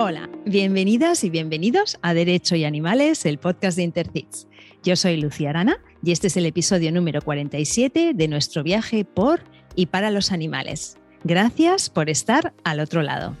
Hola, 0.00 0.30
bienvenidas 0.46 1.24
y 1.24 1.30
bienvenidos 1.30 1.98
a 2.02 2.14
Derecho 2.14 2.54
y 2.54 2.64
Animales, 2.64 3.26
el 3.26 3.38
podcast 3.38 3.76
de 3.76 3.82
Intercits. 3.82 4.46
Yo 4.84 4.94
soy 4.94 5.16
Lucía 5.16 5.50
Arana 5.50 5.80
y 6.04 6.12
este 6.12 6.28
es 6.28 6.36
el 6.36 6.46
episodio 6.46 6.92
número 6.92 7.20
47 7.20 8.12
de 8.14 8.28
nuestro 8.28 8.62
viaje 8.62 9.04
por 9.04 9.40
y 9.74 9.86
para 9.86 10.12
los 10.12 10.30
animales. 10.30 10.98
Gracias 11.24 11.90
por 11.90 12.10
estar 12.10 12.54
al 12.62 12.78
otro 12.78 13.02
lado. 13.02 13.36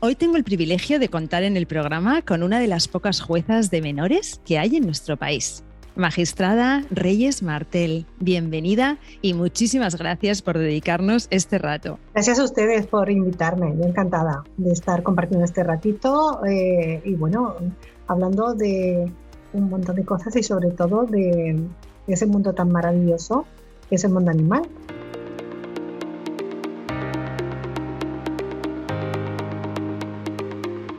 Hoy 0.00 0.16
tengo 0.16 0.36
el 0.36 0.42
privilegio 0.42 0.98
de 0.98 1.10
contar 1.10 1.44
en 1.44 1.56
el 1.56 1.68
programa 1.68 2.22
con 2.22 2.42
una 2.42 2.58
de 2.58 2.66
las 2.66 2.88
pocas 2.88 3.20
juezas 3.20 3.70
de 3.70 3.80
menores 3.80 4.40
que 4.44 4.58
hay 4.58 4.74
en 4.74 4.86
nuestro 4.86 5.16
país. 5.16 5.62
Magistrada 5.96 6.84
Reyes 6.90 7.42
Martel, 7.42 8.06
bienvenida 8.18 8.98
y 9.22 9.34
muchísimas 9.34 9.96
gracias 9.96 10.42
por 10.42 10.58
dedicarnos 10.58 11.26
este 11.30 11.58
rato. 11.58 11.98
Gracias 12.14 12.38
a 12.38 12.44
ustedes 12.44 12.86
por 12.86 13.10
invitarme, 13.10 13.74
yo 13.76 13.84
encantada 13.84 14.44
de 14.56 14.72
estar 14.72 15.02
compartiendo 15.02 15.44
este 15.44 15.64
ratito 15.64 16.44
eh, 16.46 17.02
y 17.04 17.14
bueno, 17.14 17.56
hablando 18.06 18.54
de 18.54 19.10
un 19.52 19.68
montón 19.68 19.96
de 19.96 20.04
cosas 20.04 20.34
y 20.36 20.42
sobre 20.42 20.70
todo 20.70 21.06
de 21.06 21.60
ese 22.06 22.26
mundo 22.26 22.52
tan 22.54 22.70
maravilloso 22.70 23.44
que 23.88 23.96
es 23.96 24.04
el 24.04 24.12
mundo 24.12 24.30
animal. 24.30 24.62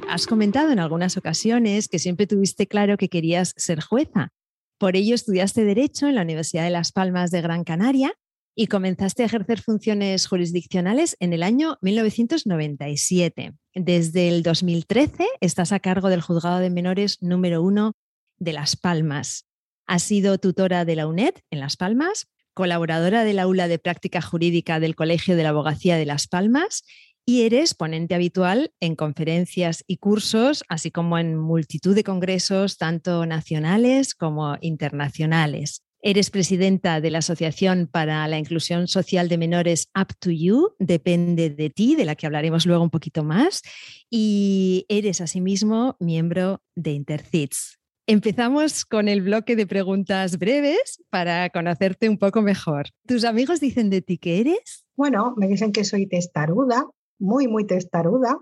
Has 0.09 0.27
comentado 0.27 0.71
en 0.71 0.79
algunas 0.79 1.15
ocasiones 1.15 1.87
que 1.87 1.97
siempre 1.97 2.27
tuviste 2.27 2.67
claro 2.67 2.97
que 2.97 3.07
querías 3.07 3.53
ser 3.55 3.79
jueza. 3.81 4.33
Por 4.81 4.95
ello 4.95 5.13
estudiaste 5.13 5.63
Derecho 5.63 6.07
en 6.07 6.15
la 6.15 6.23
Universidad 6.23 6.63
de 6.63 6.71
Las 6.71 6.91
Palmas 6.91 7.29
de 7.29 7.43
Gran 7.43 7.63
Canaria 7.63 8.15
y 8.55 8.65
comenzaste 8.65 9.21
a 9.21 9.27
ejercer 9.27 9.61
funciones 9.61 10.25
jurisdiccionales 10.25 11.15
en 11.19 11.33
el 11.33 11.43
año 11.43 11.77
1997. 11.81 13.53
Desde 13.75 14.27
el 14.27 14.41
2013 14.41 15.27
estás 15.39 15.71
a 15.71 15.79
cargo 15.81 16.09
del 16.09 16.21
Juzgado 16.21 16.57
de 16.57 16.71
Menores 16.71 17.21
número 17.21 17.61
uno 17.61 17.93
de 18.39 18.53
Las 18.53 18.75
Palmas. 18.75 19.45
Has 19.85 20.01
sido 20.01 20.39
tutora 20.39 20.83
de 20.83 20.95
la 20.95 21.05
UNED 21.05 21.35
en 21.51 21.59
Las 21.59 21.77
Palmas, 21.77 22.25
colaboradora 22.55 23.23
del 23.23 23.37
aula 23.37 23.67
de 23.67 23.77
práctica 23.77 24.19
jurídica 24.19 24.79
del 24.79 24.95
Colegio 24.95 25.35
de 25.35 25.43
la 25.43 25.49
Abogacía 25.49 25.95
de 25.95 26.07
Las 26.07 26.27
Palmas 26.27 26.83
y 27.25 27.43
eres 27.43 27.73
ponente 27.73 28.15
habitual 28.15 28.73
en 28.79 28.95
conferencias 28.95 29.83
y 29.87 29.97
cursos, 29.97 30.63
así 30.67 30.91
como 30.91 31.17
en 31.17 31.37
multitud 31.37 31.95
de 31.95 32.03
congresos, 32.03 32.77
tanto 32.77 33.25
nacionales 33.25 34.15
como 34.15 34.57
internacionales. 34.61 35.83
Eres 36.03 36.31
presidenta 36.31 36.99
de 36.99 37.11
la 37.11 37.19
Asociación 37.19 37.87
para 37.91 38.27
la 38.27 38.39
Inclusión 38.39 38.87
Social 38.87 39.29
de 39.29 39.37
Menores 39.37 39.89
Up 39.95 40.15
to 40.19 40.31
You, 40.31 40.73
depende 40.79 41.51
de 41.51 41.69
ti, 41.69 41.95
de 41.95 42.05
la 42.05 42.15
que 42.15 42.25
hablaremos 42.25 42.65
luego 42.65 42.83
un 42.83 42.89
poquito 42.89 43.23
más, 43.23 43.61
y 44.09 44.85
eres 44.89 45.21
asimismo 45.21 45.97
miembro 45.99 46.63
de 46.75 46.93
Intercits. 46.93 47.77
Empezamos 48.07 48.83
con 48.83 49.07
el 49.07 49.21
bloque 49.21 49.55
de 49.55 49.67
preguntas 49.67 50.39
breves 50.39 51.03
para 51.11 51.51
conocerte 51.51 52.09
un 52.09 52.17
poco 52.17 52.41
mejor. 52.41 52.87
¿Tus 53.07 53.23
amigos 53.23 53.59
dicen 53.59 53.91
de 53.91 54.01
ti 54.01 54.17
que 54.17 54.39
eres? 54.39 54.85
Bueno, 54.95 55.35
me 55.37 55.47
dicen 55.47 55.71
que 55.71 55.83
soy 55.83 56.07
testaruda, 56.07 56.87
muy, 57.21 57.47
muy 57.47 57.65
testaruda. 57.65 58.41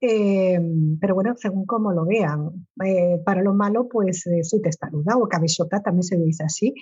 Eh, 0.00 0.60
pero 1.00 1.14
bueno, 1.14 1.34
según 1.36 1.64
cómo 1.64 1.92
lo 1.92 2.04
vean. 2.04 2.66
Eh, 2.84 3.22
para 3.24 3.42
lo 3.42 3.54
malo, 3.54 3.88
pues 3.88 4.26
eh, 4.26 4.44
soy 4.44 4.60
testaruda 4.60 5.16
o 5.16 5.28
cabezota, 5.28 5.82
también 5.82 6.02
se 6.02 6.18
dice 6.18 6.44
así. 6.44 6.74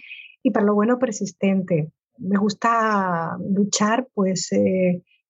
Y 0.43 0.51
para 0.51 0.67
lo 0.67 0.75
bueno, 0.75 0.99
persistente. 0.99 1.93
Me 2.19 2.39
gusta 2.39 3.39
luchar, 3.55 4.09
pues 4.13 4.51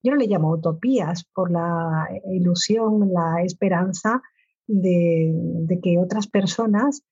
yo 0.02 0.10
no 0.10 0.16
le 0.16 0.26
llamo 0.26 0.50
utopías, 0.50 1.24
por 1.32 1.50
la 1.50 2.08
ilusión, 2.32 3.12
la 3.12 3.42
esperanza 3.42 4.20
de, 4.66 5.30
de 5.32 5.80
que 5.80 5.98
otras 5.98 6.26
personas 6.26 7.02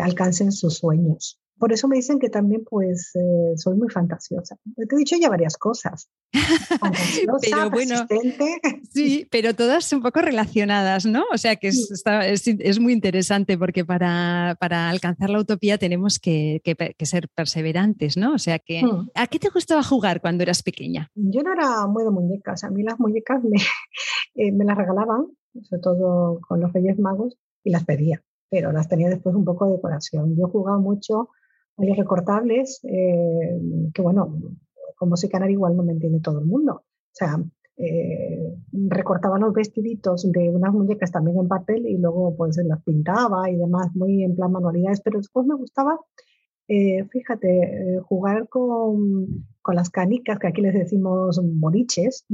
alcancen 0.00 0.52
sus 0.52 0.78
sueños 0.78 1.39
por 1.60 1.74
eso 1.74 1.88
me 1.88 1.96
dicen 1.96 2.18
que 2.18 2.30
también 2.30 2.64
pues 2.68 3.12
eh, 3.14 3.52
soy 3.56 3.76
muy 3.76 3.90
fantasiosa. 3.90 4.56
Te 4.76 4.94
he 4.94 4.98
dicho 4.98 5.14
ya 5.20 5.28
varias 5.28 5.58
cosas. 5.58 6.10
Fantasiosa, 6.80 7.38
pero 7.40 7.70
bueno, 7.70 8.06
sí, 8.90 9.28
pero 9.30 9.54
todas 9.54 9.92
un 9.92 10.00
poco 10.00 10.22
relacionadas, 10.22 11.04
¿no? 11.04 11.22
O 11.32 11.36
sea 11.36 11.56
que 11.56 11.68
es, 11.68 12.02
es, 12.02 12.80
muy 12.80 12.94
interesante 12.94 13.58
porque 13.58 13.84
para, 13.84 14.56
para, 14.58 14.88
alcanzar 14.88 15.28
la 15.28 15.38
utopía 15.38 15.76
tenemos 15.76 16.18
que, 16.18 16.62
que, 16.64 17.06
ser 17.06 17.28
perseverantes, 17.28 18.16
¿no? 18.16 18.32
O 18.32 18.38
sea 18.38 18.58
que, 18.58 18.82
mm. 18.82 19.10
¿a 19.14 19.26
qué 19.26 19.38
te 19.38 19.50
gustaba 19.50 19.82
jugar 19.82 20.22
cuando 20.22 20.42
eras 20.42 20.62
pequeña? 20.62 21.10
Yo 21.14 21.42
no 21.42 21.52
era 21.52 21.86
muy 21.86 22.04
de 22.04 22.10
muñecas. 22.10 22.64
A 22.64 22.70
mí 22.70 22.82
las 22.82 22.98
muñecas 22.98 23.44
me, 23.44 23.58
eh, 24.34 24.50
me 24.50 24.64
las 24.64 24.78
regalaban, 24.78 25.26
sobre 25.62 25.82
todo 25.82 26.40
con 26.48 26.60
los 26.60 26.72
Reyes 26.72 26.98
Magos, 26.98 27.36
y 27.62 27.70
las 27.70 27.84
pedía 27.84 28.22
pero 28.50 28.72
las 28.72 28.88
tenía 28.88 29.08
después 29.08 29.36
un 29.36 29.44
poco 29.44 29.66
de 29.66 29.74
decoración. 29.74 30.36
Yo 30.36 30.48
jugaba 30.48 30.78
mucho 30.78 31.28
hay 31.76 31.92
recortables, 31.94 32.80
eh, 32.84 33.60
que 33.94 34.02
bueno, 34.02 34.38
como 34.96 35.16
soy 35.16 35.28
canaria 35.28 35.54
igual 35.54 35.76
no 35.76 35.82
me 35.82 35.92
entiende 35.92 36.20
todo 36.20 36.40
el 36.40 36.46
mundo. 36.46 36.84
O 36.84 37.12
sea, 37.12 37.42
eh, 37.76 38.54
recortaba 38.72 39.38
los 39.38 39.54
vestiditos 39.54 40.30
de 40.30 40.50
unas 40.50 40.72
muñecas 40.72 41.10
también 41.10 41.38
en 41.38 41.48
papel 41.48 41.86
y 41.86 41.96
luego 41.96 42.36
pues 42.36 42.58
las 42.64 42.82
pintaba 42.82 43.48
y 43.50 43.56
demás, 43.56 43.88
muy 43.94 44.22
en 44.22 44.36
plan 44.36 44.52
manualidades, 44.52 45.00
pero 45.00 45.18
después 45.18 45.46
me 45.46 45.54
gustaba, 45.54 45.98
eh, 46.68 47.04
fíjate, 47.10 47.98
jugar 48.04 48.48
con, 48.48 49.46
con, 49.62 49.74
las 49.74 49.90
canicas, 49.90 50.38
que 50.38 50.48
aquí 50.48 50.60
les 50.60 50.74
decimos 50.74 51.40
boriches, 51.42 52.26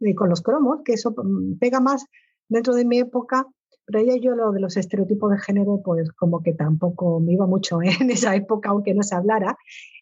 y 0.00 0.14
con 0.14 0.28
los 0.28 0.42
cromos, 0.42 0.80
que 0.84 0.94
eso 0.94 1.14
mm, 1.16 1.58
pega 1.58 1.80
más 1.80 2.06
dentro 2.48 2.74
de 2.74 2.84
mi 2.84 2.98
época 2.98 3.46
pero 3.86 4.00
ella 4.00 4.16
yo 4.20 4.34
lo 4.34 4.52
de 4.52 4.60
los 4.60 4.76
estereotipos 4.76 5.30
de 5.30 5.38
género, 5.38 5.80
pues 5.84 6.10
como 6.12 6.42
que 6.42 6.54
tampoco 6.54 7.20
me 7.20 7.32
iba 7.32 7.46
mucho 7.46 7.78
en 7.82 8.10
esa 8.10 8.34
época, 8.34 8.70
aunque 8.70 8.94
no 8.94 9.02
se 9.02 9.14
hablara, 9.14 9.56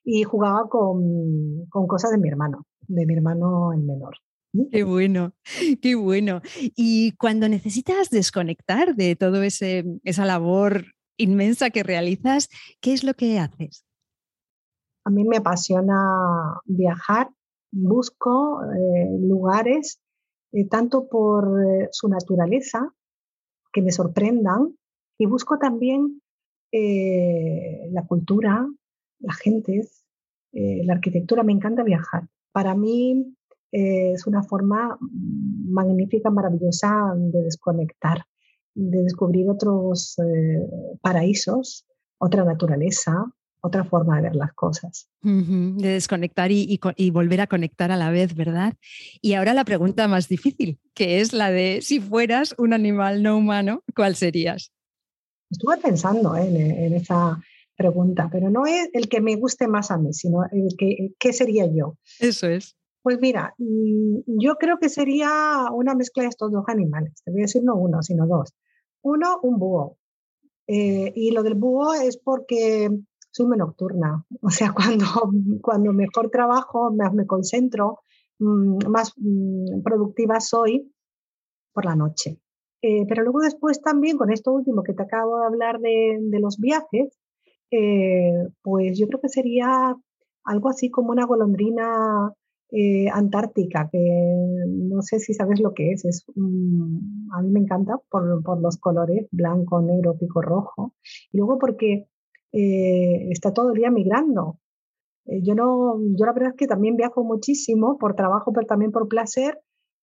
y 0.04 0.22
jugaba 0.25 0.69
con, 0.69 1.66
con 1.69 1.87
cosas 1.87 2.10
de 2.10 2.19
mi 2.19 2.28
hermano, 2.28 2.66
de 2.88 3.06
mi 3.06 3.15
hermano 3.15 3.72
el 3.72 3.82
menor. 3.82 4.16
Qué 4.71 4.84
bueno, 4.84 5.32
qué 5.81 5.94
bueno. 5.94 6.42
Y 6.76 7.12
cuando 7.12 7.48
necesitas 7.48 8.10
desconectar 8.10 8.94
de 8.94 9.16
toda 9.16 9.44
esa 9.47 10.25
labor 10.26 10.84
inmensa 11.16 11.71
que 11.71 11.82
realizas, 11.82 12.48
¿qué 12.81 12.92
es 12.92 13.03
lo 13.03 13.15
que 13.15 13.38
haces? 13.38 13.87
A 15.04 15.10
mí 15.10 15.25
me 15.25 15.38
apasiona 15.38 16.60
viajar, 16.65 17.31
busco 17.72 18.60
eh, 18.62 19.19
lugares 19.21 20.00
eh, 20.53 20.69
tanto 20.69 21.09
por 21.09 21.60
eh, 21.65 21.88
su 21.91 22.09
naturaleza 22.09 22.92
que 23.72 23.83
me 23.83 23.93
sorprendan 23.93 24.77
y 25.19 25.27
busco 25.27 25.59
también 25.59 26.21
eh, 26.72 27.88
la 27.91 28.06
cultura, 28.06 28.66
las 29.21 29.37
gentes, 29.38 30.05
eh, 30.53 30.83
la 30.84 30.94
arquitectura. 30.94 31.43
Me 31.43 31.53
encanta 31.53 31.83
viajar. 31.83 32.28
Para 32.53 32.75
mí 32.75 33.37
eh, 33.72 34.12
es 34.12 34.27
una 34.27 34.43
forma 34.43 34.99
magnífica, 35.00 36.31
maravillosa 36.31 37.15
de 37.16 37.43
desconectar, 37.43 38.25
de 38.75 39.03
descubrir 39.03 39.49
otros 39.49 40.16
paraísos, 41.03 41.87
otra 42.19 42.44
naturaleza, 42.44 43.27
otra 43.62 43.84
forma 43.84 44.16
de 44.16 44.22
ver 44.22 44.36
las 44.36 44.52
cosas. 44.52 45.08
de 45.22 45.88
desconectar 45.88 46.50
y, 46.50 46.78
volver 47.10 47.40
a 47.40 47.46
conectar 47.46 47.90
a 47.92 47.96
la 47.96 48.10
vez, 48.10 48.34
¿verdad? 48.34 48.74
Y 49.20 49.34
ahora 49.34 49.54
la 49.54 49.64
pregunta 49.64 50.08
más 50.08 50.28
difícil, 50.28 50.78
que 50.94 51.20
es 51.20 51.32
la 51.32 51.50
de 51.50 51.78
si 51.80 52.00
fueras 52.00 52.54
un 52.58 52.72
animal 52.72 53.22
no 53.22 53.38
humano, 53.38 53.82
¿cuál 53.94 54.16
serías? 54.16 54.72
Estuve 55.48 55.78
pensando 55.78 56.36
¿eh? 56.36 56.46
en, 56.46 56.92
esa 56.94 57.40
pregunta, 57.76 58.28
pero 58.32 58.50
no 58.50 58.66
es 58.66 58.90
el 58.94 59.08
que 59.08 59.20
me 59.20 59.36
guste 59.36 59.68
más 59.68 59.90
a 59.90 59.98
mí, 59.98 60.12
sino 60.12 60.44
el 60.50 60.74
que 60.76 61.14
qué 61.18 61.32
sería 61.32 61.66
yo. 61.66 61.96
Eso 62.18 62.48
es. 62.48 62.76
Pues 63.02 63.18
mira, 63.20 63.54
mm, 63.58 64.38
yo 64.40 64.56
creo 64.56 64.78
que 64.78 64.88
sería 64.88 65.68
una 65.72 65.94
mezcla 65.94 66.24
de 66.24 66.30
estos 66.30 66.50
dos 66.50 66.65
animales. 66.66 67.22
Te 67.24 67.30
voy 67.30 67.42
a 67.42 67.44
decir 67.44 67.62
no 67.62 67.76
uno, 67.76 68.03
sino 68.03 68.26
dos. 68.26 68.54
Uno, 69.03 69.38
un 69.42 69.58
búho. 69.58 69.98
Eh, 70.66 71.12
y 71.15 71.30
lo 71.32 71.42
del 71.42 71.54
búho 71.54 71.94
es 71.94 72.16
porque 72.16 72.88
soy 73.32 73.46
muy 73.46 73.58
nocturna. 73.58 74.24
O 74.40 74.50
sea, 74.50 74.72
cuando, 74.76 75.06
cuando 75.60 75.92
mejor 75.92 76.30
trabajo, 76.30 76.92
más 76.92 77.12
me 77.12 77.26
concentro, 77.26 78.00
mm, 78.38 78.88
más 78.88 79.12
mm, 79.16 79.82
productiva 79.82 80.40
soy 80.40 80.92
por 81.72 81.84
la 81.86 81.96
noche. 81.96 82.38
Eh, 82.82 83.06
pero 83.08 83.22
luego 83.22 83.40
después 83.40 83.80
también, 83.80 84.18
con 84.18 84.30
esto 84.30 84.52
último 84.52 84.82
que 84.82 84.92
te 84.92 85.02
acabo 85.02 85.38
de 85.38 85.46
hablar 85.46 85.80
de, 85.80 86.40
los 86.40 86.58
viajes, 86.58 87.16
eh, 87.70 88.48
pues 88.62 88.98
yo 88.98 89.06
creo 89.06 89.20
que 89.20 89.28
sería 89.28 89.96
algo 90.44 90.68
así 90.68 90.90
como 90.90 91.12
una 91.12 91.24
golondrina 91.24 92.32
eh, 92.72 93.08
antártica, 93.12 93.88
que 93.90 93.98
no 94.66 95.00
sé 95.02 95.20
si 95.20 95.32
sabes 95.32 95.60
lo 95.60 95.74
que 95.74 95.92
es. 95.92 96.04
es 96.04 96.24
a 96.26 97.42
mí 97.42 97.50
me 97.50 97.60
encanta 97.60 97.98
por, 98.10 98.42
por, 98.42 98.60
los 98.60 98.78
colores, 98.78 99.28
blanco, 99.30 99.80
negro, 99.80 100.18
pico 100.18 100.42
rojo. 100.42 100.94
Y 101.30 101.38
luego 101.38 101.58
porque 101.58 102.08
eh, 102.53 103.28
está 103.31 103.53
todo 103.53 103.71
el 103.71 103.75
día 103.75 103.91
migrando. 103.91 104.59
Eh, 105.27 105.43
yo, 105.43 105.54
no, 105.54 105.99
yo 106.16 106.27
la 106.27 106.33
verdad 106.33 106.51
es 106.51 106.57
que 106.57 106.66
también 106.66 106.97
viajo 106.97 107.25
muchísimo 107.25 107.99
por 107.99 108.15
trabajo, 108.15 108.53
pero 108.53 108.66
también 108.66 108.93
por 108.93 109.09
placer. 109.09 109.59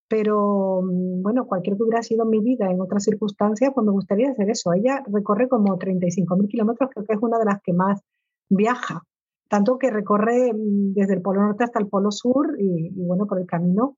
pero 0.08 0.82
mm, 0.84 1.22
bueno, 1.22 1.46
cualquier 1.48 1.78
que 1.78 1.84
hubiera 1.84 2.04
sido 2.04 2.26
mi 2.26 2.40
vida 2.40 2.72
en 2.72 2.82
otras 2.82 3.04
circunstancias, 3.04 3.72
pues 3.74 3.86
me 3.86 3.92
gustaría 3.92 4.32
hacer 4.32 4.50
eso. 4.50 4.74
Ella 4.74 5.04
recorre 5.08 5.48
como 5.50 5.78
35.000 5.78 6.48
kilómetros, 6.50 6.90
creo 6.94 7.06
que 7.06 7.14
es 7.14 7.22
una 7.22 7.40
de 7.40 7.46
las 7.46 7.62
que 7.62 7.74
más 7.74 8.02
viaja, 8.50 9.04
tanto 9.50 9.78
que 9.78 9.92
recorre 9.92 10.54
mm, 10.54 10.94
desde 10.94 11.14
el 11.16 11.22
Polo 11.22 11.42
Norte 11.42 11.64
hasta 11.66 11.80
el 11.80 11.88
Polo 11.88 12.12
Sur 12.12 12.56
y, 12.60 12.90
bueno, 12.96 13.28
por 13.28 13.40
el 13.40 13.46
camino 13.46 13.98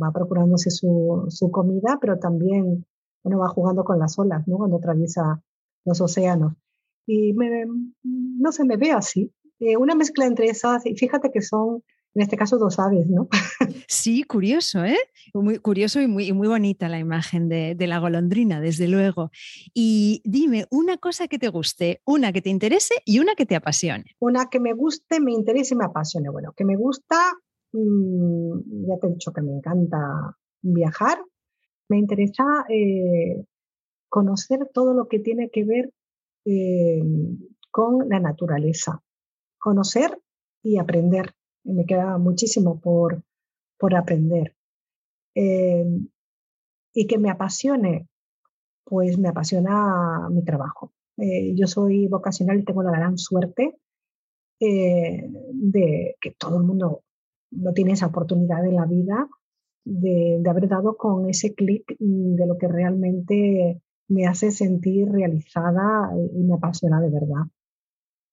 va 0.00 0.12
procurándose 0.12 0.70
su, 0.70 1.24
su, 1.28 1.50
comida, 1.50 1.98
pero 2.00 2.18
también 2.18 2.86
bueno, 3.24 3.40
va 3.40 3.48
jugando 3.48 3.84
con 3.84 3.98
las 3.98 4.18
olas 4.18 4.46
¿no? 4.46 4.58
cuando 4.58 4.76
atraviesa 4.76 5.42
los 5.84 6.00
océanos. 6.00 6.54
Y 7.12 7.32
me, 7.32 7.64
no 8.04 8.52
se 8.52 8.64
me 8.64 8.76
ve 8.76 8.92
así. 8.92 9.32
Eh, 9.58 9.76
una 9.76 9.96
mezcla 9.96 10.26
entre 10.26 10.46
esas, 10.46 10.86
y 10.86 10.94
fíjate 10.94 11.32
que 11.32 11.42
son 11.42 11.82
en 12.14 12.22
este 12.22 12.36
caso 12.36 12.56
dos 12.56 12.78
aves, 12.78 13.08
¿no? 13.08 13.28
Sí, 13.88 14.22
curioso, 14.22 14.84
¿eh? 14.84 14.98
Muy 15.34 15.58
curioso 15.58 16.00
y 16.00 16.06
muy, 16.06 16.32
muy 16.32 16.46
bonita 16.46 16.88
la 16.88 17.00
imagen 17.00 17.48
de, 17.48 17.74
la 17.88 17.98
golondrina, 17.98 18.60
desde 18.60 18.86
luego. 18.86 19.30
Y 19.74 20.22
dime, 20.24 20.66
una 20.70 20.98
cosa 20.98 21.26
que 21.26 21.40
te 21.40 21.48
guste, 21.48 22.00
una 22.04 22.32
que 22.32 22.42
te 22.42 22.50
interese 22.50 22.94
y 23.04 23.18
una 23.18 23.34
que 23.34 23.46
te 23.46 23.56
apasione. 23.56 24.04
Una 24.20 24.48
que 24.48 24.60
me 24.60 24.72
guste, 24.72 25.18
me 25.18 25.32
interese 25.32 25.74
y 25.74 25.78
me 25.78 25.86
apasione. 25.86 26.30
Bueno, 26.30 26.52
que 26.56 26.64
me 26.64 26.76
gusta, 26.76 27.16
mm, 27.72 28.86
ya 28.88 28.98
te 29.00 29.08
he 29.08 29.10
dicho 29.10 29.32
que 29.32 29.42
me 29.42 29.52
encanta 29.52 30.36
viajar, 30.62 31.18
me 31.88 31.98
interesa 31.98 32.44
eh, 32.68 33.44
conocer 34.08 34.68
todo 34.72 34.94
lo 34.94 35.08
que 35.08 35.18
tiene 35.18 35.50
que 35.50 35.64
ver 35.64 35.90
eh, 36.44 37.02
con 37.70 38.08
la 38.08 38.20
naturaleza, 38.20 39.02
conocer 39.58 40.18
y 40.62 40.78
aprender 40.78 41.34
me 41.64 41.84
queda 41.84 42.16
muchísimo 42.18 42.80
por, 42.80 43.22
por 43.78 43.94
aprender. 43.94 44.56
Eh, 45.34 45.84
y 46.92 47.06
que 47.06 47.18
me 47.18 47.30
apasione, 47.30 48.08
pues 48.84 49.18
me 49.18 49.28
apasiona 49.28 50.28
mi 50.30 50.42
trabajo. 50.42 50.92
Eh, 51.18 51.54
yo 51.54 51.66
soy 51.66 52.08
vocacional 52.08 52.58
y 52.58 52.64
tengo 52.64 52.82
la 52.82 52.92
gran 52.92 53.18
suerte 53.18 53.76
de 54.62 56.16
que 56.20 56.30
todo 56.32 56.58
el 56.58 56.64
mundo 56.64 57.02
no 57.50 57.72
tiene 57.72 57.92
esa 57.92 58.06
oportunidad 58.06 58.62
en 58.66 58.76
la 58.76 58.84
vida 58.84 59.26
de, 59.84 60.38
de 60.38 60.50
haber 60.50 60.68
dado 60.68 60.98
con 60.98 61.30
ese 61.30 61.54
clic 61.54 61.96
de 61.98 62.46
lo 62.46 62.58
que 62.58 62.68
realmente 62.68 63.80
me 64.10 64.26
hace 64.26 64.50
sentir 64.50 65.08
realizada 65.10 66.10
y 66.34 66.42
me 66.44 66.54
apasiona 66.54 67.00
de 67.00 67.10
verdad. 67.10 67.44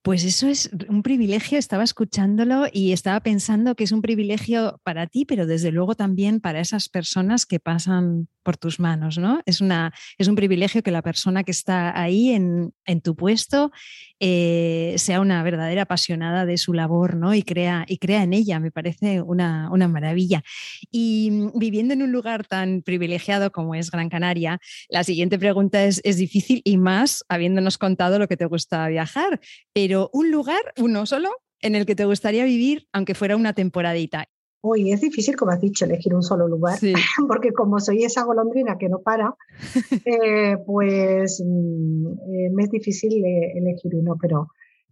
Pues 0.07 0.24
eso 0.24 0.48
es 0.48 0.69
un 0.88 1.04
privilegio, 1.04 1.59
estaba 1.59 1.83
escuchándolo 1.83 2.68
y 2.71 2.94
estaba 2.94 3.19
pensando 3.19 3.75
que 3.75 3.83
es 3.83 3.92
un 3.92 4.01
privilegio 4.01 4.80
para 4.86 5.07
ti, 5.07 5.25
pero 5.25 5.45
desde 5.45 5.69
luego 5.74 5.95
también 5.95 6.39
para 6.39 6.62
esas 6.62 6.88
personas 6.88 7.45
que 7.45 7.59
pasan 7.59 8.30
por 8.48 8.56
tus 8.56 8.80
manos, 8.80 9.18
¿no? 9.18 9.42
Es, 9.45 9.59
una, 9.59 9.94
es 10.18 10.30
un 10.30 10.36
privilegio 10.36 10.81
que 10.81 10.92
la 10.92 11.01
persona 11.01 11.44
que 11.44 11.51
está 11.51 12.00
ahí 12.01 12.30
en, 12.30 12.71
tu 13.04 13.13
puesto 13.18 13.74
eh, 14.21 14.95
sea 14.98 15.19
una 15.19 15.44
verdadera 15.44 15.81
apasionada 15.81 16.45
de 16.45 16.57
su 16.57 16.71
labor, 16.71 17.18
¿no? 17.18 17.33
Y 17.33 17.44
crea, 17.44 17.83
y 17.89 17.98
crea 17.98 18.24
en 18.24 18.31
ella, 18.31 18.62
me 18.62 18.71
parece 18.71 19.21
una, 19.21 19.69
maravilla. 19.89 20.44
Y 20.89 21.50
viviendo 21.56 21.94
en 21.94 22.04
un 22.04 22.13
lugar 22.13 22.48
tan 22.48 22.83
privilegiado 22.83 23.51
como 23.51 23.75
es 23.75 23.92
Gran 23.92 24.07
Canaria, 24.07 24.59
la 24.88 25.04
siguiente 25.04 25.38
pregunta 25.38 25.83
es, 25.83 26.00
es 26.06 26.15
difícil 26.15 26.62
y 26.63 26.77
más 26.77 27.25
habiéndonos 27.27 27.77
contado 27.77 28.18
lo 28.18 28.30
que 28.30 28.38
te 28.38 28.45
gusta 28.45 28.88
viajar, 28.88 29.42
pero 29.74 29.96
un 30.13 30.31
lugar, 30.31 30.61
uno 30.77 31.05
solo, 31.05 31.29
en 31.61 31.75
el 31.75 31.85
que 31.85 31.95
te 31.95 32.05
gustaría 32.05 32.45
vivir, 32.45 32.88
aunque 32.94 33.15
fuera 33.15 33.35
una 33.35 33.53
temporadita. 33.53 34.27
Uy, 34.61 34.91
es 34.91 35.01
difícil, 35.01 35.35
como 35.35 35.51
has 35.51 35.61
dicho, 35.61 35.85
elegir 35.85 36.13
un 36.13 36.23
solo 36.23 36.47
lugar, 36.47 36.79
porque 37.27 37.53
como 37.53 37.79
soy 37.79 38.03
esa 38.03 38.23
golondrina 38.23 38.77
que 38.77 38.89
no 38.89 39.01
para, 39.01 39.35
eh, 40.05 40.57
pues 40.65 41.44
mm, 41.45 42.07
eh, 42.07 42.49
me 42.51 42.63
es 42.63 42.71
difícil 42.71 43.23
eh, 43.23 43.53
elegir 43.55 43.95
uno, 43.95 44.17
pero 44.19 44.47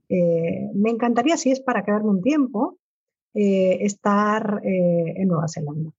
me 0.07 0.92
encantaría, 0.92 1.36
si 1.36 1.50
es 1.50 1.62
para 1.62 1.84
quedarme 1.84 2.12
un 2.12 2.22
tiempo, 2.22 2.78
estar 3.34 4.62
en 4.63 5.28
Nueva 5.28 5.48
Zelanda. 5.48 5.90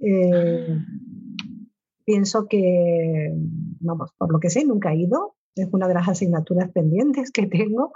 Ah. 0.00 0.84
Pienso 2.04 2.46
que, 2.46 3.32
vamos, 3.80 4.12
por 4.16 4.32
lo 4.32 4.38
que 4.38 4.50
sé, 4.50 4.64
nunca 4.64 4.92
he 4.92 4.98
ido, 4.98 5.34
es 5.62 5.68
una 5.72 5.88
de 5.88 5.94
las 5.94 6.08
asignaturas 6.08 6.70
pendientes 6.72 7.30
que 7.30 7.46
tengo, 7.46 7.92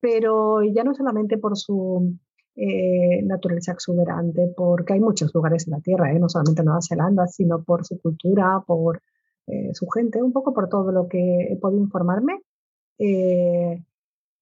pero 0.00 0.62
ya 0.62 0.84
no 0.84 0.94
solamente 0.94 1.38
por 1.38 1.56
su 1.56 2.18
eh, 2.56 3.20
naturaleza 3.24 3.72
exuberante, 3.72 4.52
porque 4.56 4.92
hay 4.92 5.00
muchos 5.00 5.34
lugares 5.34 5.66
en 5.66 5.72
la 5.72 5.80
Tierra, 5.80 6.12
¿eh? 6.12 6.20
no 6.20 6.28
solamente 6.28 6.62
Nueva 6.62 6.82
Zelanda, 6.86 7.26
sino 7.26 7.64
por 7.64 7.84
su 7.84 7.98
cultura, 8.00 8.62
por 8.64 9.02
eh, 9.48 9.70
su 9.72 9.88
gente, 9.88 10.22
un 10.22 10.32
poco 10.32 10.54
por 10.54 10.68
todo 10.68 10.92
lo 10.92 11.08
que 11.08 11.48
he 11.50 11.56
podido 11.56 11.82
informarme. 11.82 12.42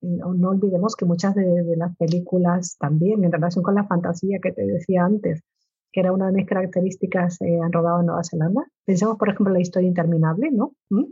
No, 0.02 0.50
olvidemos 0.50 0.94
que 0.94 1.06
muchas 1.06 1.34
de, 1.34 1.76
las 1.76 1.96
películas 1.96 2.76
también, 2.78 3.24
en 3.24 3.32
relación 3.32 3.62
con 3.62 3.76
la 3.76 3.86
fantasía 3.86 4.40
que 4.42 4.52
te 4.52 4.66
decía 4.66 5.04
antes, 5.04 5.42
que 5.90 6.00
era 6.00 6.12
una 6.12 6.26
de 6.26 6.32
mis 6.32 6.46
características, 6.46 7.38
han 7.40 7.72
rodado 7.72 8.00
en 8.00 8.06
Nueva 8.06 8.24
Zelanda. 8.24 8.66
Pensemos, 8.84 9.16
por 9.16 9.28
ejemplo, 9.28 9.50
en 9.50 9.54
la 9.54 9.60
historia 9.60 9.88
interminable, 9.88 10.50
¿no? 10.50 10.74
¿Mm? 10.90 11.04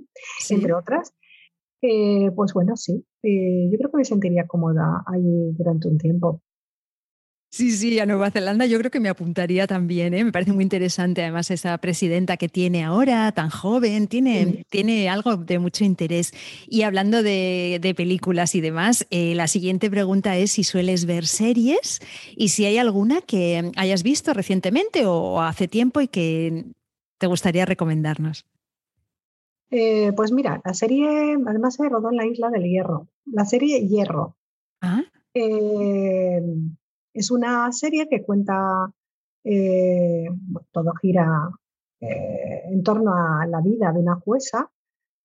Entre 0.50 0.75
otras. 0.75 1.14
Pues 1.81 2.53
bueno, 2.53 2.77
sí, 2.77 3.05
yo 3.23 3.79
creo 3.79 3.91
que 3.91 3.97
me 3.97 4.05
sentiría 4.05 4.47
cómoda 4.47 5.03
ahí 5.06 5.53
durante 5.56 5.88
un 5.88 5.99
tiempo. 5.99 6.43
Sí, 7.53 7.73
sí, 7.73 7.99
a 7.99 8.06
Nueva 8.06 8.31
Zelanda 8.31 8.65
yo 8.67 8.79
creo 8.79 8.93
que 8.93 9.00
me 9.00 9.09
apuntaría 9.09 9.67
también. 9.67 10.15
¿eh? 10.15 10.23
Me 10.23 10.31
parece 10.31 10.53
muy 10.53 10.62
interesante 10.62 11.23
además 11.23 11.50
esa 11.50 11.77
presidenta 11.79 12.37
que 12.37 12.49
tiene 12.49 12.85
ahora, 12.85 13.32
tan 13.32 13.50
joven, 13.50 14.06
tiene, 14.06 14.65
tiene 14.71 15.09
algo 15.09 15.37
de 15.37 15.59
mucho 15.59 15.85
interés. 15.85 16.32
Y 16.69 16.82
hablando 16.82 17.25
de, 17.25 17.94
películas 17.97 18.55
y 18.55 18.61
demás, 18.61 19.05
eh, 19.11 19.35
la 19.35 19.49
siguiente 19.49 19.91
pregunta 19.91 20.37
es 20.37 20.53
si 20.53 20.62
sueles 20.62 21.06
ver 21.06 21.26
series 21.26 21.99
y 22.37 22.50
si 22.50 22.67
hay 22.67 22.79
alguna 22.79 23.21
que 23.21 23.73
hayas 23.76 24.05
visto 24.05 24.33
recientemente 24.33 25.06
o 25.06 25.41
hace 25.41 25.67
tiempo 25.67 26.00
y 26.00 26.06
que 26.06 26.67
te 27.19 27.26
gustaría 27.26 27.67
recomendarnos. 27.67 28.47
Eh, 29.70 30.12
pues 30.14 30.32
mira, 30.32 30.61
la 30.64 30.75
serie 30.75 31.37
además 31.46 31.75
se 31.75 31.88
rodó 31.88 32.11
en 32.11 32.17
la 32.17 32.26
isla 32.26 32.50
del 32.50 32.64
Hierro, 32.64 33.08
la 33.25 33.44
serie 33.44 33.87
Hierro. 33.87 34.37
¿Ah? 34.81 35.02
Es 37.12 37.31
una 37.31 37.70
serie 37.72 38.08
que 38.08 38.22
cuenta, 38.22 38.90
eh, 39.44 40.26
todo 40.72 40.93
gira 41.00 41.50
eh, 42.00 42.62
en 42.66 42.83
torno 42.83 43.12
a 43.12 43.47
la 43.47 43.61
vida 43.61 43.92
de 43.92 44.00
una 44.00 44.16
jueza 44.16 44.71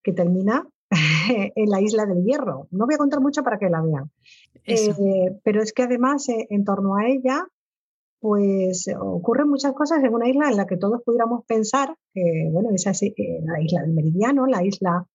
que 0.03 0.13
termina 0.13 0.67
en 1.29 1.69
la 1.69 1.81
isla 1.81 2.05
del 2.05 2.23
Hierro. 2.23 2.67
No 2.71 2.85
voy 2.85 2.95
a 2.95 2.99
contar 2.99 3.21
mucho 3.21 3.43
para 3.43 3.57
que 3.57 3.69
la 3.69 3.81
vean. 3.81 4.11
Eh, 4.65 5.39
pero 5.43 5.61
es 5.61 5.73
que 5.73 5.83
además 5.83 6.25
en 6.27 6.63
torno 6.63 6.95
a 6.95 7.07
ella, 7.07 7.47
pues 8.25 8.87
ocurren 8.99 9.49
muchas 9.49 9.73
cosas 9.73 10.03
en 10.03 10.11
una 10.11 10.27
isla 10.27 10.49
en 10.49 10.57
la 10.57 10.65
que 10.65 10.77
todos 10.77 11.03
pudiéramos 11.03 11.45
pensar 11.45 11.95
que, 12.11 12.49
bueno, 12.51 12.71
esa 12.73 12.89
es 12.89 13.01
la 13.43 13.61
isla 13.61 13.83
del 13.83 13.93
Meridiano, 13.93 14.47
la 14.47 14.63
isla 14.63 15.05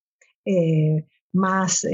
más 1.32 1.84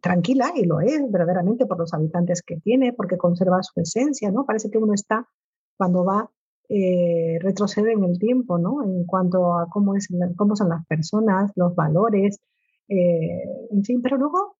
tranquila, 0.00 0.52
y 0.56 0.64
lo 0.64 0.80
es 0.80 1.00
verdaderamente 1.08 1.66
por 1.66 1.78
los 1.78 1.94
habitantes 1.94 2.42
que 2.42 2.56
tiene, 2.56 2.92
porque 2.92 3.16
conserva 3.16 3.62
su 3.62 3.80
esencia, 3.80 4.32
¿no? 4.32 4.44
Parece 4.44 4.70
que 4.72 4.78
uno 4.78 4.92
está, 4.92 5.28
cuando 5.76 6.04
va, 6.04 6.28
eh, 6.68 7.38
retrocede 7.40 7.92
en 7.92 8.02
el 8.02 8.18
tiempo, 8.18 8.58
¿no? 8.58 8.82
En 8.82 9.04
cuanto 9.04 9.58
a 9.58 9.68
cómo, 9.68 9.94
es, 9.94 10.08
cómo 10.36 10.56
son 10.56 10.70
las 10.70 10.84
personas, 10.86 11.52
los 11.54 11.74
valores, 11.76 12.40
eh, 12.88 13.44
en 13.70 13.84
fin, 13.84 14.00
pero 14.02 14.16
luego 14.16 14.56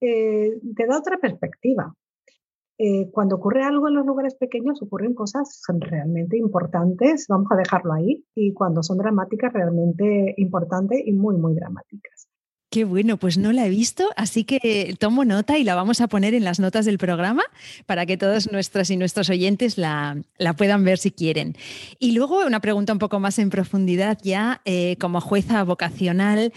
eh, 0.00 0.60
te 0.76 0.86
da 0.86 0.98
otra 0.98 1.18
perspectiva. 1.18 1.94
Cuando 3.12 3.36
ocurre 3.36 3.62
algo 3.62 3.86
en 3.86 3.94
los 3.94 4.04
lugares 4.04 4.34
pequeños, 4.34 4.82
ocurren 4.82 5.14
cosas 5.14 5.62
realmente 5.68 6.36
importantes, 6.36 7.26
vamos 7.28 7.46
a 7.52 7.56
dejarlo 7.56 7.92
ahí, 7.92 8.24
y 8.34 8.52
cuando 8.54 8.82
son 8.82 8.98
dramáticas, 8.98 9.52
realmente 9.52 10.34
importantes 10.36 11.00
y 11.04 11.12
muy, 11.12 11.36
muy 11.36 11.54
dramáticas. 11.54 12.28
Qué 12.72 12.86
bueno, 12.86 13.18
pues 13.18 13.36
no 13.36 13.52
la 13.52 13.66
he 13.66 13.68
visto, 13.68 14.08
así 14.16 14.44
que 14.44 14.96
tomo 14.98 15.26
nota 15.26 15.58
y 15.58 15.62
la 15.62 15.74
vamos 15.74 16.00
a 16.00 16.08
poner 16.08 16.32
en 16.32 16.42
las 16.42 16.58
notas 16.58 16.86
del 16.86 16.96
programa 16.96 17.42
para 17.84 18.06
que 18.06 18.16
todos 18.16 18.50
nuestras 18.50 18.88
y 18.88 18.96
nuestros 18.96 19.28
oyentes 19.28 19.76
la, 19.76 20.22
puedan 20.56 20.82
ver 20.82 20.96
si 20.96 21.10
quieren. 21.10 21.54
Y 21.98 22.12
luego 22.12 22.46
una 22.46 22.60
pregunta 22.60 22.94
un 22.94 22.98
poco 22.98 23.20
más 23.20 23.38
en 23.38 23.50
profundidad 23.50 24.16
ya, 24.22 24.62
eh, 24.64 24.96
como 24.98 25.20
jueza 25.20 25.62
vocacional, 25.64 26.54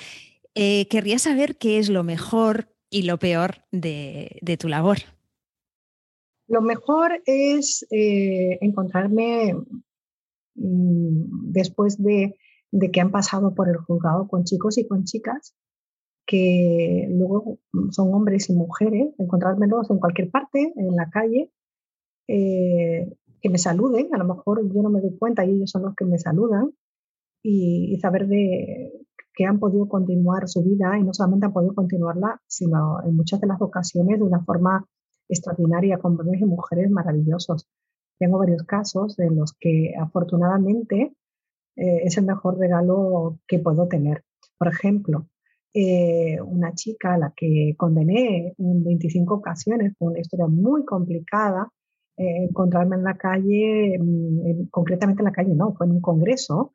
eh, 0.56 0.88
querría 0.88 1.20
saber 1.20 1.58
qué 1.58 1.80
es 1.80 1.90
lo 1.90 2.06
mejor 2.06 2.70
y 2.90 3.02
lo 3.02 3.20
peor 3.20 3.66
de, 3.74 4.40
tu 4.58 4.70
labor. 4.70 5.00
Lo 6.48 6.62
mejor 6.62 7.22
es 7.26 7.86
eh, 7.92 8.58
encontrarme 8.62 9.56
mm, 10.56 11.52
después 11.52 12.02
de, 12.02 12.36
que 12.92 13.02
han 13.02 13.12
pasado 13.12 13.56
por 13.56 13.70
el 13.70 13.78
juzgado 13.78 14.28
con 14.28 14.44
chicos 14.44 14.78
y 14.78 14.88
con 14.88 15.06
chicas 15.06 15.56
que 16.28 17.08
luego 17.12 17.60
son 17.92 18.14
hombres 18.14 18.50
y 18.50 18.54
mujeres, 18.54 19.14
encontrármelos 19.20 19.90
en 19.92 20.00
cualquier 20.00 20.32
parte, 20.32 20.74
en 20.76 20.96
la 20.96 21.10
calle, 21.12 21.52
eh, 22.28 23.08
que 23.42 23.50
me 23.50 23.60
saluden, 23.60 24.10
a 24.12 24.18
lo 24.18 24.26
mejor 24.26 24.68
yo 24.74 24.82
no 24.82 24.90
me 24.90 25.02
doy 25.02 25.16
cuenta 25.20 25.46
y 25.46 25.52
ellos 25.52 25.70
son 25.70 25.84
los 25.84 25.96
que 25.96 26.06
me 26.06 26.18
saludan, 26.18 26.72
y, 27.44 27.98
saber 28.02 28.28
de 28.28 28.92
que 29.36 29.46
han 29.46 29.60
podido 29.60 29.88
continuar 29.88 30.48
su 30.48 30.64
vida 30.64 30.98
y 30.98 31.04
no 31.04 31.14
solamente 31.14 31.46
han 31.46 31.54
podido 31.54 31.76
continuarla, 31.76 32.42
sino 32.48 33.04
en 33.04 33.16
muchas 33.16 33.40
de 33.40 33.48
las 33.48 33.62
ocasiones 33.62 34.18
de 34.18 34.26
una 34.26 34.44
forma 34.44 34.88
extraordinaria, 35.28 35.98
con 35.98 36.20
hombres 36.20 36.42
y 36.42 36.46
mujeres 36.46 36.90
maravillosos. 36.90 37.68
Tengo 38.18 38.38
varios 38.38 38.64
casos 38.64 39.20
en 39.20 39.36
los 39.36 39.54
que 39.54 39.94
afortunadamente 40.00 41.14
eh, 41.76 42.02
es 42.04 42.18
el 42.18 42.26
mejor 42.26 42.58
regalo 42.58 43.40
que 43.48 43.60
puedo 43.60 43.88
tener. 43.88 44.24
Por 44.58 44.70
ejemplo, 44.70 45.28
eh, 45.74 46.40
una 46.42 46.74
chica 46.74 47.16
a 47.16 47.18
la 47.18 47.34
que 47.36 47.76
condené 47.78 48.54
en 48.58 48.84
25 48.84 49.34
ocasiones, 49.34 49.94
fue 49.98 50.12
una 50.12 50.20
historia 50.20 50.48
muy 50.48 50.86
complicada, 50.86 51.70
eh, 52.18 52.46
encontrarme 52.50 52.96
en 52.96 53.04
la 53.04 53.18
calle, 53.18 53.98
mm, 54.00 54.70
concretamente 54.72 55.22
en 55.22 55.26
la 55.26 55.34
calle 55.34 55.54
no, 55.54 55.74
fue 55.74 55.86
en 55.86 55.94
un 55.94 56.02
congreso 56.02 56.74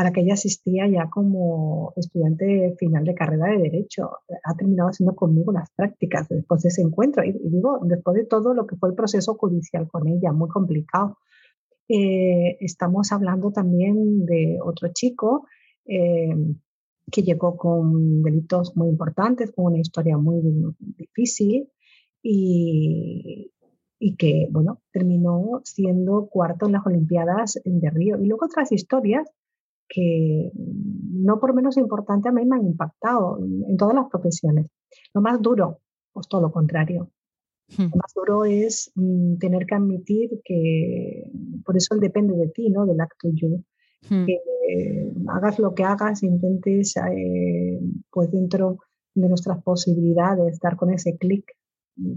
a 0.00 0.04
la 0.04 0.12
que 0.12 0.22
ella 0.22 0.32
asistía 0.32 0.88
ya 0.88 1.10
como 1.10 1.92
estudiante 1.94 2.74
final 2.78 3.04
de 3.04 3.14
carrera 3.14 3.50
de 3.50 3.64
Derecho. 3.64 4.10
Ha 4.44 4.54
terminado 4.54 4.88
haciendo 4.88 5.14
conmigo 5.14 5.52
las 5.52 5.70
prácticas 5.76 6.26
después 6.26 6.62
de 6.62 6.70
ese 6.70 6.80
encuentro. 6.80 7.22
Y, 7.22 7.32
digo, 7.32 7.80
después 7.82 8.16
de 8.16 8.24
todo 8.24 8.54
lo 8.54 8.66
que 8.66 8.76
fue 8.76 8.88
el 8.88 8.94
proceso 8.94 9.34
judicial 9.34 9.88
con 9.88 10.08
ella, 10.08 10.32
muy 10.32 10.48
complicado. 10.48 11.18
Eh, 11.86 12.56
estamos 12.60 13.12
hablando 13.12 13.52
también 13.52 14.24
de 14.24 14.58
otro 14.64 14.88
chico 14.94 15.46
eh, 15.84 16.34
que 17.12 17.22
llegó 17.22 17.58
con 17.58 18.22
delitos 18.22 18.74
muy 18.76 18.88
importantes, 18.88 19.52
con 19.52 19.66
una 19.66 19.80
historia 19.80 20.16
muy 20.16 20.40
difícil 20.78 21.68
y, 22.22 23.52
y 23.98 24.16
que, 24.16 24.48
bueno, 24.50 24.80
terminó 24.92 25.60
siendo 25.62 26.26
cuarto 26.26 26.64
en 26.64 26.72
las 26.72 26.86
Olimpiadas 26.86 27.60
de 27.62 27.90
Río. 27.90 28.16
Y 28.18 28.24
luego 28.24 28.46
otras 28.46 28.72
historias 28.72 29.30
que 29.92 30.52
no 30.54 31.40
por 31.40 31.52
menos 31.52 31.76
importante 31.76 32.28
a 32.28 32.32
mí 32.32 32.46
me 32.46 32.56
han 32.56 32.66
impactado 32.66 33.38
en 33.40 33.76
todas 33.76 33.94
las 33.94 34.08
profesiones. 34.08 34.66
Lo 35.12 35.20
más 35.20 35.42
duro, 35.42 35.80
pues 36.12 36.28
todo 36.28 36.40
lo 36.40 36.52
contrario. 36.52 37.10
Hmm. 37.76 37.82
Lo 37.82 37.96
más 37.96 38.14
duro 38.14 38.44
es 38.44 38.92
mm, 38.94 39.38
tener 39.38 39.66
que 39.66 39.74
admitir 39.74 40.40
que, 40.44 41.24
por 41.64 41.76
eso 41.76 41.94
él 41.94 42.00
depende 42.00 42.36
de 42.36 42.48
ti, 42.48 42.70
¿no? 42.70 42.86
Del 42.86 43.00
acto 43.00 43.28
yo. 43.32 43.48
Hmm. 44.08 44.26
Que 44.26 44.38
hagas 45.28 45.58
lo 45.58 45.74
que 45.74 45.82
hagas, 45.82 46.22
intentes, 46.22 46.96
eh, 46.96 47.80
pues 48.10 48.30
dentro 48.30 48.78
de 49.14 49.28
nuestras 49.28 49.62
posibilidades, 49.62 50.60
dar 50.60 50.76
con 50.76 50.92
ese 50.92 51.16
clic 51.16 51.44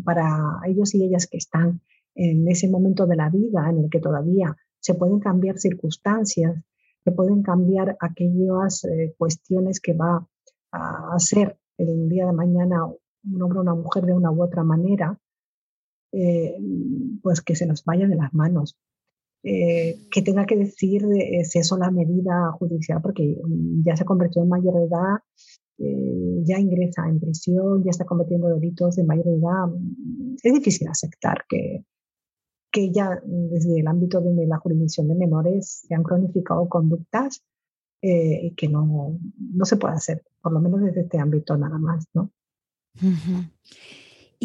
para 0.04 0.60
ellos 0.68 0.94
y 0.94 1.04
ellas 1.04 1.28
que 1.28 1.38
están 1.38 1.82
en 2.16 2.48
ese 2.48 2.70
momento 2.70 3.08
de 3.08 3.16
la 3.16 3.30
vida 3.30 3.68
en 3.70 3.80
el 3.80 3.90
que 3.90 4.00
todavía 4.00 4.56
se 4.80 4.94
pueden 4.94 5.20
cambiar 5.20 5.58
circunstancias, 5.58 6.64
se 7.04 7.12
pueden 7.12 7.44
cambiar 7.44 7.98
aquellas 8.00 8.84
eh, 8.86 9.14
cuestiones 9.18 9.80
que 9.80 9.94
va 9.94 10.28
a 10.72 11.16
hacer 11.16 11.58
el 11.78 12.10
día 12.10 12.26
de 12.26 12.34
mañana 12.34 12.86
un 12.86 13.42
hombre 13.42 13.60
o 13.60 13.62
una 13.62 13.76
mujer 13.76 14.06
de 14.06 14.14
una 14.14 14.32
u 14.32 14.44
otra 14.44 14.64
manera, 14.64 15.18
eh, 16.12 16.58
pues 17.22 17.42
que 17.42 17.56
se 17.56 17.66
nos 17.66 17.84
vaya 17.84 18.08
de 18.08 18.16
las 18.16 18.34
manos. 18.34 18.78
Eh, 19.46 20.08
que 20.10 20.22
tenga 20.22 20.46
que 20.46 20.56
decir 20.56 21.04
si 21.44 21.60
eso 21.60 21.78
la 21.78 21.92
medida 21.92 22.52
judicial, 22.54 23.02
porque 23.02 23.38
ya 23.84 23.98
se 23.98 24.06
convirtió 24.06 24.42
en 24.42 24.48
mayor 24.48 24.76
edad 24.78 25.20
eh, 25.80 26.44
ya 26.44 26.60
ingresa 26.60 27.08
en 27.08 27.20
prisión, 27.20 27.84
ya 27.84 27.90
está 27.90 28.06
cometiendo 28.06 28.48
delitos 28.48 28.96
de 28.96 29.04
mayor 29.04 29.28
edad. 29.28 29.66
Es 30.44 30.54
difícil 30.54 30.88
aceptar 30.88 31.46
que, 31.50 31.84
que 32.74 32.92
ya 32.92 33.22
desde 33.24 33.80
el 33.80 33.88
ámbito 33.88 34.20
de 34.20 34.48
la 34.48 34.58
jurisdicción 34.58 35.08
de 35.08 35.14
menores 35.14 35.86
se 35.88 35.94
han 35.94 36.02
cronificado 36.02 36.68
conductas 36.68 37.44
eh, 38.02 38.52
que 38.58 38.68
no, 38.68 39.20
no 39.38 39.66
se 39.66 39.78
puede 39.78 39.94
hacer, 39.94 40.24
por 40.42 40.52
lo 40.52 40.60
menos 40.60 40.82
desde 40.82 41.02
este 41.02 41.20
ámbito 41.20 41.56
nada 41.56 41.78
más, 41.78 42.08
¿no? 42.16 42.32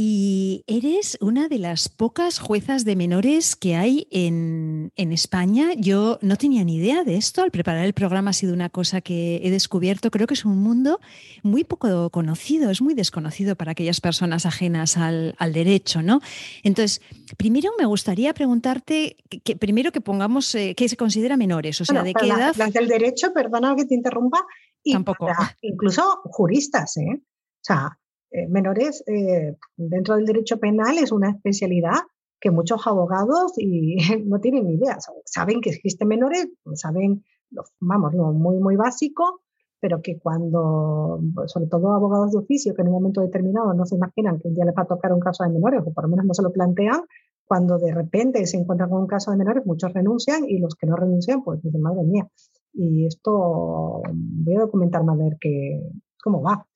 Y 0.00 0.62
eres 0.68 1.18
una 1.20 1.48
de 1.48 1.58
las 1.58 1.88
pocas 1.88 2.38
juezas 2.38 2.84
de 2.84 2.94
menores 2.94 3.56
que 3.56 3.74
hay 3.74 4.06
en, 4.12 4.92
España. 4.94 5.70
Yo 5.76 6.20
no 6.22 6.36
tenía 6.36 6.62
ni 6.62 6.76
idea 6.76 7.02
de 7.02 7.16
esto. 7.16 7.42
Al 7.42 7.50
preparar 7.50 7.84
el 7.84 7.94
programa 7.94 8.30
ha 8.30 8.32
sido 8.32 8.54
una 8.54 8.68
cosa 8.68 9.00
que 9.00 9.40
he 9.42 9.50
descubierto. 9.50 10.12
Creo 10.12 10.28
que 10.28 10.34
es 10.34 10.44
un 10.44 10.62
mundo 10.62 11.00
muy 11.42 11.64
poco 11.64 12.10
conocido, 12.10 12.70
es 12.70 12.80
muy 12.80 12.94
desconocido 12.94 13.56
para 13.56 13.72
aquellas 13.72 14.00
personas 14.00 14.46
ajenas 14.46 14.96
al, 14.96 15.34
derecho, 15.52 16.00
¿no? 16.00 16.20
Entonces, 16.62 17.02
primero 17.36 17.72
me 17.76 17.84
gustaría 17.84 18.32
preguntarte, 18.34 19.16
que, 19.42 19.56
primero 19.56 19.90
que 19.90 20.00
pongamos 20.00 20.54
eh, 20.54 20.76
qué 20.76 20.88
se 20.88 20.96
considera 20.96 21.36
menores, 21.36 21.80
o 21.80 21.84
sea, 21.84 22.04
de 22.04 22.14
qué 22.14 22.28
edad. 22.28 22.54
Las 22.56 22.72
del 22.72 22.86
derecho, 22.86 23.32
perdona 23.32 23.74
que 23.74 23.84
te 23.84 23.96
interrumpa, 23.96 24.46
y 24.84 24.92
Tampoco. 24.92 25.26
incluso 25.60 26.20
juristas, 26.22 26.96
¿eh? 26.98 27.16
O 27.16 27.62
sea, 27.62 27.98
eh, 28.30 28.46
menores 28.48 29.02
eh, 29.06 29.56
dentro 29.76 30.16
del 30.16 30.26
derecho 30.26 30.58
penal 30.58 30.98
es 30.98 31.12
una 31.12 31.30
especialidad 31.30 31.96
que 32.40 32.50
muchos 32.50 32.86
abogados 32.86 33.52
y 33.56 33.96
no 34.26 34.40
tienen 34.40 34.66
ni 34.66 34.74
idea. 34.74 34.98
Saben 35.24 35.60
que 35.60 35.70
existen 35.70 36.08
menores, 36.08 36.48
saben, 36.74 37.24
vamos, 37.80 38.14
lo 38.14 38.32
muy, 38.32 38.58
muy 38.58 38.76
básico, 38.76 39.40
pero 39.80 40.02
que 40.02 40.18
cuando, 40.18 41.20
sobre 41.46 41.66
todo 41.66 41.92
abogados 41.92 42.32
de 42.32 42.38
oficio, 42.38 42.74
que 42.74 42.82
en 42.82 42.88
un 42.88 42.94
momento 42.94 43.20
determinado 43.20 43.72
no 43.74 43.86
se 43.86 43.94
imaginan 43.94 44.38
que 44.38 44.48
un 44.48 44.54
día 44.54 44.64
les 44.64 44.74
va 44.74 44.82
a 44.82 44.86
tocar 44.86 45.12
un 45.12 45.20
caso 45.20 45.44
de 45.44 45.50
menores, 45.50 45.82
o 45.86 45.92
por 45.92 46.04
lo 46.04 46.10
menos 46.10 46.26
no 46.26 46.34
se 46.34 46.42
lo 46.42 46.52
plantean, 46.52 47.02
cuando 47.46 47.78
de 47.78 47.94
repente 47.94 48.44
se 48.46 48.58
encuentran 48.58 48.90
con 48.90 49.00
un 49.00 49.06
caso 49.06 49.30
de 49.30 49.38
menores, 49.38 49.64
muchos 49.64 49.92
renuncian 49.92 50.44
y 50.46 50.58
los 50.58 50.74
que 50.74 50.86
no 50.86 50.96
renuncian, 50.96 51.42
pues 51.42 51.62
dicen, 51.62 51.80
madre 51.80 52.02
mía, 52.02 52.28
y 52.74 53.06
esto 53.06 54.02
voy 54.12 54.56
a 54.56 54.60
documentarme 54.60 55.12
a 55.12 55.16
ver 55.16 55.36
qué, 55.40 55.80
cómo 56.22 56.42
va. 56.42 56.66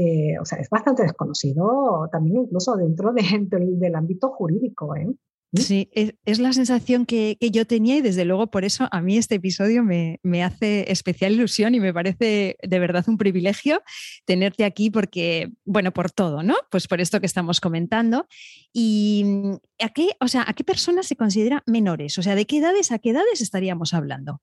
Eh, 0.00 0.38
o 0.40 0.44
sea, 0.44 0.60
es 0.60 0.70
bastante 0.70 1.02
desconocido 1.02 2.08
también 2.12 2.42
incluso 2.42 2.76
dentro 2.76 3.12
del 3.58 3.94
ámbito 3.96 4.28
jurídico. 4.28 4.94
¿eh? 4.94 5.08
¿Mm? 5.50 5.58
Sí, 5.58 5.90
es, 5.92 6.38
la 6.38 6.52
sensación 6.52 7.04
que, 7.04 7.36
yo 7.40 7.66
tenía 7.66 7.96
y 7.96 8.00
desde 8.00 8.24
luego 8.24 8.46
por 8.46 8.64
eso 8.64 8.86
a 8.92 9.00
mí 9.00 9.16
este 9.16 9.36
episodio 9.36 9.82
me, 9.82 10.20
hace 10.44 10.92
especial 10.92 11.32
ilusión 11.32 11.74
y 11.74 11.80
me 11.80 11.92
parece 11.92 12.56
de 12.62 12.78
verdad 12.78 13.04
un 13.08 13.18
privilegio 13.18 13.82
tenerte 14.24 14.64
aquí 14.64 14.90
porque, 14.90 15.50
bueno, 15.64 15.90
por 15.90 16.12
todo, 16.12 16.44
¿no? 16.44 16.54
Pues 16.70 16.86
por 16.86 17.00
esto 17.00 17.18
que 17.18 17.26
estamos 17.26 17.60
comentando. 17.60 18.28
¿Y 18.72 19.24
mm, 19.24 19.54
a 19.84 19.88
qué, 19.88 20.10
o 20.20 20.28
sea, 20.28 20.44
a 20.46 20.52
qué 20.52 20.62
personas 20.62 21.06
se 21.06 21.16
considera 21.16 21.64
menores? 21.66 22.18
O 22.18 22.22
sea, 22.22 22.36
¿de 22.36 22.46
qué 22.46 22.58
edades 22.58 22.92
a 22.92 23.00
qué 23.00 23.10
edades 23.10 23.40
estaríamos 23.40 23.94
hablando? 23.94 24.42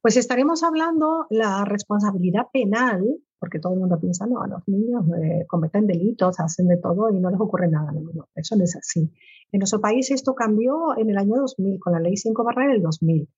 Pues 0.00 0.16
estaremos 0.16 0.62
hablando 0.62 1.26
la 1.28 1.66
responsabilidad 1.66 2.46
penal 2.50 3.04
porque 3.38 3.58
todo 3.58 3.74
el 3.74 3.80
mundo 3.80 3.98
piensa, 4.00 4.26
no, 4.26 4.44
los 4.46 4.66
niños 4.66 5.04
eh, 5.22 5.44
cometen 5.46 5.86
delitos, 5.86 6.40
hacen 6.40 6.68
de 6.68 6.78
todo 6.78 7.10
y 7.10 7.20
no 7.20 7.30
les 7.30 7.40
ocurre 7.40 7.68
nada. 7.68 7.92
No, 7.92 8.28
eso 8.34 8.56
no 8.56 8.64
es 8.64 8.76
así. 8.76 9.10
En 9.52 9.60
nuestro 9.60 9.80
país 9.80 10.10
esto 10.10 10.34
cambió 10.34 10.96
en 10.96 11.10
el 11.10 11.18
año 11.18 11.36
2000, 11.36 11.78
con 11.78 11.92
la 11.92 12.00
ley 12.00 12.16
5 12.16 12.44
barra 12.44 12.66
del 12.68 12.82
2000. 12.82 13.28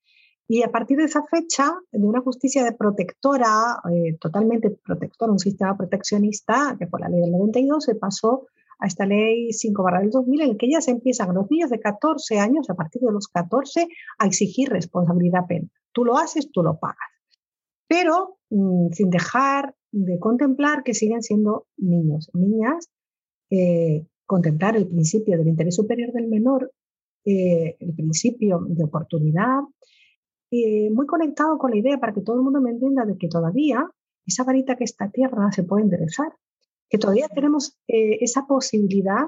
Y 0.50 0.62
a 0.62 0.70
partir 0.72 0.96
de 0.96 1.04
esa 1.04 1.22
fecha, 1.24 1.74
de 1.92 2.06
una 2.06 2.22
justicia 2.22 2.64
de 2.64 2.72
protectora, 2.72 3.80
eh, 3.92 4.16
totalmente 4.18 4.70
protectora, 4.70 5.30
un 5.30 5.38
sistema 5.38 5.76
proteccionista, 5.76 6.74
que 6.78 6.86
fue 6.86 7.00
la 7.00 7.10
ley 7.10 7.20
del 7.20 7.32
92, 7.32 7.84
se 7.84 7.94
pasó 7.96 8.46
a 8.78 8.86
esta 8.86 9.04
ley 9.04 9.52
5 9.52 9.82
barra 9.82 10.00
del 10.00 10.10
2000, 10.10 10.40
en 10.42 10.56
que 10.56 10.70
ya 10.70 10.80
se 10.80 10.92
empiezan 10.92 11.34
los 11.34 11.50
niños 11.50 11.68
de 11.68 11.80
14 11.80 12.38
años, 12.38 12.70
a 12.70 12.74
partir 12.74 13.02
de 13.02 13.12
los 13.12 13.28
14, 13.28 13.88
a 14.18 14.26
exigir 14.26 14.70
responsabilidad 14.70 15.46
penal. 15.46 15.70
Tú 15.92 16.04
lo 16.06 16.16
haces, 16.16 16.50
tú 16.50 16.62
lo 16.62 16.78
pagas. 16.78 16.96
Pero 17.86 18.38
mm, 18.48 18.92
sin 18.92 19.10
dejar 19.10 19.74
de 19.92 20.18
contemplar 20.18 20.82
que 20.82 20.94
siguen 20.94 21.22
siendo 21.22 21.66
niños, 21.76 22.30
niñas, 22.34 22.90
eh, 23.50 24.06
contemplar 24.26 24.76
el 24.76 24.86
principio 24.86 25.38
del 25.38 25.48
interés 25.48 25.76
superior 25.76 26.12
del 26.12 26.28
menor, 26.28 26.72
eh, 27.24 27.76
el 27.80 27.94
principio 27.94 28.60
de 28.68 28.84
oportunidad, 28.84 29.60
eh, 30.50 30.90
muy 30.90 31.06
conectado 31.06 31.58
con 31.58 31.70
la 31.70 31.78
idea 31.78 31.98
para 31.98 32.12
que 32.12 32.20
todo 32.20 32.36
el 32.36 32.42
mundo 32.42 32.60
me 32.60 32.70
entienda 32.70 33.04
de 33.04 33.16
que 33.16 33.28
todavía 33.28 33.88
esa 34.26 34.44
varita 34.44 34.76
que 34.76 34.84
está 34.84 35.10
tierra 35.10 35.50
se 35.52 35.62
puede 35.62 35.84
enderezar, 35.84 36.32
que 36.90 36.98
todavía 36.98 37.28
tenemos 37.28 37.78
esa 37.86 38.46
posibilidad 38.46 39.26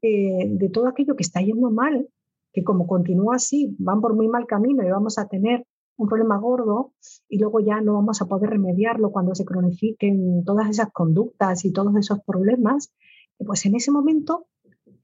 de 0.00 0.70
todo 0.72 0.88
aquello 0.88 1.16
que 1.16 1.22
está 1.22 1.40
yendo 1.40 1.70
mal, 1.70 2.08
que 2.52 2.64
como 2.64 2.86
continúa 2.86 3.36
así, 3.36 3.74
van 3.78 4.00
por 4.00 4.14
muy 4.14 4.28
mal 4.28 4.46
camino 4.46 4.82
y 4.82 4.90
vamos 4.90 5.18
a 5.18 5.26
tener 5.28 5.64
un 5.98 6.08
problema 6.08 6.38
gordo 6.38 6.92
y 7.28 7.38
luego 7.38 7.60
ya 7.60 7.80
no 7.80 7.94
vamos 7.94 8.22
a 8.22 8.26
poder 8.26 8.50
remediarlo 8.50 9.10
cuando 9.10 9.34
se 9.34 9.44
cronifiquen 9.44 10.44
todas 10.44 10.70
esas 10.70 10.90
conductas 10.92 11.64
y 11.64 11.72
todos 11.72 11.94
esos 11.96 12.20
problemas, 12.24 12.92
pues 13.38 13.66
en 13.66 13.74
ese 13.74 13.90
momento 13.90 14.46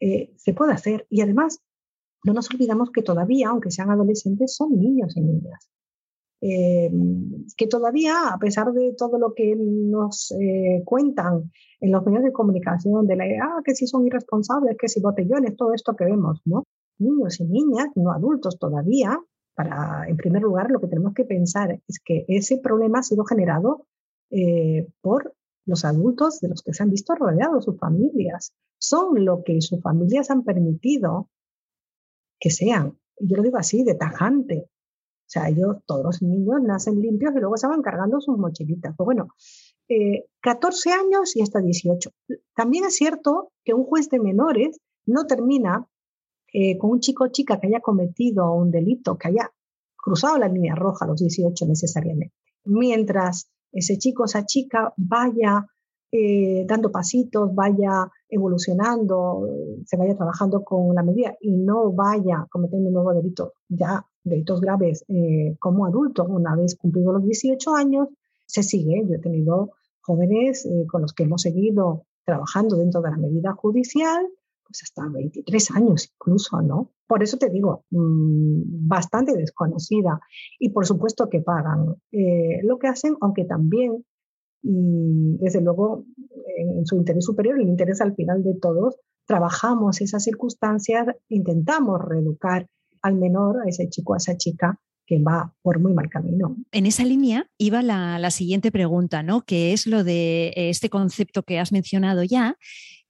eh, 0.01 0.33
se 0.37 0.55
puede 0.55 0.73
hacer. 0.73 1.07
Y 1.11 1.21
además, 1.21 1.61
no 2.25 2.33
nos 2.33 2.49
olvidamos 2.51 2.91
que 2.91 3.03
todavía, 3.03 3.49
aunque 3.49 3.71
sean 3.71 3.91
adolescentes, 3.91 4.55
son 4.55 4.79
niños 4.79 5.17
y 5.17 5.21
niñas. 5.21 5.69
Eh, 6.41 6.91
que 7.57 7.67
todavía, 7.67 8.29
a 8.29 8.39
pesar 8.39 8.73
de 8.73 8.95
todo 8.97 9.19
lo 9.19 9.35
que 9.35 9.57
nos 9.57 10.31
eh, 10.33 10.83
cuentan 10.85 11.51
en 11.81 11.91
los 11.91 12.05
medios 12.05 12.23
de 12.23 12.33
comunicación, 12.33 13.07
de 13.07 13.17
la 13.17 13.25
ah, 13.43 13.63
que 13.65 13.75
si 13.75 13.87
son 13.87 14.07
irresponsables, 14.07 14.77
que 14.79 14.89
si 14.89 15.01
botellones, 15.01 15.57
todo 15.57 15.73
esto 15.75 15.97
que 15.97 16.05
vemos, 16.05 16.41
¿no? 16.45 16.65
niños 16.99 17.41
y 17.41 17.45
niñas, 17.45 17.89
no 17.97 18.13
adultos 18.13 18.59
todavía, 18.59 19.19
en 19.57 20.17
primer 20.17 20.43
lugar, 20.43 20.71
lo 20.71 20.81
que 20.81 20.89
tenemos 20.89 21.15
que 21.15 21.25
pensar 21.25 21.81
es 21.87 22.01
que 22.05 22.25
ese 22.29 22.59
problema 22.59 23.01
ha 23.01 23.03
sido 23.03 23.25
generado 23.25 23.87
eh, 24.31 24.89
por 25.01 25.35
los 25.67 25.85
adultos 25.85 26.41
de 26.41 26.49
los 26.49 26.63
que 26.63 26.75
se 26.75 26.83
han 26.83 26.91
visto 26.91 27.15
rodeados, 27.15 27.65
sus 27.65 27.79
familias. 27.79 28.53
Son 28.79 29.25
lo 29.25 29.45
que 29.45 29.61
sus 29.61 29.81
familias 29.81 30.31
han 30.31 30.43
permitido 30.43 31.31
que 32.39 32.51
sean. 32.51 32.99
Yo 33.19 33.37
lo 33.37 33.43
digo 33.43 33.57
así, 33.57 33.85
de 33.85 33.95
tajante. 33.95 34.67
O 34.67 35.27
sea, 35.27 35.49
ellos, 35.49 35.77
todos 35.87 36.05
los 36.05 36.23
niños 36.23 36.61
nacen 36.63 37.01
limpios 37.01 37.33
y 37.35 37.39
luego 37.39 37.57
se 37.57 37.67
van 37.67 37.81
cargando 37.81 38.21
sus 38.21 38.37
mochilitas. 38.37 38.95
Pues 38.97 39.05
bueno, 39.07 39.29
14 40.41 40.89
eh, 40.89 40.93
años 40.93 41.37
y 41.37 41.43
hasta 41.43 41.61
18. 41.61 42.11
También 42.55 42.85
es 42.85 42.97
cierto 42.97 43.53
que 43.65 43.73
un 43.73 43.85
juez 43.85 44.11
de 44.11 44.21
menores 44.21 44.81
no 45.07 45.27
termina 45.27 45.87
eh, 46.57 46.79
con 46.79 46.91
un 46.91 47.01
chico 47.01 47.25
o 47.25 47.33
chica 47.33 47.59
que 47.59 47.67
haya 47.67 47.81
cometido 47.81 48.53
un 48.55 48.71
delito, 48.71 49.19
que 49.19 49.27
haya 49.27 49.51
cruzado 49.97 50.39
la 50.39 50.47
línea 50.47 50.77
roja 50.77 51.05
a 51.05 51.09
los 51.09 51.19
18 51.19 51.67
necesariamente. 51.67 52.33
Mientras 52.67 53.51
ese 53.73 53.99
chico 53.99 54.23
o 54.23 54.27
esa 54.27 54.47
chica 54.47 54.95
vaya 54.97 55.67
eh, 56.13 56.65
dando 56.65 56.93
pasitos, 56.93 57.53
vaya 57.53 58.09
evolucionando, 58.29 59.49
se 59.85 59.97
vaya 59.97 60.15
trabajando 60.15 60.63
con 60.63 60.95
la 60.95 61.03
medida 61.03 61.37
y 61.41 61.57
no 61.57 61.91
vaya 61.91 62.47
cometiendo 62.49 62.87
un 62.87 62.95
nuevo 62.95 63.13
delito, 63.13 63.55
ya 63.69 64.07
delitos 64.23 64.61
graves 64.61 65.05
eh, 65.09 65.57
como 65.59 65.87
adulto, 65.87 66.23
una 66.23 66.55
vez 66.55 66.77
cumplido 66.77 67.15
los 67.15 67.25
18 67.25 67.75
años, 67.75 68.11
se 68.47 68.63
sigue. 68.63 69.05
Yo 69.09 69.17
he 69.17 69.19
tenido 69.19 69.73
jóvenes 70.03 70.69
con 70.89 71.03
los 71.03 71.15
que 71.15 71.25
hemos 71.25 71.43
seguido 71.43 72.07
trabajando 72.25 72.77
dentro 72.77 73.01
de 73.01 73.11
la 73.11 73.17
medida 73.17 73.55
judicial 73.55 74.25
pues 74.75 74.83
hasta 74.83 75.09
23 75.09 75.71
años 75.71 76.13
incluso, 76.15 76.61
¿no? 76.61 76.91
Por 77.07 77.23
eso 77.23 77.39
te 77.39 77.49
digo, 77.49 77.85
mm, 77.91 78.89
bastante 78.89 79.37
desconocida. 79.37 80.21
Y 80.59 80.71
por 80.71 80.85
supuesto 80.85 81.29
que 81.29 81.41
pagan 81.41 81.95
eh, 82.11 82.61
lo 82.65 82.79
que 82.79 82.89
hacen, 82.89 83.17
aunque 83.21 83.45
también, 83.45 84.05
mm, 84.63 85.37
desde 85.39 85.61
luego, 85.61 86.05
en 86.57 86.85
su 86.87 86.97
interés 86.97 87.25
superior, 87.25 87.61
el 87.61 87.69
interés 87.69 88.01
al 88.01 88.15
final 88.15 88.43
de 88.43 88.55
todos, 88.61 88.97
trabajamos 89.27 90.01
esas 90.01 90.25
circunstancias, 90.25 91.07
intentamos 91.29 92.01
reeducar 92.05 92.67
al 93.03 93.15
menor, 93.17 93.63
a 93.65 93.69
ese 93.69 93.89
chico, 93.89 94.15
a 94.15 94.17
esa 94.17 94.37
chica, 94.37 94.81
que 95.07 95.19
va 95.19 95.55
por 95.63 95.79
muy 95.81 95.93
mal 95.93 96.09
camino. 96.09 96.57
En 96.73 96.87
esa 96.87 97.05
línea 97.05 97.49
iba 97.59 97.83
la, 97.83 98.19
la, 98.19 98.31
siguiente 98.31 98.73
pregunta, 98.73 99.23
¿no? 99.23 99.45
Que 99.45 99.73
es 99.73 99.87
lo 99.87 100.05
de 100.05 100.53
este 100.57 100.89
concepto 100.89 101.43
que 101.43 101.59
has 101.59 101.73
mencionado 101.73 102.23
ya, 102.23 102.57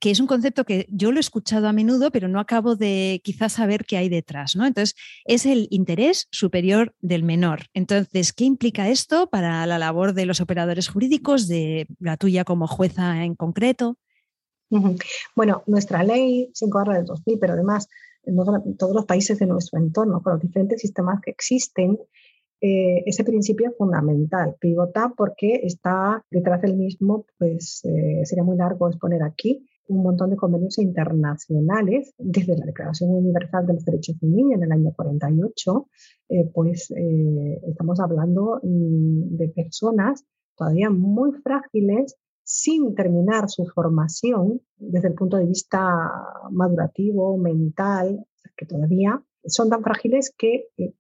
que 0.05 0.11
es 0.11 0.21
un 0.21 0.27
concepto 0.27 0.65
que 0.65 0.87
yo 0.91 1.13
lo 1.13 1.19
he 1.19 1.21
escuchado 1.21 1.67
a 1.67 1.73
menudo, 1.73 2.11
pero 2.11 2.29
no 2.29 2.39
acabo 2.39 2.77
de 2.77 3.23
quizás 3.25 3.55
saber 3.55 3.87
qué 3.87 3.97
hay 3.97 4.09
detrás, 4.09 4.55
¿no? 4.55 4.67
Entonces, 4.67 4.95
es 5.25 5.47
el 5.47 5.67
interés 5.71 6.29
superior 6.31 6.95
del 7.01 7.23
menor. 7.23 7.69
Entonces, 7.73 8.35
¿qué 8.35 8.45
implica 8.45 8.89
esto 8.89 9.31
para 9.31 9.65
la 9.67 9.79
labor 9.79 10.13
de 10.13 10.27
los 10.27 10.43
operadores 10.43 10.89
jurídicos, 10.89 11.49
de 11.49 11.87
la 12.01 12.17
tuya 12.17 12.45
como 12.45 12.67
jueza 12.67 13.25
en 13.25 13.35
concreto? 13.35 13.97
Bueno, 15.35 15.63
nuestra 15.67 16.03
ley 16.03 16.51
5 16.53 16.85
del 16.93 17.05
2000, 17.05 17.39
pero 17.39 17.53
además 17.55 17.89
en 18.27 18.77
todos 18.77 18.95
los 18.95 19.07
países 19.07 19.39
de 19.39 19.47
nuestro 19.47 19.79
entorno, 19.79 20.23
con 20.23 20.35
los 20.35 20.43
diferentes 20.43 20.81
sistemas 20.81 21.21
que 21.21 21.31
existen, 21.31 21.99
eh, 22.61 23.03
ese 23.07 23.25
principio 23.25 23.69
es 23.69 23.77
fundamental, 23.77 24.57
pivota 24.59 25.13
porque 25.17 25.61
está 25.65 26.25
detrás 26.31 26.63
del 26.63 26.77
mismo, 26.77 27.27
pues 27.39 27.83
eh, 27.85 28.25
sería 28.25 28.45
muy 28.45 28.57
largo 28.57 28.89
exponer 28.89 29.23
aquí, 29.23 29.67
un 29.89 30.03
montón 30.03 30.31
de 30.31 30.37
convenios 30.37 30.79
internacionales, 30.79 32.15
desde 32.19 32.57
la 32.57 32.67
Declaración 32.67 33.11
Universal 33.11 33.67
de 33.67 33.75
los 33.75 33.85
Derechos 33.85 34.19
del 34.21 34.35
Niño 34.35 34.57
en 34.57 34.63
el 34.63 34.73
año 34.73 34.93
48, 34.97 35.89
eh, 36.31 36.51
pues 36.55 36.91
eh, 36.91 37.61
estamos 37.69 38.01
hablando 38.01 38.61
mm, 38.63 39.37
de 39.37 39.49
personas 39.49 40.25
todavía 40.57 40.89
muy 40.89 41.33
frágiles 41.43 42.17
sin 42.45 42.95
terminar 42.95 43.49
su 43.49 43.67
formación 43.67 44.61
desde 44.77 45.09
el 45.09 45.15
punto 45.15 45.39
de 45.39 45.47
vista 45.47 45.81
madurativo, 46.51 47.37
mental, 47.39 48.27
que 48.57 48.67
todavía 48.67 49.23
son 49.47 49.71
tan 49.71 49.83
frágiles 49.83 50.33
que 50.37 50.69
eh, 50.77 50.95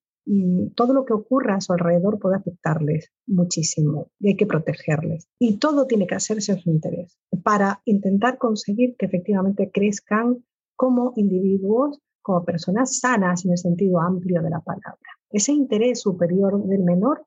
todo 0.74 0.94
lo 0.94 1.04
que 1.04 1.12
ocurra 1.12 1.56
a 1.56 1.60
su 1.60 1.72
alrededor 1.72 2.18
puede 2.18 2.36
afectarles 2.36 3.12
muchísimo 3.26 4.10
y 4.18 4.30
hay 4.30 4.36
que 4.36 4.46
protegerles. 4.46 5.28
Y 5.38 5.58
todo 5.58 5.86
tiene 5.86 6.06
que 6.06 6.14
hacerse 6.14 6.52
en 6.52 6.58
su 6.60 6.70
interés 6.70 7.18
para 7.42 7.82
intentar 7.84 8.38
conseguir 8.38 8.96
que 8.96 9.06
efectivamente 9.06 9.70
crezcan 9.72 10.44
como 10.76 11.12
individuos, 11.16 12.00
como 12.22 12.44
personas 12.44 12.98
sanas 12.98 13.44
en 13.44 13.52
el 13.52 13.58
sentido 13.58 14.00
amplio 14.00 14.42
de 14.42 14.50
la 14.50 14.60
palabra. 14.60 14.98
Ese 15.30 15.52
interés 15.52 16.00
superior 16.00 16.62
del 16.64 16.82
menor 16.82 17.26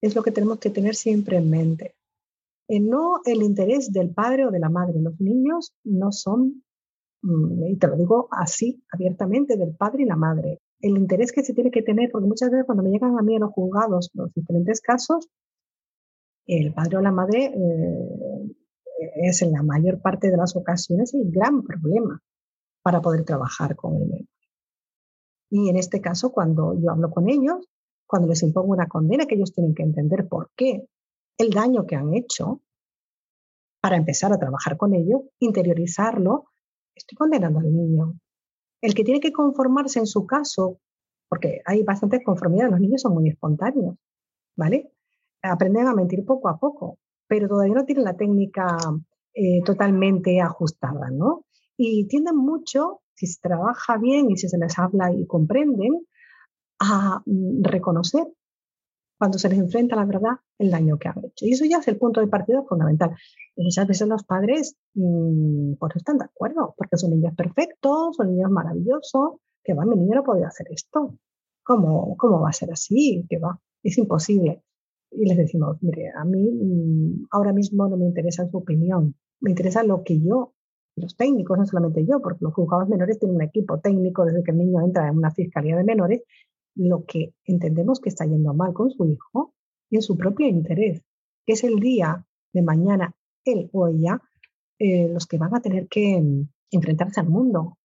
es 0.00 0.14
lo 0.14 0.22
que 0.22 0.30
tenemos 0.30 0.58
que 0.58 0.70
tener 0.70 0.94
siempre 0.94 1.36
en 1.38 1.50
mente. 1.50 1.96
Eh, 2.68 2.80
no 2.80 3.20
el 3.24 3.42
interés 3.42 3.92
del 3.92 4.10
padre 4.10 4.46
o 4.46 4.50
de 4.50 4.60
la 4.60 4.70
madre. 4.70 5.00
Los 5.00 5.20
niños 5.20 5.74
no 5.84 6.12
son, 6.12 6.62
mm, 7.22 7.66
y 7.66 7.76
te 7.76 7.88
lo 7.88 7.96
digo 7.96 8.28
así 8.30 8.82
abiertamente, 8.90 9.56
del 9.56 9.74
padre 9.74 10.04
y 10.04 10.06
la 10.06 10.16
madre 10.16 10.60
el 10.82 10.98
interés 10.98 11.32
que 11.32 11.44
se 11.44 11.54
tiene 11.54 11.70
que 11.70 11.82
tener, 11.82 12.10
porque 12.10 12.26
muchas 12.26 12.50
veces 12.50 12.66
cuando 12.66 12.82
me 12.82 12.90
llegan 12.90 13.16
a 13.18 13.22
mí 13.22 13.36
a 13.36 13.38
los 13.38 13.52
juzgados 13.52 14.10
los 14.14 14.34
diferentes 14.34 14.80
casos, 14.80 15.28
el 16.46 16.74
padre 16.74 16.96
o 16.96 17.00
la 17.00 17.12
madre 17.12 17.46
eh, 17.46 18.56
es 19.14 19.42
en 19.42 19.52
la 19.52 19.62
mayor 19.62 20.02
parte 20.02 20.30
de 20.30 20.36
las 20.36 20.56
ocasiones 20.56 21.14
el 21.14 21.30
gran 21.30 21.62
problema 21.62 22.20
para 22.82 23.00
poder 23.00 23.24
trabajar 23.24 23.76
con 23.76 23.94
el 23.94 24.08
menor. 24.08 24.26
Y 25.50 25.68
en 25.68 25.76
este 25.76 26.00
caso, 26.00 26.32
cuando 26.32 26.74
yo 26.74 26.90
hablo 26.90 27.10
con 27.10 27.28
ellos, 27.28 27.68
cuando 28.06 28.26
les 28.26 28.42
impongo 28.42 28.72
una 28.72 28.88
condena, 28.88 29.26
que 29.26 29.36
ellos 29.36 29.52
tienen 29.52 29.74
que 29.74 29.84
entender 29.84 30.26
por 30.26 30.50
qué, 30.56 30.88
el 31.42 31.50
daño 31.50 31.86
que 31.86 31.96
han 31.96 32.14
hecho, 32.14 32.62
para 33.80 33.96
empezar 33.96 34.32
a 34.32 34.38
trabajar 34.38 34.76
con 34.76 34.94
ello, 34.94 35.24
interiorizarlo, 35.40 36.46
estoy 36.94 37.16
condenando 37.16 37.58
al 37.58 37.72
niño, 37.72 38.14
el 38.80 38.94
que 38.94 39.02
tiene 39.02 39.20
que 39.20 39.32
conformarse 39.32 39.98
en 39.98 40.06
su 40.06 40.24
caso, 40.24 40.78
porque 41.28 41.60
hay 41.64 41.82
bastante 41.82 42.22
conformidad, 42.22 42.70
los 42.70 42.80
niños 42.80 43.02
son 43.02 43.14
muy 43.14 43.28
espontáneos, 43.28 43.96
¿vale? 44.56 44.92
Aprenden 45.42 45.88
a 45.88 45.94
mentir 45.94 46.24
poco 46.24 46.48
a 46.48 46.58
poco, 46.58 46.98
pero 47.26 47.48
todavía 47.48 47.74
no 47.74 47.84
tienen 47.84 48.04
la 48.04 48.16
técnica 48.16 48.76
eh, 49.34 49.62
totalmente 49.64 50.40
ajustada, 50.40 51.10
¿no? 51.10 51.44
Y 51.76 52.06
tienden 52.06 52.36
mucho, 52.36 53.00
si 53.14 53.26
se 53.26 53.40
trabaja 53.40 53.98
bien 53.98 54.30
y 54.30 54.36
si 54.36 54.48
se 54.48 54.58
les 54.58 54.78
habla 54.78 55.12
y 55.12 55.26
comprenden, 55.26 56.06
a 56.78 57.22
mm, 57.26 57.64
reconocer 57.64 58.26
cuando 59.22 59.38
se 59.38 59.48
les 59.48 59.60
enfrenta 59.60 59.94
la 59.94 60.04
verdad 60.04 60.32
el 60.58 60.72
daño 60.72 60.98
que 60.98 61.06
han 61.06 61.24
hecho. 61.24 61.46
Y 61.46 61.52
eso 61.52 61.64
ya 61.64 61.76
es 61.76 61.86
el 61.86 61.96
punto 61.96 62.20
de 62.20 62.26
partida 62.26 62.60
fundamental. 62.64 63.14
Muchas 63.54 63.86
veces 63.86 64.08
los 64.08 64.24
padres 64.24 64.76
mmm, 64.94 65.74
pues 65.78 65.94
están 65.94 66.18
de 66.18 66.24
acuerdo, 66.24 66.74
porque 66.76 66.96
son 66.96 67.10
niños 67.10 67.32
perfectos, 67.36 68.16
son 68.16 68.34
niños 68.34 68.50
maravillosos, 68.50 69.34
que 69.62 69.74
va, 69.74 69.84
mi 69.84 69.94
niño 69.94 70.16
no 70.16 70.24
podía 70.24 70.48
hacer 70.48 70.66
esto. 70.72 71.14
¿Cómo, 71.62 72.16
¿Cómo 72.16 72.40
va 72.40 72.48
a 72.48 72.52
ser 72.52 72.72
así? 72.72 73.24
Que 73.30 73.38
va, 73.38 73.60
es 73.84 73.96
imposible. 73.96 74.64
Y 75.12 75.28
les 75.28 75.38
decimos, 75.38 75.76
mire, 75.82 76.10
a 76.16 76.24
mí 76.24 76.50
mmm, 76.50 77.26
ahora 77.30 77.52
mismo 77.52 77.86
no 77.86 77.96
me 77.96 78.06
interesa 78.06 78.50
su 78.50 78.56
opinión, 78.56 79.14
me 79.38 79.50
interesa 79.50 79.84
lo 79.84 80.02
que 80.02 80.20
yo, 80.20 80.52
los 80.96 81.16
técnicos, 81.16 81.56
no 81.56 81.64
solamente 81.64 82.04
yo, 82.04 82.20
porque 82.20 82.44
los 82.44 82.54
juzgados 82.54 82.88
menores 82.88 83.20
tienen 83.20 83.36
un 83.36 83.42
equipo 83.42 83.78
técnico 83.78 84.24
desde 84.24 84.42
que 84.42 84.50
el 84.50 84.58
niño 84.58 84.84
entra 84.84 85.06
en 85.06 85.16
una 85.16 85.30
fiscalía 85.30 85.76
de 85.76 85.84
menores, 85.84 86.22
lo 86.74 87.04
que 87.04 87.34
entendemos 87.44 88.00
que 88.00 88.08
está 88.08 88.24
yendo 88.24 88.54
mal 88.54 88.72
con 88.72 88.90
su 88.90 89.06
hijo 89.06 89.54
y 89.90 89.96
en 89.96 90.02
su 90.02 90.16
propio 90.16 90.46
interés, 90.46 91.02
que 91.46 91.52
es 91.54 91.64
el 91.64 91.76
día 91.80 92.26
de 92.52 92.62
mañana 92.62 93.14
él 93.44 93.68
o 93.72 93.88
ella 93.88 94.20
eh, 94.78 95.08
los 95.08 95.26
que 95.26 95.38
van 95.38 95.54
a 95.54 95.60
tener 95.60 95.88
que 95.88 96.20
mm, 96.20 96.48
enfrentarse 96.70 97.20
al 97.20 97.28
mundo 97.28 97.78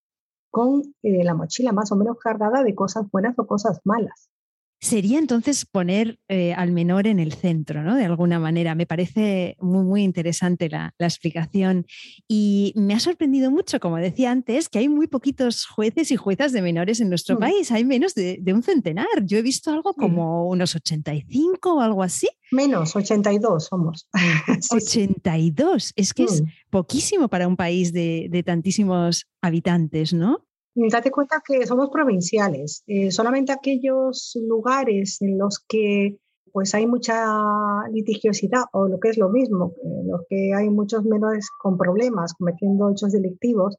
con 0.50 0.82
eh, 1.04 1.23
la 1.23 1.36
mochila 1.36 1.71
más 1.71 1.91
o 1.91 1.95
menos 1.95 2.17
cargada 2.17 2.63
de 2.63 2.76
cosas 2.76 3.10
buenas 3.12 3.38
o 3.38 3.45
cosas 3.45 3.82
malas. 3.84 4.30
Sería 4.79 5.17
entonces 5.17 5.65
poner 5.65 6.19
eh, 6.27 6.53
al 6.53 6.71
menor 6.71 7.07
en 7.07 7.19
el 7.19 7.33
centro, 7.33 7.81
¿no? 7.81 7.95
De 7.95 8.05
alguna 8.05 8.39
manera. 8.39 8.75
Me 8.75 8.85
parece 8.85 9.57
muy, 9.59 9.83
muy 9.83 10.03
interesante 10.03 10.69
la, 10.69 10.93
explicación. 10.99 11.87
Y 12.27 12.73
me 12.75 12.93
ha 12.93 12.99
sorprendido 12.99 13.49
mucho, 13.49 13.79
como 13.79 13.97
decía 13.97 14.29
antes, 14.29 14.69
que 14.69 14.79
hay 14.79 14.87
muy 14.87 15.07
poquitos 15.07 15.65
jueces 15.65 16.11
y 16.11 16.15
juezas 16.15 16.51
de 16.51 16.61
menores 16.61 16.99
en 16.99 17.09
nuestro 17.09 17.37
mm. 17.37 17.39
país. 17.39 17.71
Hay 17.71 17.85
menos 17.85 18.13
de, 18.13 18.39
un 18.53 18.61
centenar. 18.61 19.07
Yo 19.23 19.39
he 19.39 19.41
visto 19.41 19.71
algo 19.71 19.93
como 19.93 20.47
unos 20.47 20.75
85 20.75 21.73
o 21.73 21.81
algo 21.81 22.03
así. 22.03 22.29
Menos, 22.51 22.95
82 22.95 23.65
somos. 23.65 24.07
82. 24.71 25.93
Es 25.95 26.13
que 26.13 26.23
es 26.25 26.43
mm. 26.43 26.45
poquísimo 26.69 27.29
para 27.29 27.47
un 27.47 27.55
país 27.55 27.93
de, 27.93 28.27
de 28.29 28.43
tantísimos 28.43 29.25
habitantes, 29.41 30.13
¿no? 30.13 30.46
Date 30.89 31.09
cuenta 31.11 31.41
que 31.45 31.65
somos 31.65 31.89
provinciales. 31.89 32.83
Eh, 32.85 33.11
solamente 33.11 33.51
aquellos 33.51 34.37
lugares 34.41 35.21
en 35.21 35.37
los 35.37 35.59
que 35.67 36.17
pues 36.53 36.73
hay 36.75 36.87
mucha 36.87 37.25
litigiosidad 37.91 38.63
o 38.71 38.87
lo 38.87 38.99
que 38.99 39.09
es 39.09 39.17
lo 39.17 39.29
mismo, 39.29 39.73
en 39.83 40.07
los 40.07 40.21
que 40.29 40.53
hay 40.53 40.69
muchos 40.69 41.03
menores 41.03 41.49
con 41.59 41.77
problemas 41.77 42.33
cometiendo 42.33 42.89
hechos 42.89 43.11
delictivos, 43.11 43.77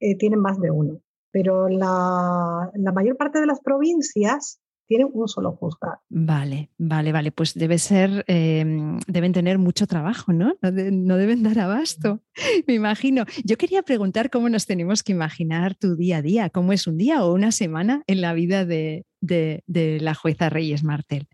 eh, 0.00 0.16
tienen 0.16 0.40
más 0.40 0.60
de 0.60 0.70
uno. 0.70 1.00
pero 1.30 1.68
la, 1.68 2.70
la 2.74 2.92
mayor 2.92 3.16
parte 3.16 3.40
de 3.40 3.46
las 3.46 3.60
provincias 3.60 4.58
tienen 4.86 5.10
un 5.12 5.28
solo 5.28 5.52
juzgado. 5.52 5.98
Vale, 6.08 6.70
vale, 6.78 7.12
vale. 7.12 7.32
Pues 7.32 7.54
debe 7.54 7.78
ser, 7.78 8.24
em, 8.28 8.98
deben 9.06 9.32
tener 9.32 9.58
mucho 9.58 9.86
trabajo, 9.86 10.32
¿no? 10.32 10.56
No, 10.62 11.16
deben 11.16 11.42
dar 11.42 11.58
abasto, 11.58 12.20
me 12.66 12.74
imagino. 12.74 13.24
Yo 13.44 13.56
quería 13.56 13.82
preguntar 13.82 14.30
cómo 14.30 14.48
nos 14.48 14.66
tenemos 14.66 15.02
que 15.02 15.12
imaginar 15.12 15.74
tu 15.74 15.96
día 15.96 16.18
a 16.18 16.22
día, 16.22 16.50
cómo 16.50 16.72
es 16.72 16.86
un 16.86 16.96
día 16.96 17.24
o 17.24 17.34
una 17.34 17.52
semana 17.52 18.02
en 18.06 18.20
la 18.20 18.32
vida 18.32 18.64
de, 18.64 19.04
la 19.20 20.14
jueza 20.14 20.48
Reyes 20.48 20.84
Martel. 20.84 21.26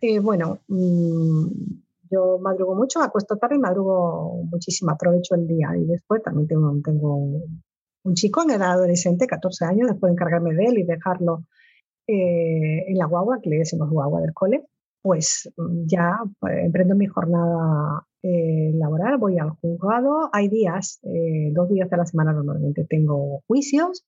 Eh, 0.00 0.18
bueno, 0.18 0.58
mm, 0.68 1.46
yo 2.10 2.38
madrugo 2.40 2.74
mucho, 2.74 3.00
acuesto 3.00 3.36
tarde 3.36 3.56
y 3.56 3.58
madrugo 3.58 4.42
muchísimo, 4.50 4.90
aprovecho 4.90 5.34
el 5.34 5.46
día 5.46 5.70
y 5.76 5.84
después 5.84 6.22
también 6.22 6.48
tengo, 6.48 6.74
tengo 6.82 7.16
un 8.04 8.14
chico 8.14 8.42
en 8.42 8.50
edad 8.50 8.72
adolescente, 8.72 9.26
14 9.26 9.64
años, 9.64 9.88
después 9.88 10.10
de 10.10 10.14
encargarme 10.14 10.54
de 10.54 10.64
él 10.64 10.78
y 10.78 10.82
dejarlo 10.82 11.44
eh, 12.06 12.84
en 12.88 12.98
la 12.98 13.06
guagua, 13.06 13.40
que 13.42 13.50
le 13.50 13.58
decimos 13.58 13.90
guagua 13.90 14.20
del 14.20 14.34
cole, 14.34 14.64
pues 15.02 15.50
mm, 15.56 15.86
ya 15.86 16.18
pues, 16.40 16.64
emprendo 16.64 16.94
mi 16.94 17.06
jornada 17.06 18.06
eh, 18.22 18.72
laboral, 18.74 19.18
voy 19.18 19.38
al 19.38 19.50
juzgado. 19.50 20.30
Hay 20.32 20.48
días, 20.48 21.00
eh, 21.04 21.50
dos 21.52 21.68
días 21.68 21.90
de 21.90 21.96
la 21.96 22.06
semana 22.06 22.32
normalmente 22.32 22.84
tengo 22.84 23.42
juicios 23.46 24.04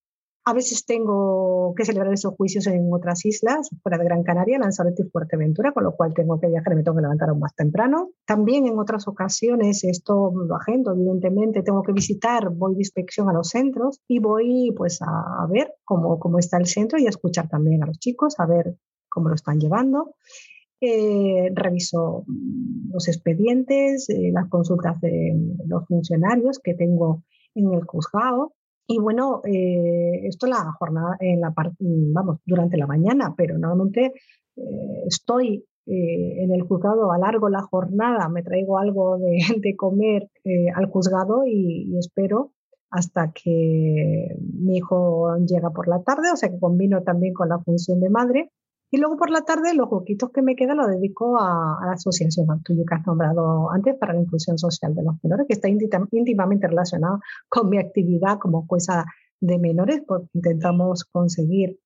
a 0.47 0.53
veces 0.53 0.85
tengo 0.85 1.75
que 1.75 1.87
celebrar 1.87 2.13
esos 2.13 2.35
juicios 2.35 2.67
en 2.67 2.93
otras 2.93 3.25
islas, 3.25 3.71
fuera 3.83 3.97
de 3.97 4.05
Gran 4.05 4.23
Canaria, 4.23 4.59
Lanzarote 4.59 5.03
y 5.03 5.11
Fuerteventura, 5.11 5.73
con 5.73 5.85
lo 5.85 5.97
cual 5.97 6.13
tengo 6.13 6.39
que 6.39 6.49
viajar 6.49 6.75
y 6.75 6.77
me 6.77 6.83
tengo 6.83 6.97
que 6.97 7.03
levantar 7.03 7.31
aún 7.31 7.41
más 7.41 7.55
temprano. 7.55 8.11
También 8.27 8.67
en 8.67 8.79
otras 8.79 9.09
ocasiones, 9.09 9.85
esto 9.85 10.33
lo 10.35 10.55
agendo, 10.55 10.93
evidentemente, 10.93 11.63
tengo 11.63 11.83
que 11.83 11.93
visitar, 11.93 12.51
voy 12.51 12.75
de 12.75 12.83
inspección 12.83 13.31
a 13.31 13.33
los 13.33 13.49
centros 13.49 14.03
y 14.07 14.19
voy 14.19 14.73
pues 14.77 15.01
a, 15.01 15.47
ver 15.49 15.73
cómo, 15.83 16.19
cómo 16.19 16.39
está 16.39 16.59
el 16.59 16.67
centro 16.67 16.99
y 16.99 17.07
a 17.07 17.11
escuchar 17.11 17.49
también 17.49 17.83
a 17.83 17.87
los 17.87 17.99
chicos, 17.99 18.39
a 18.39 18.45
ver 18.45 18.77
cómo 19.09 19.31
lo 19.31 19.35
están 19.37 19.59
llevando. 19.59 20.15
Eh, 20.79 21.53
reviso 21.55 22.25
mm, 22.27 22.93
los 22.93 23.09
expedientes, 23.09 24.11
eh, 24.11 24.31
las 24.31 24.51
consultas 24.51 25.01
de 25.01 25.35
los 25.67 25.87
funcionarios 25.87 26.59
que 26.59 26.75
tengo 26.75 27.23
en 27.55 27.73
el 27.73 27.85
juzgado 27.85 28.53
y 28.87 28.99
bueno, 28.99 29.41
eh, 29.45 30.27
esto 30.27 30.47
la 30.47 30.73
jornada, 30.79 31.17
en 31.21 31.41
la 31.41 31.53
vamos, 31.79 32.41
durante 32.45 32.77
la 32.77 32.87
mañana, 32.87 33.35
pero 33.37 33.57
normalmente 33.57 34.13
eh, 34.57 35.05
estoy 35.07 35.65
eh, 35.87 36.43
en 36.43 36.53
el 36.53 36.63
juzgado 36.63 37.11
a 37.11 37.19
largo 37.19 37.49
la 37.49 37.63
jornada, 37.63 38.29
me 38.29 38.43
traigo 38.43 38.79
algo 38.79 39.19
de, 39.19 39.39
de 39.61 39.77
comer 39.77 40.29
al 40.75 40.87
juzgado 40.87 41.45
y, 41.47 41.97
espero 41.99 42.53
hasta 42.91 43.33
que 43.33 44.29
mi 44.39 44.77
hijo 44.77 45.35
llega 45.47 45.71
por 45.71 45.89
la 45.89 46.03
tarde, 46.03 46.31
o 46.33 46.37
sea 46.37 46.51
que 46.51 46.61
combino 46.61 47.03
también 47.03 47.35
con 47.35 47.49
la 47.49 47.59
función 47.59 48.01
de 48.01 48.11
madre 48.11 48.51
y 48.95 48.97
luego 48.97 49.17
por 49.17 49.29
la 49.29 49.41
tarde 49.41 49.75
los 49.75 49.91
huequitos 49.91 50.31
que 50.31 50.41
me 50.41 50.55
quedan 50.55 50.77
los 50.77 50.87
dedico 50.87 51.37
a, 51.37 51.81
la 51.85 51.95
asociación 51.95 52.49
Actuyo 52.49 52.85
que 52.89 52.95
has 52.95 53.05
nombrado 53.05 53.69
antes 53.73 53.97
para 53.99 54.15
la 54.15 54.21
inclusión 54.21 54.57
social 54.57 54.95
de 54.95 55.03
los 55.03 55.17
menores, 55.21 55.47
que 55.49 55.55
está 55.55 55.69
íntimamente 55.69 56.69
relacionada 56.69 57.19
con 57.49 57.71
mi 57.71 57.79
actividad 57.79 58.39
como 58.39 58.69
jueza 58.69 59.05
de 59.41 59.59
menores, 59.59 60.01
porque 60.07 60.29
intentamos 60.35 61.05
conseguir 61.07 61.81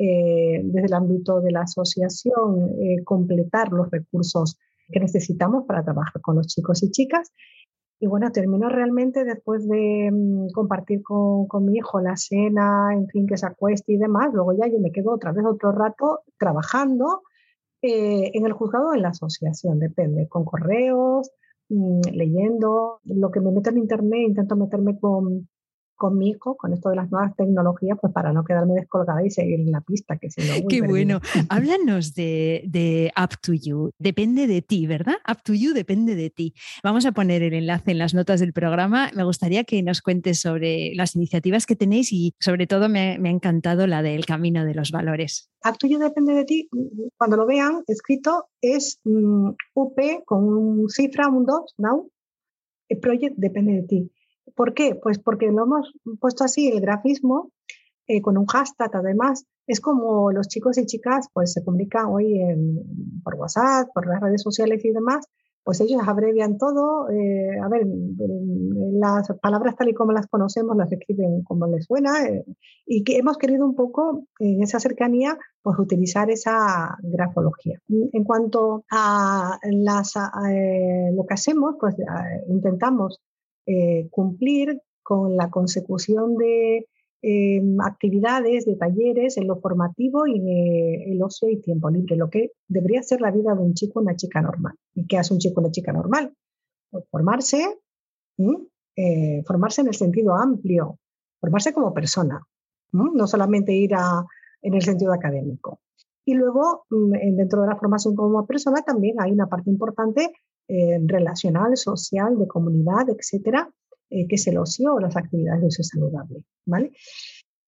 eh, 0.00 0.60
desde 0.64 0.86
el 0.88 0.94
ámbito 0.94 1.40
de 1.40 1.52
la 1.52 1.60
asociación 1.60 2.70
eh, 2.82 3.04
completar 3.04 3.72
los 3.72 3.88
recursos 3.92 4.58
que 4.88 4.98
necesitamos 4.98 5.64
para 5.64 5.84
trabajar 5.84 6.20
con 6.20 6.34
los 6.34 6.48
chicos 6.48 6.82
y 6.82 6.90
chicas 6.90 7.30
y 8.00 8.06
bueno, 8.06 8.30
termino 8.30 8.68
realmente 8.68 9.24
después 9.24 9.66
de 9.66 10.10
mm, 10.12 10.50
compartir 10.52 11.02
con, 11.02 11.46
con, 11.48 11.64
mi 11.64 11.76
hijo 11.78 12.00
la 12.00 12.16
cena, 12.16 12.90
en 12.92 13.08
fin, 13.08 13.26
que 13.26 13.36
se 13.36 13.46
acueste 13.46 13.92
y 13.92 13.98
demás. 13.98 14.30
Luego 14.32 14.52
ya 14.52 14.68
yo 14.68 14.78
me 14.78 14.92
quedo 14.92 15.12
otra 15.12 15.32
vez 15.32 15.44
otro 15.44 15.72
rato 15.72 16.20
trabajando 16.38 17.22
eh, 17.82 18.30
en 18.34 18.44
el 18.46 18.52
juzgado 18.52 18.92
en 18.94 19.02
la 19.02 19.10
asociación, 19.10 19.78
depende, 19.78 20.28
con 20.28 20.44
correos, 20.44 21.30
mm, 21.68 22.00
leyendo. 22.12 23.00
Lo 23.04 23.30
que 23.30 23.40
me 23.40 23.52
meto 23.52 23.70
en 23.70 23.78
internet, 23.78 24.28
intento 24.28 24.56
meterme 24.56 24.98
con 24.98 25.48
con 25.98 26.16
mi 26.16 26.30
hijo, 26.30 26.56
con 26.56 26.72
esto 26.72 26.88
de 26.88 26.96
las 26.96 27.10
nuevas 27.10 27.36
tecnologías, 27.36 27.98
pues 28.00 28.12
para 28.12 28.32
no 28.32 28.44
quedarme 28.44 28.74
descolgada 28.74 29.22
y 29.24 29.30
seguir 29.30 29.60
en 29.60 29.72
la 29.72 29.82
pista, 29.82 30.16
que 30.16 30.30
si 30.30 30.40
no. 30.40 30.66
Qué 30.68 30.80
bueno. 30.80 31.20
Háblanos 31.50 32.14
de, 32.14 32.62
de 32.66 33.12
Up 33.22 33.38
to 33.42 33.52
You. 33.52 33.90
Depende 33.98 34.46
de 34.46 34.62
ti, 34.62 34.86
¿verdad? 34.86 35.16
Up 35.30 35.42
to 35.42 35.52
You 35.52 35.74
depende 35.74 36.14
de 36.14 36.30
ti. 36.30 36.54
Vamos 36.82 37.04
a 37.04 37.12
poner 37.12 37.42
el 37.42 37.52
enlace 37.52 37.90
en 37.90 37.98
las 37.98 38.14
notas 38.14 38.40
del 38.40 38.52
programa. 38.52 39.10
Me 39.14 39.24
gustaría 39.24 39.64
que 39.64 39.82
nos 39.82 40.00
cuentes 40.00 40.40
sobre 40.40 40.94
las 40.94 41.16
iniciativas 41.16 41.66
que 41.66 41.76
tenéis 41.76 42.12
y 42.12 42.34
sobre 42.40 42.66
todo 42.66 42.88
me, 42.88 43.18
me 43.18 43.28
ha 43.28 43.32
encantado 43.32 43.86
la 43.86 44.02
del 44.02 44.24
camino 44.24 44.64
de 44.64 44.74
los 44.74 44.92
valores. 44.92 45.50
Up 45.68 45.78
to 45.78 45.88
You 45.88 45.98
depende 45.98 46.32
de 46.32 46.44
ti. 46.44 46.68
Cuando 47.16 47.36
lo 47.36 47.46
vean 47.46 47.82
escrito 47.88 48.46
es 48.60 49.00
mm, 49.04 49.50
UP 49.74 49.98
con 50.24 50.44
un 50.44 50.88
cifra, 50.88 51.28
un 51.28 51.44
2, 51.44 51.74
now. 51.78 52.10
El 52.88 53.00
project 53.00 53.34
depende 53.36 53.72
de 53.72 53.82
ti. 53.82 54.12
¿Por 54.58 54.74
qué? 54.74 54.98
Pues 55.00 55.20
porque 55.20 55.52
lo 55.52 55.62
hemos 55.62 55.94
puesto 56.18 56.42
así, 56.42 56.66
el 56.66 56.80
grafismo, 56.80 57.52
eh, 58.08 58.20
con 58.20 58.36
un 58.36 58.46
hashtag 58.46 58.90
además. 58.92 59.44
Es 59.68 59.80
como 59.80 60.32
los 60.32 60.48
chicos 60.48 60.78
y 60.78 60.84
chicas 60.84 61.28
pues 61.32 61.52
se 61.52 61.64
comunican 61.64 62.06
hoy 62.06 62.40
por 63.22 63.36
WhatsApp, 63.36 63.88
por 63.94 64.08
las 64.08 64.20
redes 64.20 64.42
sociales 64.42 64.84
y 64.84 64.90
demás, 64.90 65.28
pues 65.62 65.80
ellos 65.80 66.02
abrevian 66.04 66.58
todo. 66.58 67.08
Eh, 67.08 67.56
a 67.62 67.68
ver, 67.68 67.86
las 68.94 69.28
palabras 69.40 69.76
tal 69.76 69.90
y 69.90 69.94
como 69.94 70.10
las 70.10 70.26
conocemos 70.26 70.76
las 70.76 70.90
escriben 70.90 71.44
como 71.44 71.68
les 71.68 71.84
suena 71.84 72.26
eh, 72.26 72.44
y 72.84 73.04
que 73.04 73.16
hemos 73.16 73.38
querido 73.38 73.64
un 73.64 73.76
poco 73.76 74.24
en 74.40 74.60
esa 74.60 74.80
cercanía 74.80 75.38
pues 75.62 75.78
utilizar 75.78 76.32
esa 76.32 76.96
grafología. 77.00 77.78
En 77.88 78.24
cuanto 78.24 78.84
a 78.90 79.56
las, 79.70 80.14
lo 81.12 81.26
que 81.26 81.34
hacemos, 81.34 81.76
pues 81.78 81.94
intentamos 82.48 83.20
eh, 83.70 84.08
cumplir 84.10 84.80
con 85.02 85.36
la 85.36 85.50
consecución 85.50 86.36
de 86.36 86.88
eh, 87.20 87.62
actividades, 87.84 88.64
de 88.64 88.76
talleres 88.76 89.36
en 89.36 89.46
lo 89.46 89.60
formativo 89.60 90.26
y 90.26 90.40
el 91.12 91.22
ocio 91.22 91.50
y 91.50 91.60
tiempo 91.60 91.90
libre, 91.90 92.16
lo 92.16 92.30
que 92.30 92.52
debería 92.66 93.02
ser 93.02 93.20
la 93.20 93.30
vida 93.30 93.54
de 93.54 93.60
un 93.60 93.74
chico 93.74 93.98
o 93.98 94.02
una 94.02 94.16
chica 94.16 94.40
normal. 94.40 94.74
¿Y 94.94 95.06
qué 95.06 95.18
hace 95.18 95.34
un 95.34 95.40
chico 95.40 95.60
o 95.60 95.64
una 95.64 95.70
chica 95.70 95.92
normal? 95.92 96.32
Pues 96.88 97.04
formarse, 97.10 97.62
eh, 98.96 99.42
formarse 99.46 99.82
en 99.82 99.88
el 99.88 99.94
sentido 99.94 100.34
amplio, 100.34 100.98
formarse 101.38 101.74
como 101.74 101.92
persona, 101.92 102.42
no 102.92 103.26
solamente 103.26 103.74
ir 103.74 103.90
en 104.62 104.72
el 104.72 104.80
sentido 104.80 105.12
académico. 105.12 105.80
Y 106.24 106.32
luego, 106.32 106.86
mm, 106.88 107.36
dentro 107.36 107.60
de 107.60 107.68
la 107.68 107.76
formación 107.76 108.16
como 108.16 108.46
persona, 108.46 108.80
también 108.80 109.20
hay 109.20 109.30
una 109.32 109.46
parte 109.46 109.68
importante 109.68 110.32
eh, 110.70 110.98
relacional, 111.02 111.76
social, 111.78 112.38
de 112.38 112.46
comunidad, 112.46 113.08
etcétera, 113.08 113.72
eh, 114.10 114.28
que 114.28 114.34
es 114.34 114.46
el 114.48 114.58
ocio 114.58 114.94
o 114.94 115.00
las 115.00 115.16
actividades 115.16 115.62
de 115.62 115.66
uso 115.68 115.82
saludable. 115.82 116.44
¿vale? 116.66 116.92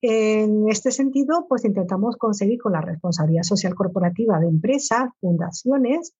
En 0.02 0.68
este 0.68 0.90
sentido, 0.90 1.46
pues 1.48 1.64
intentamos 1.64 2.18
conseguir 2.18 2.60
con 2.60 2.72
la 2.72 2.82
responsabilidad 2.82 3.42
social 3.42 3.74
corporativa 3.74 4.38
de 4.38 4.48
empresas, 4.48 5.08
fundaciones, 5.18 6.12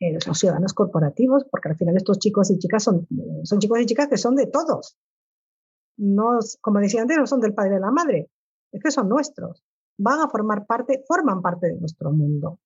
eh, 0.00 0.18
los 0.26 0.36
ciudadanos 0.36 0.72
corporativos, 0.72 1.44
porque 1.48 1.68
al 1.68 1.76
final 1.76 1.96
estos 1.96 2.18
chicos 2.18 2.50
y 2.50 2.58
chicas 2.58 2.82
son, 2.82 3.06
son 3.44 3.60
chicos 3.60 3.80
y 3.80 3.86
chicas 3.86 4.08
que 4.08 4.16
son 4.16 4.34
de 4.34 4.48
todos. 4.48 4.96
No, 5.96 6.40
como 6.60 6.80
decía 6.80 7.02
antes, 7.02 7.18
no 7.18 7.26
son 7.28 7.40
del 7.40 7.54
padre 7.54 7.70
y 7.70 7.74
de 7.74 7.80
la 7.80 7.92
madre, 7.92 8.30
es 8.72 8.82
que 8.82 8.90
son 8.90 9.08
nuestros. 9.08 9.62
Van 9.96 10.18
a 10.20 10.28
formar 10.28 10.66
parte, 10.66 11.04
forman 11.06 11.40
parte 11.40 11.68
de 11.68 11.78
nuestro 11.78 12.10
mundo 12.10 12.58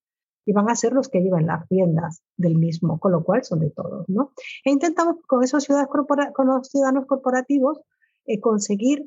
y 0.46 0.52
van 0.52 0.68
a 0.68 0.76
ser 0.76 0.92
los 0.92 1.09
que 1.09 1.20
llevan 1.20 1.46
las 1.46 1.68
riendas 1.68 2.22
del 2.37 2.57
mismo, 2.57 2.98
con 2.98 3.12
lo 3.12 3.24
cual 3.24 3.44
son 3.44 3.61
de 3.61 3.70
todos. 3.70 4.09
¿no? 4.09 4.33
E 4.64 4.70
intentamos 4.70 5.16
con 5.26 5.42
esos 5.42 5.64
ciudadanos, 5.64 6.07
con 6.35 6.46
los 6.46 6.68
ciudadanos 6.68 7.07
corporativos 7.07 7.80
eh, 8.26 8.40
conseguir 8.40 9.07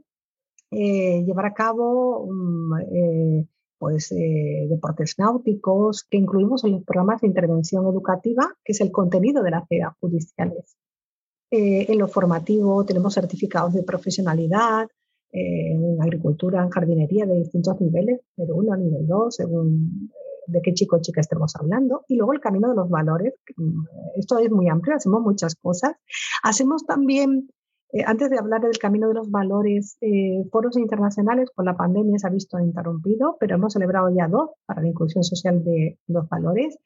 eh, 0.71 1.23
llevar 1.23 1.45
a 1.47 1.53
cabo 1.53 2.27
mm, 2.29 2.73
eh, 2.93 3.47
pues, 3.79 4.09
deportes 4.09 5.15
náuticos 5.17 6.03
que 6.03 6.17
incluimos 6.17 6.63
en 6.63 6.73
los 6.73 6.83
programas 6.83 7.21
de 7.21 7.27
intervención 7.27 7.85
educativa, 7.85 8.51
que 8.63 8.73
es 8.73 8.81
el 8.81 8.91
contenido 8.91 9.43
de 9.43 9.51
las 9.51 9.63
actividades 9.63 9.95
judiciales. 9.99 10.77
en 11.51 11.97
lo 11.97 12.07
formativo 12.07 12.83
tenemos 12.85 13.13
certificados 13.13 13.73
de 13.73 13.83
profesionalidad, 13.83 14.87
en 15.31 16.01
agricultura, 16.01 16.63
en 16.63 16.69
jardinería 16.69 17.25
de 17.25 17.35
distintos 17.35 17.79
niveles, 17.79 18.21
nivel 18.37 18.51
1, 18.53 18.77
nivel 18.77 19.07
2, 19.07 19.35
según 19.35 20.09
de 20.47 20.61
qué 20.61 20.73
chico 20.73 20.97
o 20.97 21.01
chica 21.01 21.21
estemos 21.21 21.55
hablando. 21.55 22.03
Y 22.07 22.15
luego 22.15 22.33
el 22.33 22.39
camino 22.39 22.69
de 22.69 22.75
los 22.75 22.89
valores. 22.89 23.33
Mm, 23.55 23.83
esto 24.15 24.39
es 24.39 24.51
muy 24.51 24.67
amplio, 24.69 24.95
hacemos 24.95 25.21
muchas 25.21 25.55
cosas. 25.55 25.93
Hacemos 26.43 26.85
también, 26.85 27.49
eh, 27.91 28.03
antes 28.05 28.29
de 28.29 28.37
hablar 28.37 28.61
del 28.61 28.77
camino 28.77 29.07
de 29.07 29.15
los 29.15 29.29
valores, 29.29 29.97
eh, 30.01 30.43
foros 30.51 30.77
internacionales, 30.77 31.49
con 31.53 31.65
la 31.65 31.75
pandemia 31.75 32.17
se 32.17 32.27
ha 32.27 32.31
visto 32.31 32.59
interrumpido, 32.59 33.37
pero 33.39 33.55
hemos 33.55 33.73
celebrado 33.73 34.09
ya 34.15 34.27
dos 34.27 34.51
para 34.65 34.81
la 34.81 34.87
inclusión 34.87 35.23
social 35.23 35.63
de 35.63 35.99
los 36.07 36.27
valores, 36.29 36.77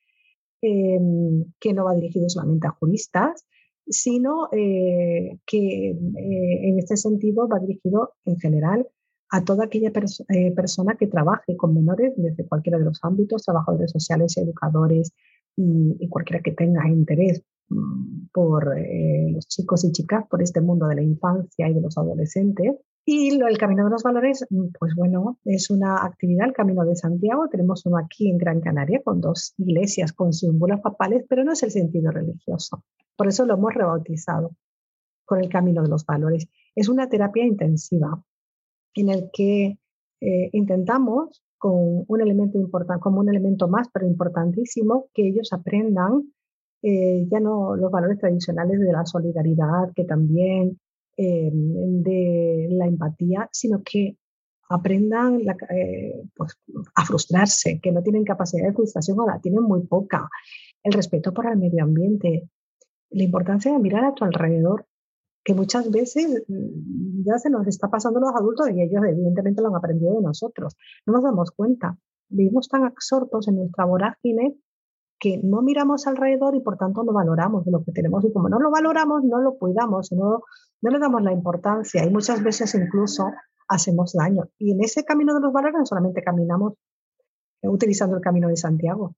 em, 0.62 1.45
que 1.60 1.74
no 1.74 1.86
va 1.86 1.95
dirigido 1.95 2.30
solamente 2.30 2.67
a 2.67 2.71
juristas, 2.71 3.45
sino 3.88 4.50
eh, 4.52 5.39
que 5.45 5.89
en 5.89 6.80
este 6.80 6.97
sentido 6.97 7.47
va 7.47 7.60
dirigido 7.60 8.13
en 8.26 8.38
general 8.38 8.88
a 9.32 9.44
toda 9.44 9.65
aquella 9.65 9.91
eh, 10.30 10.52
persona 10.54 10.96
que 10.96 11.08
trabaje 11.08 11.56
con 11.56 11.74
menores 11.74 12.13
desde 12.17 12.46
cualquiera 12.46 12.78
de 12.78 12.86
los 12.86 13.00
ámbitos, 13.02 13.44
trabajadores 13.44 13.89
sociales, 13.89 14.38
educadores 14.38 15.13
y, 15.56 16.08
cualquiera 16.10 16.44
que 16.44 16.52
tenga 16.52 16.88
interés 16.89 17.41
mm, 17.70 18.28
por 18.34 18.78
eh, 18.78 19.32
los 19.34 19.48
chicos 19.48 19.86
y 19.86 19.91
chicas, 19.94 20.26
por 20.30 20.41
este 20.41 20.60
mundo 20.60 20.86
de 20.88 20.96
la 20.96 21.02
infancia 21.02 21.70
y 21.70 21.74
de 21.74 21.82
los 21.82 21.98
adolescentes. 21.98 22.76
Y 23.06 23.30
el 23.41 23.58
Camino 23.58 23.86
de 23.86 23.91
los 23.91 24.04
Valores, 24.04 24.46
mm, 24.50 24.67
pues 24.78 24.94
bueno, 24.96 25.39
es 25.46 25.70
una 25.70 26.04
actividad, 26.04 26.48
el 26.48 26.54
Camino 26.54 26.84
de 26.84 26.98
Santiago. 26.98 27.48
Tenemos 27.50 27.86
uno 27.86 27.98
aquí 27.98 28.30
en 28.30 28.38
Gran 28.38 28.60
Canaria 28.60 29.02
con 29.02 29.22
dos 29.22 29.54
iglesias 29.58 30.12
con 30.12 30.34
símbolos 30.34 30.82
papales, 30.82 31.24
pero 31.30 31.46
no 31.46 31.54
es 31.54 31.63
el 31.63 31.72
sentido 31.72 32.12
religioso. 32.12 32.84
Por 33.15 33.30
eso 33.30 33.46
lo 33.46 33.54
hemos 33.54 33.74
rebautizado 33.74 34.52
con 35.24 35.39
el 35.39 35.48
Camino 35.48 35.84
de 35.84 35.89
los 35.89 36.06
Valores. 36.06 36.50
Es 36.76 36.89
una 36.89 37.08
terapia 37.08 37.46
intensiva 37.46 38.22
en 38.95 39.10
el 39.10 39.30
que 39.32 39.77
eh, 40.21 40.49
intentamos 40.54 41.43
con 41.58 42.06
un 42.08 42.21
elemento 42.21 42.58
importante, 42.58 43.01
como 43.01 43.19
un 43.19 43.30
elemento 43.30 43.67
más, 43.67 43.88
pero 43.93 44.08
importantísimo, 44.08 45.08
que 45.13 45.27
ellos 45.27 45.54
aprendan 45.54 46.34
eh, 46.84 47.27
ya 47.30 47.39
no 47.39 47.75
los 47.75 47.91
valores 47.91 48.17
tradicionales 48.17 48.80
de 48.80 48.91
la 48.91 49.06
solidaridad, 49.06 49.91
que 49.95 50.04
también 50.04 50.80
eh, 51.17 51.51
de 51.54 52.67
la 52.71 52.88
empatía, 52.88 53.47
sino 53.51 53.84
que 53.84 54.17
aprendan 54.69 55.41
pues, 56.34 56.58
a 56.95 57.06
frustrarse, 57.06 57.80
que 57.82 57.91
no 57.91 58.01
tienen 58.01 58.23
capacidad 58.23 58.65
de 58.67 58.73
frustración 58.73 59.19
o 59.19 59.27
la 59.27 59.39
tienen 59.39 59.63
muy 59.63 59.86
poca. 59.86 60.30
El 60.82 60.93
respeto 60.93 61.34
por 61.34 61.45
el 61.47 61.58
medio 61.58 61.84
ambiente, 61.84 62.49
la 63.10 63.23
importancia 63.23 63.71
de 63.71 63.80
mirar 63.80 64.06
a 64.06 64.13
tu 64.13 64.23
alrededor 64.23 64.86
que 65.43 65.54
muchas 65.54 65.89
veces 65.89 66.43
mm, 66.47 67.23
ya 67.25 67.38
se 67.39 67.49
nos 67.49 67.67
está 67.67 67.89
pasando 67.89 68.19
a 68.19 68.21
los 68.21 68.36
adultos 68.36 68.69
y 68.69 68.82
ellos 68.82 69.04
evidentemente 69.08 69.62
lo 69.62 69.69
han 69.69 69.75
aprendido 69.75 70.15
de 70.15 70.21
nosotros. 70.21 70.75
No 71.06 71.13
nos 71.13 71.23
damos 71.23 71.51
cuenta. 71.51 71.97
Vivimos 72.30 72.69
tan 72.69 72.84
absortos 72.86 73.47
en 73.47 73.58
nuestra 73.58 73.86
vorágine 73.86 74.58
que 75.19 75.39
no 75.43 75.62
miramos 75.62 76.08
alrededor 76.08 76.56
y 76.56 76.62
por 76.62 76.77
tanto 76.77 77.04
no 77.04 77.13
valoramos 77.13 77.65
lo 77.67 77.84
que 77.84 77.91
tenemos 77.91 78.25
y 78.25 78.34
como 78.34 78.49
no 78.49 78.60
lo 78.60 78.71
valoramos, 78.71 79.23
no 79.23 79.39
lo 79.39 79.58
cuidamos, 79.58 80.12
no, 80.12 80.41
no 80.82 80.89
le 80.89 80.97
damos 80.97 81.21
la 81.21 81.32
importancia 81.32 82.04
y 82.04 82.10
muchas 82.10 82.43
veces 82.43 82.73
incluso 82.73 83.25
hacemos 83.67 84.13
daño. 84.13 84.49
Y 84.58 84.71
en 84.71 84.84
ese 84.84 85.06
camino 85.06 85.34
de 85.36 85.41
los 85.41 85.54
valores 85.54 85.77
no 85.77 85.86
solamente 85.86 86.23
caminamos 86.23 86.73
eh, 87.62 87.67
utilizando 87.67 88.15
el 88.15 88.21
camino 88.21 88.47
de 88.47 88.58
Santiago, 88.58 89.15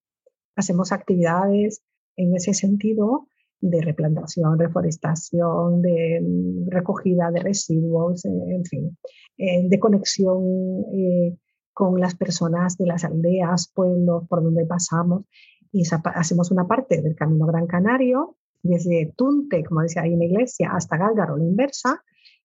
hacemos 0.58 0.92
actividades 0.92 1.82
en 2.18 2.36
ese 2.36 2.54
sentido 2.54 3.28
de 3.64 3.82
replantación, 3.82 4.60
reforestación, 4.60 5.82
de 5.82 6.22
recogida 6.68 7.32
de 7.32 7.40
residuos, 7.40 8.26
eh, 8.26 8.30
en 8.30 8.66
fin, 8.66 8.98
eh, 9.38 9.68
de 9.70 9.80
conexión 9.80 10.84
eh, 10.94 11.38
con 11.74 12.00
las 12.00 12.16
personas 12.16 12.78
de 12.78 12.88
las 12.88 13.06
aldeas, 13.06 13.72
pueblos 13.74 14.28
por 14.28 14.44
donde 14.44 14.66
pasamos. 14.66 15.24
Y 15.72 15.84
hacemos 15.88 16.52
una 16.52 16.68
parte 16.68 17.02
del 17.02 17.16
Camino 17.16 17.48
Gran 17.48 17.66
Canario, 17.66 18.36
desde 18.62 19.14
Tunte, 19.16 19.64
como 19.64 19.82
decía 19.82 20.04
ahí 20.04 20.14
en 20.14 20.20
la 20.20 20.26
iglesia, 20.26 20.72
hasta 20.74 20.98
Gálgaro, 20.98 21.38
la 21.38 21.46
inversa. 21.46 22.04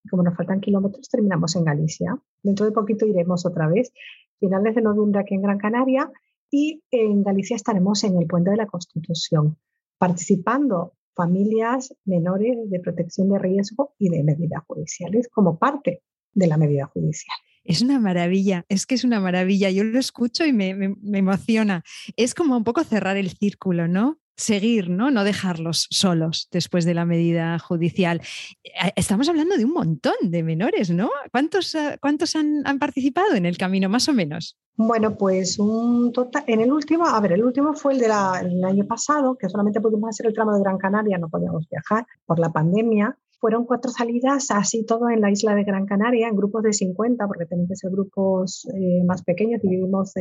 Como 0.08 0.22
nos 0.22 0.36
faltan 0.36 0.60
kilómetros, 0.60 1.08
terminamos 1.10 1.54
en 1.56 1.64
Galicia. 1.64 2.16
Dentro 2.42 2.64
de 2.64 2.72
poquito 2.72 3.04
iremos 3.06 3.44
otra 3.44 3.66
vez, 3.66 3.92
finales 4.38 4.76
de 4.76 4.82
noviembre 4.82 5.20
aquí 5.20 5.34
en 5.34 5.42
Gran 5.42 5.58
Canaria, 5.58 6.10
y 6.50 6.82
en 6.90 7.22
Galicia 7.24 7.56
estaremos 7.56 8.04
en 8.04 8.16
el 8.16 8.26
Puente 8.26 8.50
de 8.50 8.56
la 8.56 8.66
Constitución, 8.66 9.58
participando 9.98 10.94
familias 11.18 11.92
menores 12.04 12.56
de 12.70 12.78
protección 12.78 13.28
de 13.28 13.40
riesgo 13.40 13.92
y 13.98 14.08
de 14.08 14.22
medidas 14.22 14.62
judiciales 14.68 15.28
como 15.28 15.58
parte 15.58 16.04
de 16.32 16.46
la 16.46 16.56
medida 16.56 16.86
judicial. 16.86 17.36
Es 17.64 17.82
una 17.82 17.98
maravilla, 17.98 18.64
es 18.68 18.86
que 18.86 18.94
es 18.94 19.02
una 19.02 19.20
maravilla. 19.20 19.68
Yo 19.68 19.82
lo 19.82 19.98
escucho 19.98 20.46
y 20.46 20.52
me, 20.52 20.74
me, 20.74 21.18
emociona. 21.18 21.82
Es 22.16 22.34
como 22.34 22.56
un 22.56 22.62
poco 22.62 22.84
cerrar 22.84 23.16
el 23.16 23.30
círculo, 23.30 23.88
¿no? 23.88 24.20
Seguir, 24.38 24.88
¿no? 24.88 25.10
No 25.10 25.24
dejarlos 25.24 25.88
solos 25.90 26.48
después 26.50 26.84
de 26.84 26.94
la 26.94 27.04
medida 27.04 27.58
judicial. 27.58 28.22
Eh, 28.64 28.92
estamos 28.96 29.28
hablando 29.28 29.56
de 29.56 29.64
un 29.64 29.72
montón 29.72 30.14
de 30.22 30.42
menores, 30.42 30.90
¿no? 30.90 31.10
¿Cuántos, 31.32 31.74
eh, 31.74 31.98
cuántos 32.00 32.34
han, 32.36 32.62
participado 32.78 33.34
en 33.34 33.44
el 33.44 33.58
camino, 33.58 33.88
más 33.88 34.08
o 34.08 34.12
menos? 34.12 34.56
Bueno, 34.76 35.16
pues 35.18 35.58
un 35.58 36.12
total, 36.12 36.44
en 36.46 36.60
el 36.60 36.72
último, 36.72 37.04
a 37.04 37.20
ver, 37.20 37.32
el 37.32 37.44
último 37.44 37.74
fue 37.74 37.94
el 37.94 37.98
del 37.98 38.12
año 38.12 38.86
pasado, 38.86 39.36
que 39.36 39.48
solamente 39.48 39.80
pudimos 39.80 40.10
hacer 40.10 40.26
el 40.26 40.34
tramo 40.34 40.54
de 40.54 40.60
Gran 40.60 40.78
Canaria, 40.78 41.18
no 41.18 41.28
podíamos 41.28 41.68
viajar 41.68 42.06
por 42.24 42.38
la 42.38 42.50
pandemia. 42.52 43.18
Fueron 43.40 43.66
cuatro 43.66 43.90
salidas, 43.90 44.50
así 44.50 44.84
todo 44.84 45.10
en 45.10 45.20
la 45.20 45.30
isla 45.30 45.54
de 45.54 45.64
Gran 45.64 45.86
Canaria, 45.86 46.28
en 46.28 46.36
grupos 46.36 46.62
de 46.62 46.72
50, 46.72 47.26
porque 47.26 47.46
tienen 47.46 47.66
que 47.66 47.76
ser 47.76 47.90
grupos 47.90 48.68
eh, 48.74 49.02
más 49.04 49.22
pequeños, 49.22 49.62
dividimos 49.62 50.12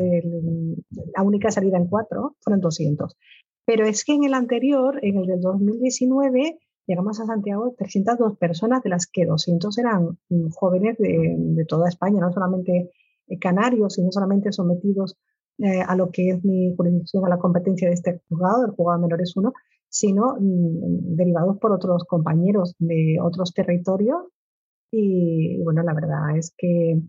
la 1.16 1.24
única 1.24 1.50
salida 1.52 1.78
en 1.78 1.88
cuatro, 1.88 2.36
fueron 2.42 2.62
200. 2.62 3.16
Pero 3.68 3.86
es 3.86 4.06
que 4.06 4.14
en 4.14 4.24
el 4.24 4.34
anterior, 4.34 4.98
en 5.04 5.18
el 5.18 5.26
del 5.28 5.42
2019, 5.42 6.58
llegamos 6.88 7.20
a 7.20 7.26
Santiago 7.26 7.76
302 7.78 8.38
personas, 8.38 8.82
de 8.82 8.90
las 8.90 9.08
que 9.08 9.26
200 9.26 9.78
eran 9.78 10.18
mm, 10.30 10.50
jóvenes 10.52 10.98
de, 10.98 11.36
de 11.38 11.66
toda 11.66 11.90
España, 11.90 12.22
no 12.22 12.32
solamente 12.32 12.92
eh, 13.28 13.40
canarios 13.40 13.98
y 13.98 14.04
no 14.04 14.12
solamente 14.12 14.54
sometidos 14.54 15.18
eh, 15.60 15.82
a 15.82 15.96
lo 15.98 16.12
que 16.12 16.30
es 16.30 16.46
mi 16.46 16.74
jurisdicción, 16.78 17.26
a 17.26 17.30
la 17.30 17.40
competencia 17.40 17.90
de 17.90 17.96
este 17.96 18.22
juzgado, 18.30 18.66
el 18.66 18.72
juzgado 18.72 19.02
menores 19.02 19.36
1, 19.36 19.52
sino 19.90 20.38
mm, 20.40 21.16
derivados 21.18 21.58
por 21.58 21.74
otros 21.74 22.06
compañeros 22.06 22.74
de 22.80 23.18
otros 23.22 23.54
territorios. 23.54 24.20
Y 24.92 25.62
bueno, 25.64 25.84
la 25.84 25.94
verdad 25.94 26.38
es 26.38 26.54
que 26.58 27.02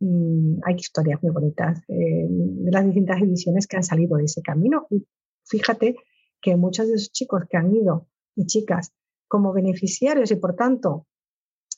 mm, 0.00 0.60
hay 0.64 0.74
historias 0.74 1.22
muy 1.22 1.30
bonitas 1.30 1.78
eh, 1.86 2.26
de 2.28 2.70
las 2.72 2.84
distintas 2.84 3.22
ediciones 3.22 3.68
que 3.68 3.76
han 3.76 3.84
salido 3.84 4.16
de 4.16 4.24
ese 4.24 4.42
camino. 4.42 4.88
Y 4.90 5.06
fíjate 5.50 5.96
que 6.40 6.56
muchos 6.56 6.88
de 6.88 6.94
esos 6.94 7.12
chicos 7.12 7.42
que 7.50 7.56
han 7.56 7.74
ido 7.74 8.08
y 8.34 8.46
chicas 8.46 8.92
como 9.28 9.52
beneficiarios 9.52 10.30
y 10.30 10.36
por 10.36 10.56
tanto, 10.56 11.06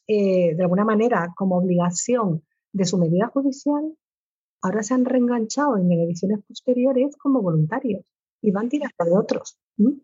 de 0.06 0.56
alguna 0.61 0.85
manera, 0.85 1.32
como 1.37 1.56
obligación 1.56 2.44
de 2.72 2.85
su 2.85 2.98
medida 2.98 3.28
judicial, 3.28 3.96
ahora 4.62 4.82
se 4.82 4.94
han 4.94 5.04
reenganchado 5.04 5.76
en 5.76 5.90
ediciones 5.92 6.40
posteriores 6.46 7.16
como 7.16 7.42
voluntarios 7.42 8.04
y 8.40 8.50
van 8.50 8.68
tirando 8.68 9.04
de 9.04 9.18
otros. 9.18 9.58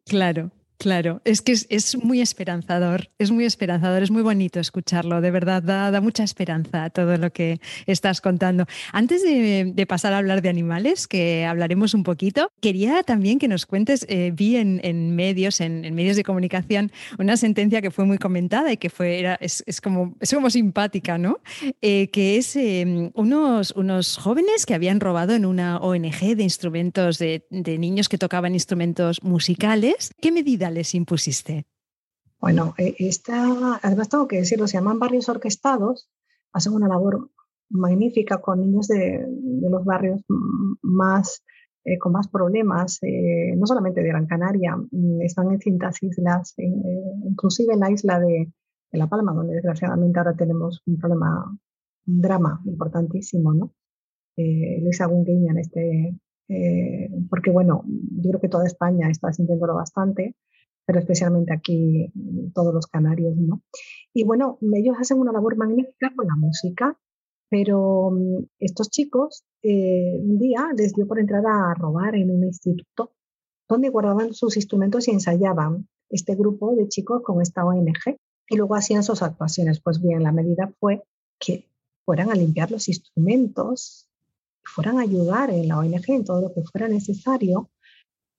Claro. 0.05 0.51
Claro, 0.79 1.21
es 1.25 1.43
que 1.43 1.51
es, 1.51 1.97
muy 2.05 2.21
esperanzador, 2.21 3.11
es 3.19 3.33
muy 3.33 3.45
esperanzador, 3.45 4.01
es 4.01 4.13
muy 4.13 4.23
bonito 4.23 4.61
escucharlo, 4.61 5.21
de 5.21 5.33
verdad, 5.33 5.61
da, 5.61 6.01
mucha 6.01 6.23
esperanza 6.23 6.85
a 6.85 6.91
todo 6.91 7.17
lo 7.17 7.33
que 7.33 7.61
estás 7.87 8.21
contando. 8.21 8.65
Antes 8.93 9.25
de, 9.25 9.87
pasar 9.89 10.13
a 10.13 10.19
hablar 10.19 10.41
de 10.41 10.49
animales, 10.49 11.09
que 11.09 11.45
hablaremos 11.45 11.95
un 11.95 12.05
poquito, 12.05 12.53
quería 12.61 13.03
también 13.03 13.41
que 13.41 13.49
nos 13.49 13.67
cuentes, 13.67 14.07
eh, 14.09 14.31
vi 14.33 14.55
en, 14.55 15.17
medios, 15.17 15.61
en, 15.61 15.93
medios 15.97 16.17
de 16.17 16.23
comunicación, 16.23 16.93
una 17.19 17.37
sentencia 17.37 17.83
que 17.83 17.91
fue 17.91 18.05
muy 18.05 18.19
comentada 18.19 18.73
y 18.73 18.77
que 18.77 18.89
fue, 18.89 19.19
era, 19.19 19.37
es, 19.41 19.65
como, 19.81 20.15
es 20.21 20.33
como 20.33 20.49
simpática, 20.49 21.19
¿no? 21.19 21.41
Eh, 21.83 22.09
que 22.13 22.37
es 22.37 22.55
em, 22.55 23.11
unos, 23.15 23.73
unos 23.73 24.17
jóvenes 24.17 24.65
que 24.65 24.75
habían 24.75 25.01
robado 25.01 25.35
en 25.35 25.45
una 25.45 25.79
ONG 25.79 26.37
de 26.37 26.45
instrumentos 26.45 27.19
de, 27.19 27.45
de 27.51 27.79
niños 27.79 28.09
que 28.09 28.17
tocaban 28.17 28.55
instrumentos 28.55 29.25
musicales. 29.25 30.13
¿Qué 30.21 30.31
medida 30.31 30.68
les 30.71 30.95
impusiste? 30.95 31.67
Bueno, 32.41 32.75
eh, 32.79 32.95
esta, 32.99 33.81
además 33.83 34.09
tengo 34.09 34.29
que 34.29 34.39
decirlo, 34.39 34.69
se 34.69 34.77
llaman 34.77 34.99
barrios 34.99 35.29
orquestados, 35.29 36.09
hacen 36.53 36.73
una 36.73 36.89
labor 36.89 37.31
magnífica 37.69 38.39
con 38.39 38.61
niños 38.61 38.89
de, 38.89 39.27
los 39.61 39.85
barrios 39.85 40.23
más 40.83 41.43
eh, 41.85 41.99
con 41.99 42.13
más 42.13 42.29
problemas, 42.29 42.99
eh, 43.03 43.55
no 43.57 43.67
solamente 43.67 44.03
de 44.03 44.09
Gran 44.09 44.27
Canaria, 44.27 44.77
mm, 44.77 45.23
están 45.23 45.47
en 45.47 45.55
distintas 45.55 46.03
islas, 46.03 46.55
inclusive 46.57 47.75
en 47.75 47.81
la 47.81 47.91
isla 47.91 48.21
de, 48.21 48.53
La 48.93 49.09
Palma, 49.09 49.33
donde 49.33 49.55
desgraciadamente 49.55 50.19
ahora 50.19 50.35
tenemos 50.35 50.83
un 50.87 50.97
problema, 50.97 51.59
un 52.07 52.21
drama 52.21 52.61
importantísimo, 52.65 53.53
¿no? 53.53 53.73
les 54.37 55.01
hago 55.01 55.17
un 55.17 55.25
guiño 55.25 55.51
en 55.51 55.59
este, 55.59 56.17
porque 57.29 57.51
bueno, 57.51 57.83
yo 57.87 58.31
creo 58.31 58.41
que 58.41 58.49
toda 58.49 58.67
España 58.67 59.11
está 59.11 59.33
sintiéndolo 59.33 59.75
bastante, 59.75 60.37
pero 60.89 61.01
especialmente 61.01 61.53
aquí 61.53 62.11
todos 62.55 62.73
los 62.73 62.87
canarios, 62.87 63.37
¿no? 63.37 63.61
Y 64.15 64.25
bueno, 64.25 64.57
ellos 64.73 64.97
hacen 64.99 65.19
una 65.19 65.33
labor 65.33 65.55
magnífica 65.59 66.11
con 66.17 66.27
la 66.27 66.35
música, 66.35 66.99
pero 67.51 68.11
mm, 68.11 68.47
estos 68.59 68.89
chicos 68.89 69.45
eh, 69.63 70.19
un 70.19 70.39
día 70.39 70.71
les 70.75 70.95
dio 70.95 71.07
por 71.07 71.19
entrar 71.19 71.45
a 71.47 71.75
robar 71.75 72.17
en 72.17 72.31
un 72.31 72.43
instituto 72.43 73.13
donde 73.69 73.91
guardaban 73.91 74.33
sus 74.33 74.57
instrumentos 74.57 75.09
y 75.09 75.11
ensayaban 75.11 75.87
este 76.09 76.35
grupo 76.35 76.75
de 76.75 76.89
chicos 76.89 77.21
con 77.23 77.43
esta 77.43 77.67
ONG 77.67 78.17
y 78.49 78.57
luego 78.57 78.75
hacían 78.75 79.03
sus 79.03 79.21
actuaciones. 79.23 79.83
Pues 79.83 80.01
bien, 80.01 80.23
la 80.23 80.33
medida 80.33 80.73
fue 80.81 81.03
que 81.39 81.67
fueran 82.07 82.31
a 82.31 82.35
limpiar 82.35 82.71
los 82.71 82.89
instrumentos, 82.89 84.09
fueran 84.65 84.97
a 84.97 85.03
ayudar 85.03 85.51
en 85.51 85.69
la 85.69 85.81
ONG 85.81 86.05
en 86.09 86.25
todo 86.25 86.41
lo 86.41 86.55
que 86.55 86.63
fuera 86.63 86.89
necesario 86.89 87.69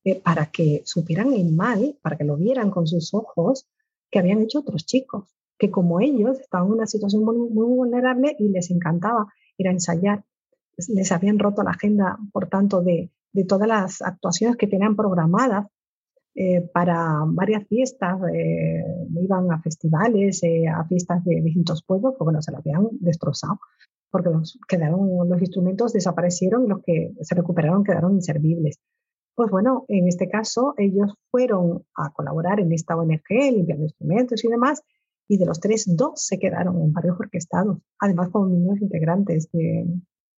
eh, 0.04 0.22
para 0.22 0.48
que 0.48 0.82
supieran 0.86 1.34
el 1.34 1.52
mal, 1.52 1.98
para 2.02 2.18
que 2.18 2.24
lo 2.24 2.38
vieran 2.38 2.72
con 2.72 2.88
sus 2.88 3.14
ojos 3.14 3.68
que 4.10 4.20
habían 4.20 4.42
hecho 4.42 4.60
otros 4.60 4.86
chicos, 4.86 5.36
que 5.58 5.70
como 5.70 6.00
ellos 6.00 6.40
estaban 6.40 6.68
en 6.68 6.74
una 6.74 6.88
situación 6.88 7.24
muy, 7.24 7.38
muy 7.38 7.66
vulnerable 7.68 8.36
y 8.40 8.50
les 8.50 8.72
encantaba 8.72 9.28
ir 9.58 9.68
a 9.68 9.72
ensayar. 9.72 10.24
Les 10.88 11.12
habían 11.12 11.38
roto 11.38 11.64
la 11.64 11.72
agenda, 11.72 12.18
por 12.32 12.48
tanto, 12.48 12.82
de, 12.82 13.12
de 13.34 13.44
todas 13.44 13.68
las 13.68 14.02
actuaciones 14.02 14.56
que 14.56 14.68
tenían 14.68 14.96
programadas 14.96 15.68
eh, 16.36 16.62
para 16.74 17.24
varias 17.26 17.68
fiestas, 17.68 18.22
eh, 18.34 18.84
iban 19.22 19.52
a 19.52 19.62
festivales, 19.62 20.42
a 20.74 20.86
fiestas 20.86 21.26
de 21.26 21.42
distintos 21.42 21.84
pueblos, 21.84 22.14
porque 22.18 22.24
bueno, 22.24 22.42
se 22.42 22.52
lo 22.52 22.60
habían 22.60 22.88
destrozado, 23.02 23.60
porque 24.10 24.30
los, 24.30 24.58
quedaron, 24.68 25.28
los 25.28 25.42
instrumentos 25.42 25.92
desaparecieron 25.92 26.66
y 26.66 26.70
los 26.70 26.82
que 26.86 27.12
se 27.20 27.36
recuperaron 27.36 27.84
quedaron 27.84 28.14
inservibles. 28.14 28.80
Pues 29.40 29.52
bueno, 29.52 29.86
en 29.88 30.06
este 30.10 30.28
caso 30.28 30.74
ellos 30.76 31.14
fueron 31.32 31.86
a 31.96 32.12
colaborar 32.12 32.60
en 32.60 32.74
esta 32.74 32.98
ONG, 32.98 33.24
limpiando 33.30 33.86
instrumentos 33.86 34.44
y 34.44 34.50
demás, 34.50 34.84
y 35.30 35.38
de 35.38 35.46
los 35.46 35.62
tres, 35.62 35.86
dos 35.88 36.12
se 36.16 36.40
quedaron 36.40 36.76
en 36.82 36.92
barrios 36.92 37.18
orquestados, 37.18 37.78
además 38.00 38.28
como 38.32 38.48
niños 38.48 38.82
integrantes 38.82 39.50
de, 39.54 39.86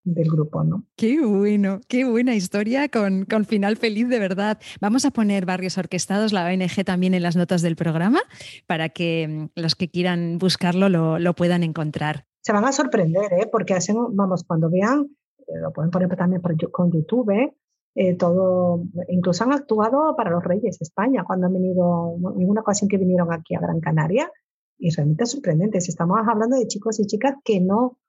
del 0.03 0.29
grupo, 0.29 0.63
¿no? 0.63 0.85
Qué 0.95 1.19
bueno, 1.19 1.81
qué 1.87 2.05
buena 2.05 2.35
historia 2.35 2.89
con, 2.89 3.25
con, 3.25 3.45
final 3.45 3.75
feliz 3.77 4.07
de 4.07 4.19
verdad. 4.19 4.59
Vamos 4.79 5.03
a 5.05 5.09
poner 5.09 5.47
Barrios 5.47 5.79
Orquestados, 5.79 6.31
la 6.31 6.45
ONG 6.45 6.85
también 6.85 7.15
en 7.15 7.23
las 7.23 7.35
notas 7.35 7.63
del 7.63 7.75
programa, 7.75 8.19
para 8.67 8.89
que 8.89 9.27
mm, 9.27 9.59
los 9.59 9.73
que 9.73 9.89
quieran 9.89 10.37
buscarlo 10.37 10.89
lo, 10.89 11.17
lo 11.17 11.33
puedan 11.33 11.63
encontrar. 11.63 12.27
Se 12.41 12.53
van 12.53 12.65
a 12.65 12.71
sorprender, 12.71 13.33
¿eh? 13.33 13.49
porque 13.51 13.73
hacen, 13.73 13.97
vamos, 14.11 14.43
cuando 14.43 14.69
vean, 14.69 15.09
eh, 15.39 15.57
lo 15.59 15.73
pueden 15.73 15.89
poner 15.89 16.15
también 16.15 16.39
por, 16.39 16.55
con 16.69 16.91
YouTube, 16.91 17.31
eh, 17.31 17.55
todo, 18.17 18.83
incluso 19.09 19.43
han 19.43 19.53
actuado 19.53 20.15
para 20.15 20.31
los 20.31 20.43
Reyes 20.43 20.81
España, 20.81 21.23
cuando 21.25 21.47
han 21.47 21.53
venido, 21.53 22.15
en 22.37 22.49
una 22.49 22.61
ocasión 22.61 22.87
que 22.89 22.97
vinieron 22.97 23.31
aquí 23.33 23.55
a 23.55 23.59
Gran 23.59 23.79
Canaria, 23.79 24.31
y 24.81 24.89
realmente 24.89 25.25
sorprendentes. 25.27 25.87
Estamos 25.87 26.19
hablando 26.27 26.57
de 26.57 26.67
chicos 26.67 26.99
y 26.99 27.05
chicas 27.05 27.35
que 27.43 27.61
no 27.61 27.99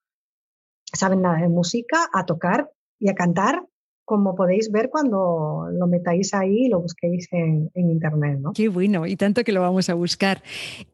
saben 0.85 1.23
nada 1.23 1.39
de 1.39 1.49
música, 1.49 2.09
a 2.13 2.25
tocar 2.25 2.71
y 2.99 3.11
a 3.11 3.15
cantar 3.15 3.67
como 4.13 4.35
podéis 4.35 4.71
ver 4.71 4.91
cuando 4.91 5.69
lo 5.73 5.87
metáis 5.87 6.35
ahí 6.35 6.67
y 6.67 6.69
lo 6.69 6.83
busquéis 6.83 7.29
en, 7.31 7.71
internet. 7.75 8.41
¿no? 8.43 8.53
Qué 8.53 8.69
bueno, 8.69 9.07
y 9.07 9.17
tanto 9.17 9.43
que 9.43 9.53
lo 9.53 9.63
vamos 9.63 9.89
a 9.89 9.95
buscar. 9.95 10.43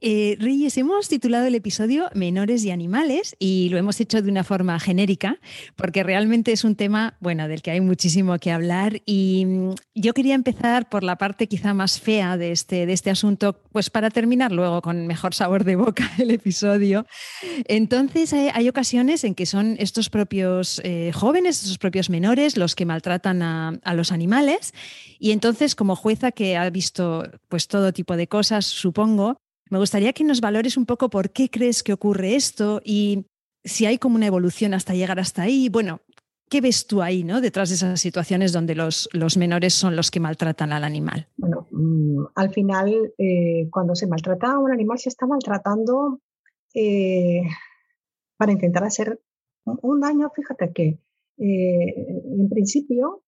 Eh, 0.00 0.37
Reyes, 0.38 0.78
hemos 0.78 1.09
titulado 1.09 1.46
el 1.46 1.57
episodio 1.57 2.11
Menores 2.14 2.64
y 2.64 2.70
Animales 2.70 3.35
y 3.40 3.70
lo 3.70 3.78
hemos 3.78 4.00
hecho 4.00 4.22
de 4.22 4.31
una 4.31 4.44
forma 4.44 4.78
genérica 4.78 5.40
porque 5.74 6.04
realmente 6.04 6.52
es 6.52 6.62
un 6.62 6.76
tema, 6.76 7.16
bueno, 7.18 7.48
del 7.48 7.61
que 7.61 7.72
hay 7.72 7.81
muchísimo 7.81 8.38
que 8.38 8.52
hablar 8.52 9.02
y 9.04 9.46
mm, 9.46 9.74
yo 9.96 10.14
quería 10.14 10.37
empezar 10.37 10.88
por 10.88 11.02
la 11.02 11.16
parte 11.16 11.48
quizá 11.48 11.74
más 11.74 12.00
fea 12.00 12.37
de 12.37 12.52
este, 12.52 12.87
de 12.87 12.92
este 12.92 13.11
asunto, 13.11 13.61
pues 13.72 13.90
para 13.90 14.11
terminar 14.11 14.52
luego 14.52 14.81
con 14.81 15.09
mejor 15.09 15.35
sabor 15.35 15.64
de 15.64 15.74
boca 15.74 16.09
el 16.20 16.31
episodio. 16.31 17.04
Entonces 17.64 18.33
hay, 18.33 18.68
ocasiones 18.68 19.24
en 19.24 19.35
que 19.35 19.46
son 19.46 19.74
estos 19.81 20.09
propios 20.09 20.81
eh, 20.85 21.11
jóvenes, 21.12 21.62
estos 21.62 21.78
propios 21.78 22.11
menores 22.11 22.57
los 22.57 22.76
que 22.76 22.85
maltratan 22.85 23.08
a, 23.11 23.94
los 23.94 24.12
animales. 24.12 24.73
Y 25.18 25.33
entonces, 25.33 25.75
como 25.75 25.97
jueza 25.97 26.33
que 26.33 26.57
ha 26.57 26.68
visto 26.71 27.25
pues 27.49 27.68
todo 27.68 27.92
tipo 27.92 28.16
de 28.16 28.29
cosas, 28.29 28.66
supongo, 28.66 29.37
me 29.71 29.79
gustaría 29.79 30.12
que 30.12 30.25
nos 30.25 30.40
valores 30.40 30.77
un 30.77 30.87
poco 30.87 31.11
por 31.11 31.31
qué 31.31 31.51
crees 31.51 31.83
que 31.83 31.92
ocurre 31.92 32.35
esto 32.35 32.81
y 32.85 33.27
si 33.64 33.87
hay 33.87 33.99
como 33.99 34.16
una 34.16 34.27
evolución 34.27 34.75
hasta 34.75 34.94
llegar 34.94 35.18
hasta 35.21 35.42
ahí. 35.42 35.68
Bueno, 35.68 36.01
¿qué 36.49 36.61
ves 36.61 36.87
tú 36.87 37.03
ahí, 37.03 37.25
¿no? 37.25 37.40
Detrás 37.40 37.68
de 37.68 37.77
esas 37.77 38.01
situaciones 38.01 38.53
donde 38.53 38.75
los, 38.75 39.09
los 39.12 39.37
menores 39.37 39.75
son 39.75 39.97
los 39.97 40.11
que 40.11 40.21
maltratan 40.21 40.73
al 40.73 40.85
animal. 40.85 41.29
Bueno, 41.37 41.66
mm, 41.71 42.25
al 42.35 42.51
final, 42.51 43.12
eh, 43.18 43.68
cuando 43.71 43.94
se 43.94 44.07
maltrata 44.07 44.53
a 44.53 44.59
un 44.59 44.73
animal, 44.73 44.99
se 44.99 45.09
está 45.09 45.27
maltratando 45.27 46.21
eh, 46.75 47.42
para 48.37 48.53
intentar 48.53 48.85
hacer 48.85 49.21
un 49.64 50.01
daño. 50.01 50.31
Fíjate 50.35 50.73
que 50.73 50.99
eh, 51.38 52.22
en 52.38 52.48
principio, 52.48 53.22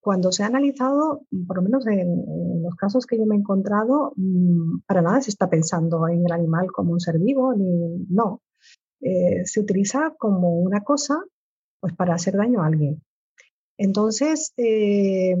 cuando 0.00 0.32
se 0.32 0.42
ha 0.42 0.46
analizado, 0.46 1.22
por 1.46 1.56
lo 1.56 1.62
menos 1.62 1.86
en, 1.86 2.62
los 2.62 2.74
casos 2.76 3.06
que 3.06 3.18
yo 3.18 3.26
me 3.26 3.36
he 3.36 3.38
encontrado, 3.38 4.12
mm, 4.16 4.80
para 4.86 5.02
nada 5.02 5.20
se 5.20 5.30
está 5.30 5.48
pensando 5.48 6.08
en 6.08 6.24
el 6.26 6.32
animal 6.32 6.72
como 6.72 6.92
un 6.92 7.00
ser 7.00 7.18
vivo, 7.18 7.54
ni 7.54 8.04
no. 8.08 8.42
Eh, 9.00 9.44
se 9.44 9.60
utiliza 9.60 10.14
como 10.18 10.60
una 10.60 10.82
cosa 10.82 11.22
pues, 11.80 11.94
para 11.94 12.14
hacer 12.14 12.36
daño 12.36 12.62
a 12.62 12.66
alguien. 12.66 13.02
Entonces, 13.78 14.52
eh, 14.56 15.36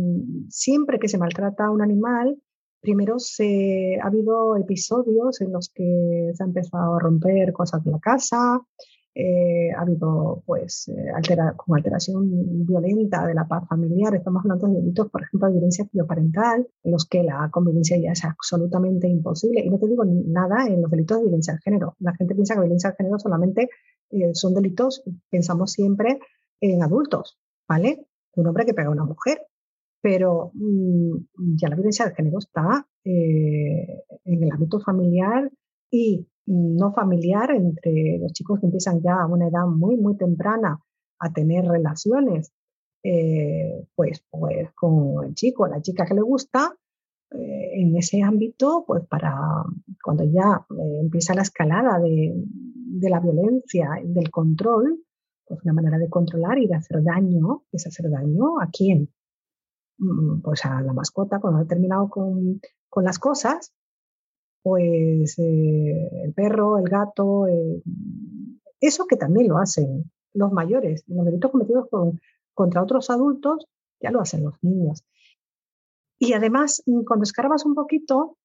siempre 0.48 0.98
que 0.98 1.08
se 1.08 1.18
maltrata 1.18 1.66
a 1.66 1.70
un 1.70 1.82
animal, 1.82 2.40
primero 2.80 3.18
se, 3.18 3.98
ha 4.02 4.06
habido 4.08 4.56
episodios 4.56 5.40
en 5.40 5.52
los 5.52 5.70
que 5.70 6.32
se 6.34 6.42
ha 6.42 6.46
empezado 6.46 6.96
a 6.96 6.98
romper 6.98 7.52
cosas 7.52 7.84
de 7.84 7.92
la 7.92 8.00
casa, 8.00 8.60
eh, 9.14 9.70
ha 9.76 9.82
habido 9.82 10.42
pues 10.46 10.88
eh, 10.88 11.10
altera, 11.14 11.52
como 11.54 11.76
alteración 11.76 12.64
violenta 12.64 13.26
de 13.26 13.34
la 13.34 13.46
paz 13.46 13.68
familiar. 13.68 14.14
Estamos 14.14 14.42
hablando 14.42 14.68
de 14.68 14.80
delitos, 14.80 15.10
por 15.10 15.22
ejemplo, 15.22 15.48
de 15.48 15.54
violencia 15.54 15.86
bioparental, 15.92 16.66
en 16.82 16.92
los 16.92 17.06
que 17.06 17.22
la 17.22 17.50
convivencia 17.50 17.98
ya 17.98 18.12
es 18.12 18.24
absolutamente 18.24 19.08
imposible. 19.08 19.60
Y 19.60 19.68
no 19.68 19.78
te 19.78 19.86
digo 19.86 20.04
nada 20.06 20.66
en 20.66 20.80
los 20.80 20.90
delitos 20.90 21.18
de 21.18 21.24
violencia 21.24 21.54
de 21.54 21.60
género. 21.60 21.96
La 21.98 22.14
gente 22.14 22.34
piensa 22.34 22.54
que 22.54 22.60
violencia 22.60 22.90
de 22.90 22.96
género 22.96 23.18
solamente 23.18 23.68
eh, 24.10 24.34
son 24.34 24.54
delitos, 24.54 25.02
pensamos 25.30 25.72
siempre 25.72 26.18
en 26.60 26.82
adultos, 26.82 27.38
¿vale? 27.68 28.06
Un 28.34 28.46
hombre 28.46 28.64
que 28.64 28.72
pega 28.72 28.88
a 28.88 28.92
una 28.92 29.04
mujer. 29.04 29.42
Pero 30.00 30.52
mm, 30.54 31.16
ya 31.56 31.68
la 31.68 31.76
violencia 31.76 32.06
de 32.06 32.14
género 32.14 32.38
está 32.38 32.86
en 33.04 34.42
el 34.42 34.50
ámbito 34.50 34.80
familiar 34.80 35.50
y 35.90 36.26
no 36.46 36.92
familiar 36.92 37.50
entre 37.52 38.18
los 38.20 38.32
chicos 38.32 38.60
que 38.60 38.66
empiezan 38.66 39.00
ya 39.00 39.22
a 39.22 39.26
una 39.26 39.48
edad 39.48 39.66
muy, 39.66 39.96
muy 39.96 40.16
temprana 40.16 40.80
a 41.18 41.32
tener 41.32 41.64
relaciones, 41.64 42.52
eh, 43.04 43.86
pues, 43.94 44.24
pues 44.30 44.72
con 44.74 45.24
el 45.24 45.34
chico 45.34 45.66
la 45.66 45.80
chica 45.80 46.04
que 46.04 46.14
le 46.14 46.22
gusta, 46.22 46.76
eh, 47.30 47.80
en 47.80 47.96
ese 47.96 48.22
ámbito, 48.22 48.84
pues 48.86 49.06
para 49.06 49.34
cuando 50.04 50.24
ya 50.24 50.66
eh, 50.70 50.98
empieza 51.00 51.34
la 51.34 51.42
escalada 51.42 51.98
de, 51.98 52.34
de, 52.34 53.10
la 53.10 53.20
violencia, 53.20 53.90
del 54.04 54.30
control, 54.30 55.02
pues 55.46 55.60
una 55.64 55.72
manera 55.72 55.98
de 55.98 56.10
controlar 56.10 56.58
y 56.58 56.66
de 56.66 56.74
hacer 56.74 57.02
daño, 57.02 57.64
es 57.72 57.86
hacer 57.86 58.10
daño 58.10 58.60
a 58.60 58.68
quién? 58.70 59.08
Mm, 59.98 60.42
pues 60.42 60.64
a 60.66 60.82
la 60.82 60.92
mascota, 60.92 61.40
cuando 61.40 61.60
ha 61.60 61.66
terminado 61.66 62.10
con, 62.10 62.60
con 62.90 63.04
las 63.04 63.18
cosas, 63.18 63.72
pues 64.62 65.38
eh, 65.38 66.24
el 66.24 66.32
perro, 66.34 66.78
el 66.78 66.88
gato, 66.88 67.46
eh, 67.48 67.82
eso 68.80 69.06
que 69.06 69.16
también 69.16 69.48
lo 69.48 69.58
hacen 69.58 70.10
los 70.34 70.52
mayores, 70.52 71.04
los 71.08 71.24
delitos 71.24 71.50
cometidos 71.50 71.88
contra 72.54 72.82
otros 72.82 73.10
adultos, 73.10 73.66
ya 74.00 74.10
lo 74.10 74.20
hacen 74.20 74.44
los 74.44 74.54
niños. 74.62 75.04
Y 76.18 76.32
además, 76.32 76.82
mm, 76.86 77.02
cuando 77.04 77.24
escarbas 77.24 77.64
un 77.66 77.74
poquito, 77.74 78.38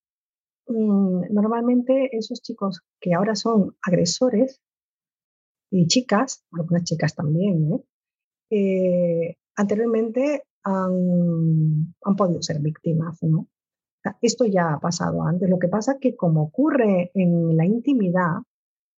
mm, 0.67 1.33
normalmente 1.33 2.15
esos 2.17 2.41
chicos 2.41 2.81
que 2.99 3.13
ahora 3.13 3.35
son 3.35 3.75
agresores, 3.81 4.59
y 5.69 5.87
chicas, 5.87 6.45
algunas 6.51 6.83
chicas 6.83 7.13
también, 7.13 7.83
¿eh? 8.49 9.35
anteriormente 9.55 10.43
han, 10.63 11.93
han, 12.03 12.15
podido 12.15 12.41
ser 12.41 12.59
víctimas, 12.59 13.21
¿no? 13.21 13.47
Esto 14.21 14.45
ya 14.45 14.73
ha 14.73 14.79
pasado 14.79 15.23
antes. 15.23 15.49
Lo 15.49 15.59
que 15.59 15.67
pasa 15.67 15.93
es 15.93 15.97
que 15.99 16.15
como 16.15 16.43
ocurre 16.43 17.11
en 17.13 17.55
la 17.55 17.65
intimidad, 17.65 18.37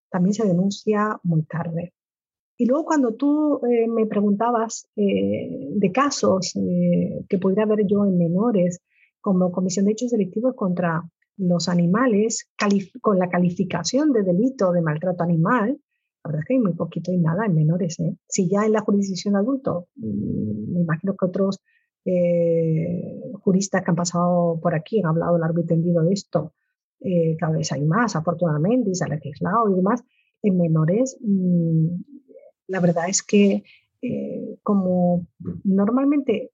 también 0.09 0.33
se 0.33 0.47
denuncia 0.47 1.19
muy 1.23 1.43
tarde. 1.43 1.93
Y 2.57 2.65
luego 2.65 2.85
cuando 2.85 3.13
tú 3.13 3.61
eh, 3.65 3.87
me 3.87 4.05
preguntabas 4.05 4.89
eh, 4.95 5.69
de 5.71 5.91
casos 5.91 6.55
eh, 6.55 7.23
que 7.29 7.37
pudiera 7.37 7.63
haber 7.63 7.87
yo 7.87 8.05
en 8.05 8.17
menores, 8.17 8.81
como 9.21 9.51
comisión 9.51 9.85
de 9.85 9.93
hechos 9.93 10.11
delictivos 10.11 10.55
contra 10.55 11.03
los 11.37 11.69
animales, 11.69 12.49
con 13.01 13.17
la 13.17 13.29
calificación 13.29 14.11
de 14.11 14.23
delito 14.23 14.73
de 14.73 14.81
maltrato 14.81 15.23
animal, 15.23 15.79
la 16.23 16.29
verdad 16.29 16.41
es 16.41 16.47
que 16.47 16.53
hay 16.55 16.59
muy 16.59 16.73
poquito 16.73 17.13
y 17.13 17.17
nada 17.17 17.45
en 17.45 17.55
menores. 17.55 17.97
Si 18.27 18.49
ya 18.49 18.65
en 18.65 18.73
la 18.73 18.81
jurisdicción 18.81 19.37
adulto, 19.37 19.87
mm, 19.95 20.73
me 20.73 20.81
imagino 20.81 21.15
que 21.15 21.25
otros 21.25 21.61
eh, 22.05 23.21
juristas 23.41 23.83
que 23.83 23.91
han 23.91 23.95
pasado 23.95 24.59
por 24.61 24.73
aquí 24.73 24.99
han 24.99 25.07
hablado 25.07 25.37
largo 25.37 25.61
y 25.61 25.65
tendido 25.65 26.03
de 26.03 26.13
esto. 26.13 26.53
Eh, 27.01 27.35
cada 27.37 27.57
vez 27.57 27.71
hay 27.71 27.83
más, 27.83 28.15
afortunadamente, 28.15 28.89
y 28.89 28.95
se 28.95 29.05
ha 29.05 29.07
legislado 29.07 29.69
y 29.69 29.75
demás. 29.75 30.03
En 30.41 30.57
menores, 30.57 31.17
mm, 31.21 31.87
la 32.67 32.79
verdad 32.79 33.09
es 33.09 33.23
que 33.23 33.63
eh, 34.01 34.57
como 34.63 35.27
normalmente 35.63 36.51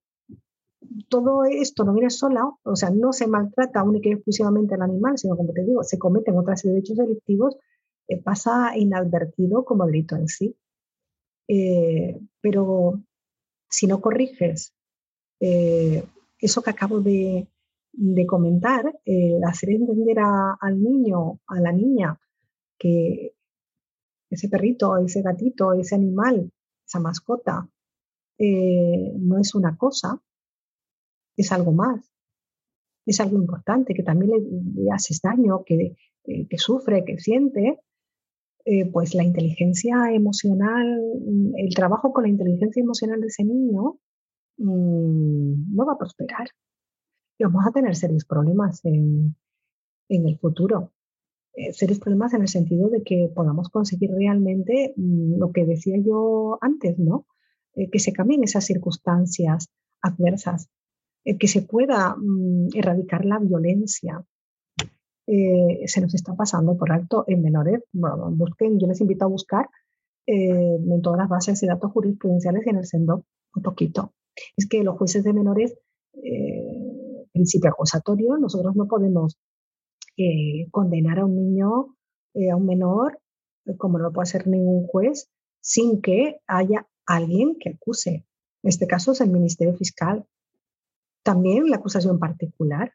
todo 1.10 1.46
esto 1.46 1.84
no 1.84 1.94
viene 1.94 2.10
sola, 2.10 2.50
o 2.64 2.76
sea, 2.76 2.90
no 2.90 3.14
se 3.14 3.28
maltrata 3.28 3.84
única 3.84 4.10
y 4.10 4.14
exclusivamente 4.14 4.76
al 4.76 4.82
animal, 4.84 5.18
sino 5.18 5.36
como 5.36 5.52
te 5.54 5.64
digo, 5.64 5.84
se 5.84 6.00
cometen 6.00 6.38
otras 6.38 6.64
derechos 6.64 6.98
delictivos, 6.98 7.58
pasa 8.24 8.78
inadvertido 8.78 9.66
como 9.66 9.86
delito 9.86 10.16
en 10.16 10.28
sí. 10.28 10.56
pero 12.42 13.02
si 13.70 13.88
no 13.88 14.02
corriges 14.02 14.74
eh, 15.40 16.04
eso 16.40 16.62
que 16.62 16.70
acabo 16.70 17.02
de, 17.02 17.48
comentar, 18.28 18.94
eh, 19.06 19.40
hacer 19.48 19.70
entender 19.70 20.18
al 20.20 20.82
niño, 20.82 21.40
a 21.48 21.60
la 21.60 21.72
niña, 21.72 22.20
que 22.78 23.34
ese 24.30 24.50
perrito, 24.50 24.98
ese 24.98 25.22
gatito, 25.22 25.74
ese 25.74 25.96
animal 25.96 26.52
esa 26.86 27.00
mascota, 27.00 27.70
eh, 28.38 29.14
no 29.18 29.40
es 29.40 29.56
una 29.56 29.78
cosa, 29.78 30.22
es 31.36 31.52
algo 31.52 31.72
más, 31.72 32.12
es 33.06 33.20
algo 33.20 33.38
importante, 33.38 33.94
que 33.94 34.04
también 34.04 34.32
le, 34.76 34.92
haces 34.92 35.22
daño, 35.22 35.64
que, 35.66 35.96
eh, 36.26 36.48
que, 36.48 36.58
sufre, 36.58 37.04
que 37.06 37.20
siente, 37.20 37.80
eh, 38.66 38.90
pues 38.92 39.14
la 39.14 39.24
inteligencia 39.24 40.12
emocional, 40.12 41.02
el 41.56 41.74
trabajo 41.76 42.14
con 42.14 42.24
la 42.24 42.30
inteligencia 42.30 42.82
emocional 42.82 43.22
de 43.22 43.28
ese 43.28 43.44
niño 43.44 44.00
mm, 44.58 45.76
no 45.76 45.86
va 45.86 45.94
a 45.94 45.98
prosperar. 45.98 46.48
Y 47.38 47.44
vamos 47.44 47.66
a 47.68 47.72
tener 47.72 47.96
serios 47.96 48.26
problemas 48.26 48.84
en, 48.86 49.36
en 50.10 50.28
el 50.28 50.38
futuro. 50.40 50.92
Eh, 51.56 51.72
serios 51.72 52.00
problemas 52.00 52.34
en 52.34 52.42
el 52.42 52.50
sentido 52.50 52.90
de 52.90 53.02
que 53.02 53.32
podamos 53.34 53.70
conseguir 53.70 54.12
realmente 54.12 54.94
mm, 54.98 55.38
lo 55.40 55.52
que 55.54 55.66
decía 55.66 55.96
yo 55.98 56.58
antes, 56.62 57.00
¿no? 57.00 57.26
Eh, 57.76 57.90
que 57.90 58.00
se 58.00 58.12
cambien 58.12 58.44
esas 58.44 58.66
circunstancias 58.66 59.70
adversas, 60.02 60.70
eh, 61.24 61.38
que 61.38 61.48
se 61.48 61.62
pueda 61.62 62.16
mm, 62.18 62.70
erradicar 62.76 63.26
la 63.26 63.40
violencia. 63.40 64.24
se 65.28 66.02
nos 66.02 66.14
está 66.14 66.36
pasando 66.36 66.78
por 66.78 66.92
alto 66.92 67.24
en 67.28 67.42
menores. 67.42 67.82
Busquen, 67.94 68.80
yo 68.80 68.88
les 68.88 69.02
invito 69.02 69.26
a 69.26 69.28
buscar 69.28 69.68
en 70.28 71.02
todas 71.02 71.18
las 71.18 71.30
bases 71.30 71.62
de 71.62 71.68
datos 71.68 71.92
jurisprudenciales 71.92 72.66
y 72.66 72.70
en 72.70 72.78
el 72.78 72.86
SENDO 72.86 73.26
un 73.56 73.64
poquito. 73.64 74.14
Es 74.58 74.68
que 74.68 74.84
los 74.84 74.98
jueces 74.98 75.24
de 75.24 75.34
menores, 75.34 75.78
principio 77.34 77.70
acusatorio, 77.70 78.38
nosotros 78.38 78.76
no 78.76 78.88
podemos 78.88 79.38
condenar 80.72 81.20
a 81.20 81.26
un 81.26 81.36
niño, 81.36 81.96
eh, 82.36 82.52
a 82.52 82.58
un 82.58 82.66
menor, 82.66 83.20
eh, 83.66 83.78
como 83.78 83.98
no 83.98 84.06
lo 84.06 84.14
puede 84.14 84.24
hacer 84.24 84.48
ningún 84.48 84.88
juez, 84.88 85.30
sin 85.62 86.02
que 86.02 86.42
haya 86.48 86.86
alguien 87.06 87.56
que 87.60 87.70
acuse. 87.70 88.26
En 88.62 88.70
este 88.70 88.88
caso 88.88 89.14
es 89.14 89.22
el 89.22 89.30
Ministerio 89.30 89.76
Fiscal. 89.76 90.26
También 91.24 91.70
la 91.70 91.78
acusación 91.78 92.20
particular, 92.20 92.94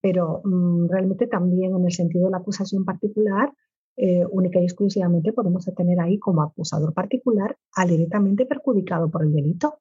pero 0.00 0.40
mm, 0.44 0.88
realmente 0.88 1.26
también 1.26 1.74
en 1.74 1.84
el 1.84 1.92
sentido 1.92 2.26
de 2.26 2.30
la 2.30 2.38
acusación 2.38 2.84
particular, 2.84 3.52
eh, 3.96 4.24
única 4.30 4.60
y 4.60 4.64
exclusivamente 4.64 5.32
podemos 5.32 5.64
tener 5.74 5.98
ahí 5.98 6.20
como 6.20 6.42
acusador 6.42 6.94
particular 6.94 7.58
al 7.74 7.88
directamente 7.88 8.46
perjudicado 8.46 9.10
por 9.10 9.24
el 9.24 9.32
delito. 9.32 9.80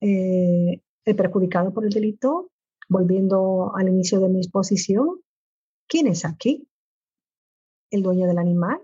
El 0.00 1.16
perjudicado 1.16 1.72
por 1.72 1.84
el 1.84 1.90
delito 1.90 2.50
volviendo 2.90 3.72
al 3.76 3.88
inicio 3.88 4.20
de 4.20 4.28
mi 4.28 4.40
exposición, 4.40 5.20
¿quién 5.88 6.08
es 6.08 6.24
aquí? 6.24 6.68
El 7.90 8.02
dueño 8.02 8.26
del 8.26 8.38
animal. 8.38 8.82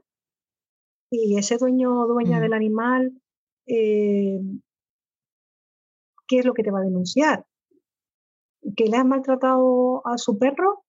Y 1.11 1.37
ese 1.37 1.59
dueño 1.59 2.03
o 2.03 2.07
dueña 2.07 2.39
mm. 2.39 2.43
del 2.43 2.53
animal, 2.53 3.21
eh, 3.67 4.41
¿qué 6.29 6.39
es 6.39 6.45
lo 6.47 6.55
que 6.55 6.62
te 6.62 6.71
va 6.71 6.79
a 6.79 6.85
denunciar? 6.85 7.45
¿Que 8.77 8.87
le 8.87 8.97
has 8.97 9.05
maltratado 9.05 10.07
a 10.07 10.19
su 10.19 10.39
perro? 10.39 10.85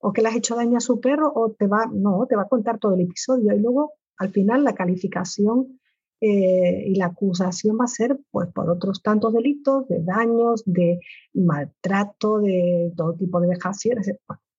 ¿O 0.00 0.12
que 0.12 0.22
le 0.22 0.28
has 0.28 0.36
hecho 0.36 0.56
daño 0.56 0.78
a 0.78 0.80
su 0.80 1.00
perro? 1.00 1.32
¿O 1.34 1.52
te 1.52 1.68
va, 1.68 1.86
no, 1.92 2.26
te 2.26 2.34
va 2.34 2.42
a 2.42 2.48
contar 2.48 2.80
todo 2.80 2.94
el 2.94 3.02
episodio? 3.02 3.54
Y 3.54 3.60
luego, 3.60 3.92
al 4.18 4.30
final, 4.30 4.64
la 4.64 4.74
calificación 4.74 5.80
eh, 6.20 6.84
y 6.86 6.94
la 6.94 7.06
acusación 7.06 7.76
va 7.78 7.84
a 7.84 7.88
ser 7.88 8.18
pues, 8.30 8.48
por 8.52 8.70
otros 8.70 9.02
tantos 9.02 9.34
delitos, 9.34 9.86
de 9.88 10.02
daños, 10.02 10.62
de 10.64 11.00
maltrato, 11.34 12.38
de 12.38 12.92
todo 12.96 13.14
tipo 13.14 13.40
de 13.40 13.48
vejaciones, 13.48 14.10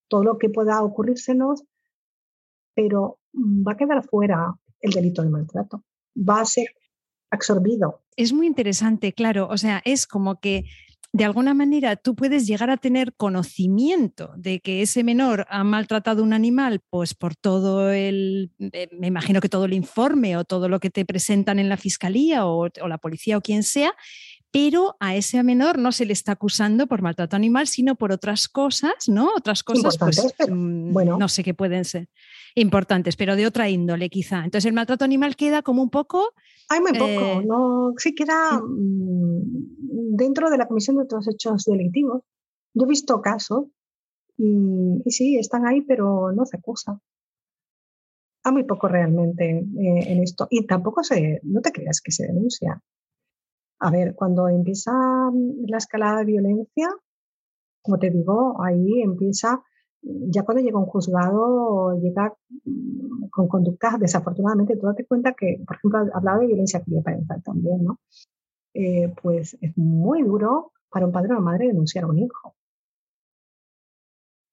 todo 0.08 0.24
lo 0.24 0.38
que 0.38 0.49
pueda 0.49 0.84
ocurrírsenos, 0.84 1.64
pero 2.76 3.20
va 3.34 3.72
a 3.72 3.78
quedar 3.78 4.03
fuera 4.03 4.55
el 4.82 4.91
delito 4.91 5.24
de 5.24 5.30
maltrato. 5.30 5.84
Va 6.18 6.41
a 6.41 6.45
ser 6.45 6.68
absorbido. 7.32 8.01
Es 8.16 8.34
muy 8.34 8.47
interesante, 8.47 9.14
claro. 9.14 9.47
O 9.49 9.58
sea, 9.58 9.82
es 9.84 10.08
como 10.08 10.39
que 10.39 10.66
de 11.14 11.26
alguna 11.26 11.53
manera 11.53 11.95
tú 11.95 12.16
puedes 12.16 12.47
llegar 12.47 12.70
a 12.70 12.78
tener 12.78 13.14
conocimiento 13.16 14.32
de 14.38 14.60
que 14.60 14.82
ese 14.82 15.03
menor 15.03 15.45
ha 15.49 15.64
maltratado 15.64 16.24
un 16.24 16.34
animal, 16.34 16.82
pues 16.89 17.14
por 17.14 17.36
todo 17.36 17.91
el, 17.91 18.51
eh, 18.60 18.89
me 18.91 19.08
imagino 19.08 19.41
que 19.41 19.49
todo 19.49 19.66
el 19.66 19.74
informe 19.74 20.38
o 20.38 20.43
todo 20.43 20.70
lo 20.70 20.80
que 20.80 20.89
te 20.89 21.05
presentan 21.05 21.60
en 21.60 21.70
la 21.70 21.78
fiscalía 21.78 22.45
o, 22.45 22.70
la 22.88 22.97
policía 22.97 23.38
o 23.38 23.41
quien 23.41 23.64
sea, 23.64 23.93
pero 24.51 24.95
a 24.99 25.16
ese 25.16 25.41
menor 25.43 25.78
no 25.78 25.91
se 25.91 26.05
le 26.05 26.14
está 26.14 26.34
acusando 26.34 26.88
por 26.88 27.01
maltrato 27.01 27.36
animal, 27.36 27.68
sino 27.68 27.95
por 27.95 28.12
otras 28.12 28.47
cosas, 28.47 29.08
¿no? 29.08 29.30
Otras 29.36 29.64
cosas, 29.64 29.97
pues, 29.97 30.34
mm, 30.49 30.93
bueno. 30.93 31.18
no 31.18 31.28
sé 31.28 31.43
qué 31.43 31.53
pueden 31.53 31.86
ser 31.86 32.10
importantes, 32.58 33.16
pero 33.16 33.36
de 33.36 33.45
otra 33.45 33.70
índole 33.70 34.10
quizá. 34.10 34.38
Entonces 34.38 34.66
el 34.66 34.74
maltrato 34.74 35.05
animal 35.05 35.36
queda 35.36 35.62
como 35.62 35.84
un 35.84 35.89
poco... 35.89 36.34
Hay 36.70 36.82
muy 36.82 36.91
poco, 36.93 37.05
eh, 37.05 37.45
no, 37.45 37.93
sí 37.97 38.16
queda 38.16 38.60
mm, 38.60 40.16
dentro 40.16 40.49
de 40.49 40.58
la 40.58 40.68
Comisión 40.68 40.97
de 40.97 41.03
otros 41.03 41.28
hechos 41.28 41.66
delictivos. 41.66 42.24
Yo 42.74 42.86
he 42.86 42.89
visto 42.89 43.22
casos 43.22 43.66
y, 44.38 45.03
sí, 45.05 45.38
están 45.38 45.66
ahí, 45.66 45.82
pero 45.82 46.32
no 46.32 46.45
se 46.45 46.58
acusa. 46.58 46.99
Hay 48.43 48.51
muy 48.51 48.64
poco 48.64 48.88
realmente 48.88 49.60
eh, 49.60 50.12
en 50.12 50.24
esto. 50.24 50.47
Y 50.49 50.66
tampoco 50.66 51.03
se, 51.03 51.39
no 51.43 51.62
te 51.62 51.72
creas 51.72 52.01
que 52.01 52.12
se 52.12 52.26
denuncia. 52.26 52.82
A 53.80 53.91
ver, 53.91 54.16
cuando 54.16 54.47
empieza 54.49 54.91
la 55.68 55.78
escalada 55.78 56.20
de 56.20 56.26
violencia, 56.26 56.89
como 57.84 57.99
te 57.99 58.10
digo, 58.10 58.62
ahí 58.64 59.01
empieza 59.01 59.64
ya 60.02 60.43
cuando 60.43 60.64
llega 60.64 60.80
un 60.80 60.86
juzgado, 60.86 62.00
llega 62.00 62.36
mm, 62.66 63.30
con 63.30 63.48
conductas, 63.48 64.00
desafortunadamente, 64.00 64.78
tú 64.78 64.88
date 64.88 65.06
cuenta 65.06 65.34
que, 65.34 65.62
por 65.66 65.78
ejemplo, 65.78 66.00
hablaba 66.14 66.39
de 66.39 66.48
violencia 66.48 66.84
parental 67.04 67.43
también, 67.43 67.84
¿no? 67.84 68.00
Eh, 68.74 69.14
pues 69.22 69.58
es 69.62 69.78
muy 69.78 70.24
duro 70.24 70.72
para 70.89 71.06
un 71.06 71.12
padre 71.12 71.30
o 71.30 71.38
una 71.38 71.41
madre 71.41 71.68
denunciar 71.68 72.04
a 72.06 72.08
un 72.08 72.20
hijo. 72.20 72.56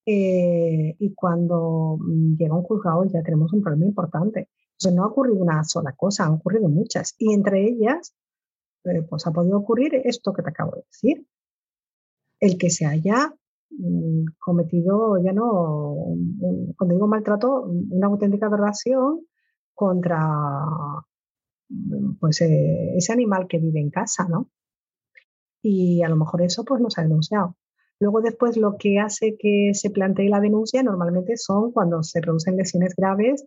Eh, 0.06 0.96
y 0.98 1.14
cuando 1.14 1.96
mm, 1.98 2.36
llega 2.36 2.54
un 2.54 2.62
juzgado 2.62 3.04
ya 3.04 3.22
tenemos 3.22 3.52
un 3.52 3.62
problema 3.62 3.86
importante. 3.86 4.48
Entonces 4.72 4.94
no 4.94 5.04
ha 5.04 5.08
ocurrido 5.08 5.36
una 5.36 5.64
sola 5.64 5.92
cosa, 5.92 6.24
han 6.24 6.34
ocurrido 6.34 6.68
muchas. 6.68 7.14
Y 7.18 7.32
entre 7.32 7.64
ellas, 7.64 8.14
eh, 8.84 9.02
pues 9.02 9.26
ha 9.26 9.32
podido 9.32 9.58
ocurrir 9.58 9.94
esto 10.04 10.32
que 10.32 10.42
te 10.42 10.50
acabo 10.50 10.72
de 10.72 10.82
decir. 10.82 11.26
El 12.40 12.58
que 12.58 12.70
se 12.70 12.86
haya 12.86 13.34
cometido 14.38 15.18
ya 15.22 15.32
no, 15.32 15.96
cuando 16.76 16.94
digo 16.94 17.06
maltrato, 17.06 17.62
una 17.62 18.06
auténtica 18.06 18.46
aberración 18.46 19.20
contra 19.74 20.20
mm, 21.68 22.18
pues, 22.20 22.40
eh, 22.42 22.94
ese 22.96 23.12
animal 23.12 23.46
que 23.48 23.58
vive 23.58 23.80
en 23.80 23.90
casa, 23.90 24.26
¿no? 24.28 24.50
Y 25.62 26.02
a 26.02 26.08
lo 26.08 26.16
mejor 26.16 26.42
eso 26.42 26.64
pues 26.64 26.80
no 26.80 26.90
se 26.90 27.00
ha 27.00 27.04
denunciado. 27.04 27.56
Luego 28.00 28.20
después 28.20 28.56
lo 28.56 28.76
que 28.78 28.98
hace 28.98 29.36
que 29.38 29.70
se 29.72 29.90
plantee 29.90 30.28
la 30.28 30.40
denuncia 30.40 30.82
normalmente 30.82 31.36
son 31.36 31.72
cuando 31.72 32.02
se 32.02 32.20
producen 32.20 32.56
lesiones 32.56 32.94
graves 32.96 33.46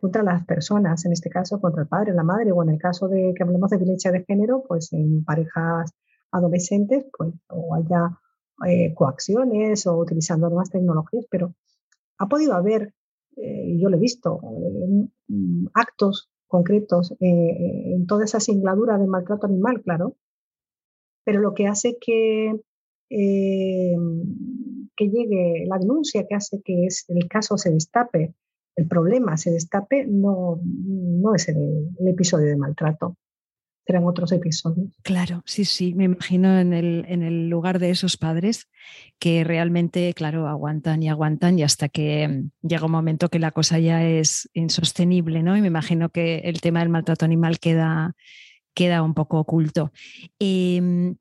contra 0.00 0.22
las 0.22 0.44
personas, 0.44 1.04
en 1.04 1.12
este 1.12 1.30
caso 1.30 1.60
contra 1.60 1.82
el 1.82 1.88
padre, 1.88 2.12
la 2.12 2.22
madre, 2.22 2.52
o 2.52 2.62
en 2.62 2.70
el 2.70 2.78
caso 2.78 3.08
de 3.08 3.32
que 3.36 3.42
hablemos 3.42 3.70
de 3.70 3.78
violencia 3.78 4.10
de 4.10 4.24
género, 4.24 4.64
pues 4.66 4.92
en 4.92 5.24
parejas 5.24 5.92
adolescentes, 6.32 7.06
pues 7.16 7.34
o 7.48 7.74
haya 7.74 8.18
eh, 8.66 8.94
coacciones 8.94 9.86
o 9.86 9.98
utilizando 9.98 10.48
nuevas 10.48 10.70
tecnologías, 10.70 11.26
pero 11.28 11.54
ha 12.18 12.28
podido 12.28 12.54
haber, 12.54 12.94
eh, 13.36 13.76
yo 13.78 13.88
lo 13.88 13.96
he 13.96 14.00
visto, 14.00 14.40
eh, 14.42 15.08
actos 15.74 16.30
concretos 16.46 17.14
en 17.18 18.06
toda 18.06 18.24
esa 18.24 18.38
singladura 18.38 18.96
de 18.96 19.08
maltrato 19.08 19.46
animal, 19.46 19.82
claro, 19.82 20.16
pero 21.24 21.40
lo 21.40 21.52
que 21.52 21.66
hace 21.66 21.96
que, 22.00 22.54
que 23.08 23.96
llegue 25.08 25.64
la 25.66 25.78
denuncia, 25.78 26.26
que 26.28 26.36
hace 26.36 26.62
que 26.62 26.86
el 27.08 27.28
caso 27.28 27.58
se 27.58 27.72
destape, 27.72 28.34
el 28.76 28.86
problema 28.86 29.36
se 29.36 29.50
destape, 29.50 30.06
no, 30.06 30.60
no 30.62 31.34
es 31.34 31.48
el 31.48 31.88
episodio 32.06 32.46
de 32.46 32.56
maltrato 32.56 33.16
serán 33.86 34.04
otros 34.04 34.32
episodios. 34.32 34.88
Claro, 35.02 35.42
sí, 35.46 35.64
sí, 35.64 35.94
me 35.94 36.04
imagino 36.04 36.58
en 36.58 36.72
el, 36.72 37.04
en 37.08 37.22
el 37.22 37.48
lugar 37.48 37.78
de 37.78 37.90
esos 37.90 38.16
padres 38.16 38.68
que 39.18 39.44
realmente, 39.44 40.12
claro, 40.14 40.48
aguantan 40.48 41.02
y 41.02 41.08
aguantan 41.08 41.58
y 41.58 41.62
hasta 41.62 41.88
que 41.88 42.26
mm, 42.28 42.66
llega 42.66 42.86
un 42.86 42.92
momento 42.92 43.28
que 43.28 43.38
la 43.38 43.50
cosa 43.50 43.78
ya 43.78 44.04
es 44.04 44.48
insostenible, 44.54 45.42
¿no? 45.42 45.56
Y 45.56 45.60
me 45.60 45.68
imagino 45.68 46.08
que 46.08 46.38
el 46.38 46.60
tema 46.60 46.80
del 46.80 46.88
maltrato 46.88 47.24
animal 47.24 47.58
queda, 47.58 48.14
queda 48.74 49.02
un 49.02 49.14
poco 49.14 49.38
oculto. 49.38 49.92
Em, 50.38 51.16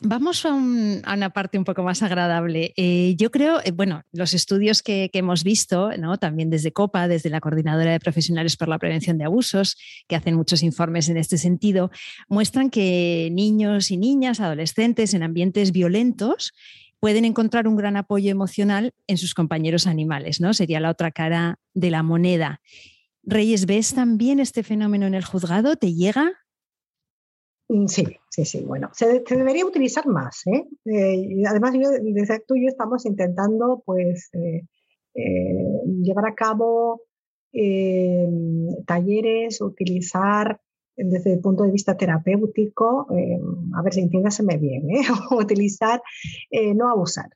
Vamos 0.00 0.46
a, 0.46 0.54
una 0.54 1.30
parte 1.30 1.58
un 1.58 1.64
poco 1.64 1.82
más 1.82 2.04
agradable. 2.04 2.72
Eh, 2.76 3.16
yo 3.16 3.32
creo, 3.32 3.60
eh, 3.64 3.72
bueno, 3.72 4.02
los 4.12 4.32
estudios 4.32 4.80
que, 4.80 5.10
hemos 5.12 5.42
visto, 5.42 5.90
¿no? 5.98 6.18
también 6.18 6.50
desde 6.50 6.72
COPA, 6.72 7.08
desde 7.08 7.30
la 7.30 7.40
Coordinadora 7.40 7.90
de 7.90 7.98
Profesionales 7.98 8.56
por 8.56 8.68
la 8.68 8.78
Prevención 8.78 9.18
de 9.18 9.24
Abusos, 9.24 9.76
que 10.06 10.14
hacen 10.14 10.36
muchos 10.36 10.62
informes 10.62 11.08
en 11.08 11.16
este 11.16 11.36
sentido, 11.36 11.90
muestran 12.28 12.70
que 12.70 13.28
niños 13.32 13.90
y 13.90 13.96
niñas, 13.96 14.38
adolescentes 14.38 15.14
en 15.14 15.24
ambientes 15.24 15.72
violentos, 15.72 16.52
pueden 17.00 17.24
encontrar 17.24 17.66
un 17.66 17.76
gran 17.76 17.96
apoyo 17.96 18.30
emocional 18.30 18.92
en 19.08 19.18
sus 19.18 19.34
compañeros 19.34 19.88
animales, 19.88 20.40
¿no? 20.40 20.54
Sería 20.54 20.78
la 20.78 20.90
otra 20.90 21.10
cara 21.10 21.58
de 21.74 21.90
la 21.90 22.04
moneda. 22.04 22.60
Reyes, 23.24 23.66
¿ves 23.66 23.94
también 23.94 24.38
este 24.38 24.62
fenómeno 24.62 25.06
en 25.06 25.14
el 25.14 25.24
juzgado? 25.24 25.74
¿Te 25.74 25.94
llega? 25.94 26.30
Mm, 27.68 27.86
sí, 27.86 28.04
sí, 28.44 28.58
sí. 28.58 28.64
Bueno, 28.64 28.90
se, 28.92 29.22
debería 29.28 29.66
utilizar 29.66 30.06
más. 30.06 30.42
¿eh? 30.46 30.64
Eh, 30.84 31.42
además, 31.46 31.74
yo, 31.74 31.90
desde 31.90 32.42
y 32.48 32.62
yo 32.62 32.68
estamos 32.68 33.04
intentando 33.06 33.82
pues, 33.84 34.30
eh, 34.34 34.62
llevar 36.02 36.26
a 36.26 36.34
cabo 36.34 37.02
talleres, 38.86 39.60
utilizar 39.60 40.60
desde 40.96 41.32
el 41.32 41.40
punto 41.40 41.64
de 41.64 41.72
vista 41.72 41.96
terapéutico, 41.96 43.08
a 43.74 43.82
ver 43.82 43.94
si 43.94 44.00
entiéndaseme 44.00 44.58
bien, 44.58 44.86
utilizar, 45.30 46.00
no 46.74 46.88
abusar, 46.88 47.30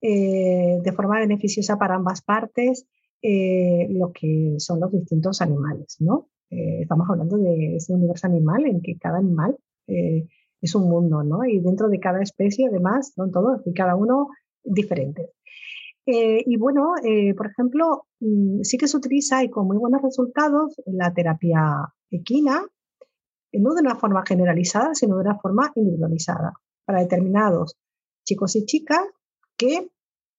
de 0.00 0.92
forma 0.94 1.18
beneficiosa 1.18 1.78
para 1.78 1.96
ambas 1.96 2.22
partes 2.22 2.86
lo 3.22 4.12
que 4.12 4.54
son 4.58 4.80
los 4.80 4.92
distintos 4.92 5.40
animales, 5.40 5.96
¿no? 5.98 6.28
Eh, 6.50 6.82
estamos 6.82 7.08
hablando 7.10 7.36
de 7.36 7.76
ese 7.76 7.92
universo 7.92 8.26
animal 8.26 8.64
en 8.66 8.80
que 8.80 8.96
cada 8.96 9.18
animal 9.18 9.56
eh, 9.88 10.28
es 10.60 10.74
un 10.74 10.88
mundo, 10.88 11.22
¿no? 11.22 11.44
Y 11.44 11.60
dentro 11.60 11.88
de 11.88 12.00
cada 12.00 12.22
especie, 12.22 12.68
además, 12.68 13.12
son 13.14 13.32
todos 13.32 13.66
y 13.66 13.72
cada 13.72 13.96
uno 13.96 14.28
diferentes. 14.64 15.30
Eh, 16.06 16.42
y 16.46 16.56
bueno, 16.56 16.94
por 17.36 17.46
ejemplo, 17.46 18.06
mm, 18.20 18.62
sí 18.62 18.78
que 18.78 18.88
se 18.88 18.96
utiliza 18.96 19.44
y 19.44 19.50
con 19.50 19.66
muy 19.66 19.76
buenos 19.76 20.02
resultados 20.02 20.74
la 20.86 21.12
terapia 21.12 21.92
equina, 22.10 22.62
no 23.52 23.74
de 23.74 23.80
una 23.80 23.96
forma 23.96 24.24
generalizada, 24.26 24.94
sino 24.94 25.16
de 25.16 25.22
una 25.22 25.38
forma 25.38 25.72
individualizada, 25.74 26.54
para 26.84 27.00
determinados 27.00 27.76
chicos 28.24 28.56
y 28.56 28.64
chicas 28.64 29.04
que 29.56 29.88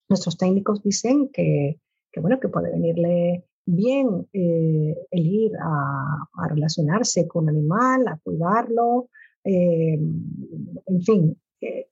nuestros 0.09 0.37
técnicos 0.37 0.83
dicen 0.83 1.29
que, 1.31 1.79
que 2.11 2.19
bueno, 2.19 2.39
que 2.39 2.49
puede 2.49 2.71
venirle 2.71 3.45
bien 3.65 4.27
eh, 4.33 4.95
el 5.11 5.27
ir 5.27 5.51
a, 5.61 6.47
relacionarse 6.49 7.27
con 7.27 7.43
un 7.43 7.49
animal, 7.49 8.07
a 8.07 8.19
cuidarlo, 8.23 9.09
eh, 9.43 9.93
en 9.93 11.01
fin, 11.01 11.41
eh, 11.61 11.89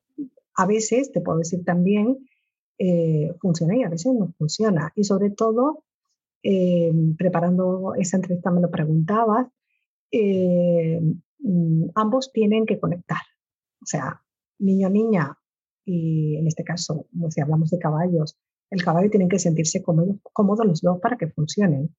a 0.55 0.65
veces, 0.65 1.11
te 1.11 1.21
puedo 1.21 1.39
decir 1.39 1.63
también, 1.63 2.17
funciona 3.41 3.75
y 3.75 3.83
a 3.83 3.89
veces 3.89 4.13
no 4.13 4.31
funciona. 4.37 4.91
Y 4.95 5.03
sobre 5.03 5.31
todo, 5.31 5.83
preparando 7.17 7.95
esa 7.95 8.17
entrevista 8.17 8.51
me 8.51 8.61
lo 8.61 8.69
preguntabas, 8.69 9.47
mm, 10.11 11.89
ambos 11.95 12.31
tienen 12.31 12.65
que 12.67 12.79
conectar. 12.79 13.21
O 13.81 13.85
sea, 13.85 14.21
niño-niña, 14.59 15.37
y 15.85 16.35
en 16.37 16.47
este 16.47 16.63
caso, 16.63 17.07
si 17.29 17.41
hablamos 17.41 17.71
de 17.71 17.79
caballos, 17.79 18.37
el 18.69 18.83
caballo 18.83 19.09
tiene 19.09 19.27
que 19.27 19.39
sentirse 19.39 19.81
cómodos 19.81 20.65
los 20.65 20.81
dos 20.81 20.99
para 20.99 21.17
que 21.17 21.27
funcionen. 21.27 21.95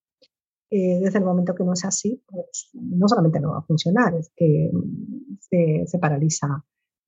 Eh, 0.71 0.99
desde 1.01 1.19
el 1.19 1.25
momento 1.25 1.55
que 1.55 1.65
no 1.65 1.73
es 1.73 1.85
así, 1.85 2.23
pues 2.27 2.71
no 2.75 3.09
solamente 3.09 3.41
no 3.41 3.53
va 3.53 3.59
a 3.59 3.63
funcionar, 3.63 4.15
es 4.15 4.31
que 4.37 4.71
mm, 4.71 5.87
se, 5.87 5.99
paraliza 5.99 6.63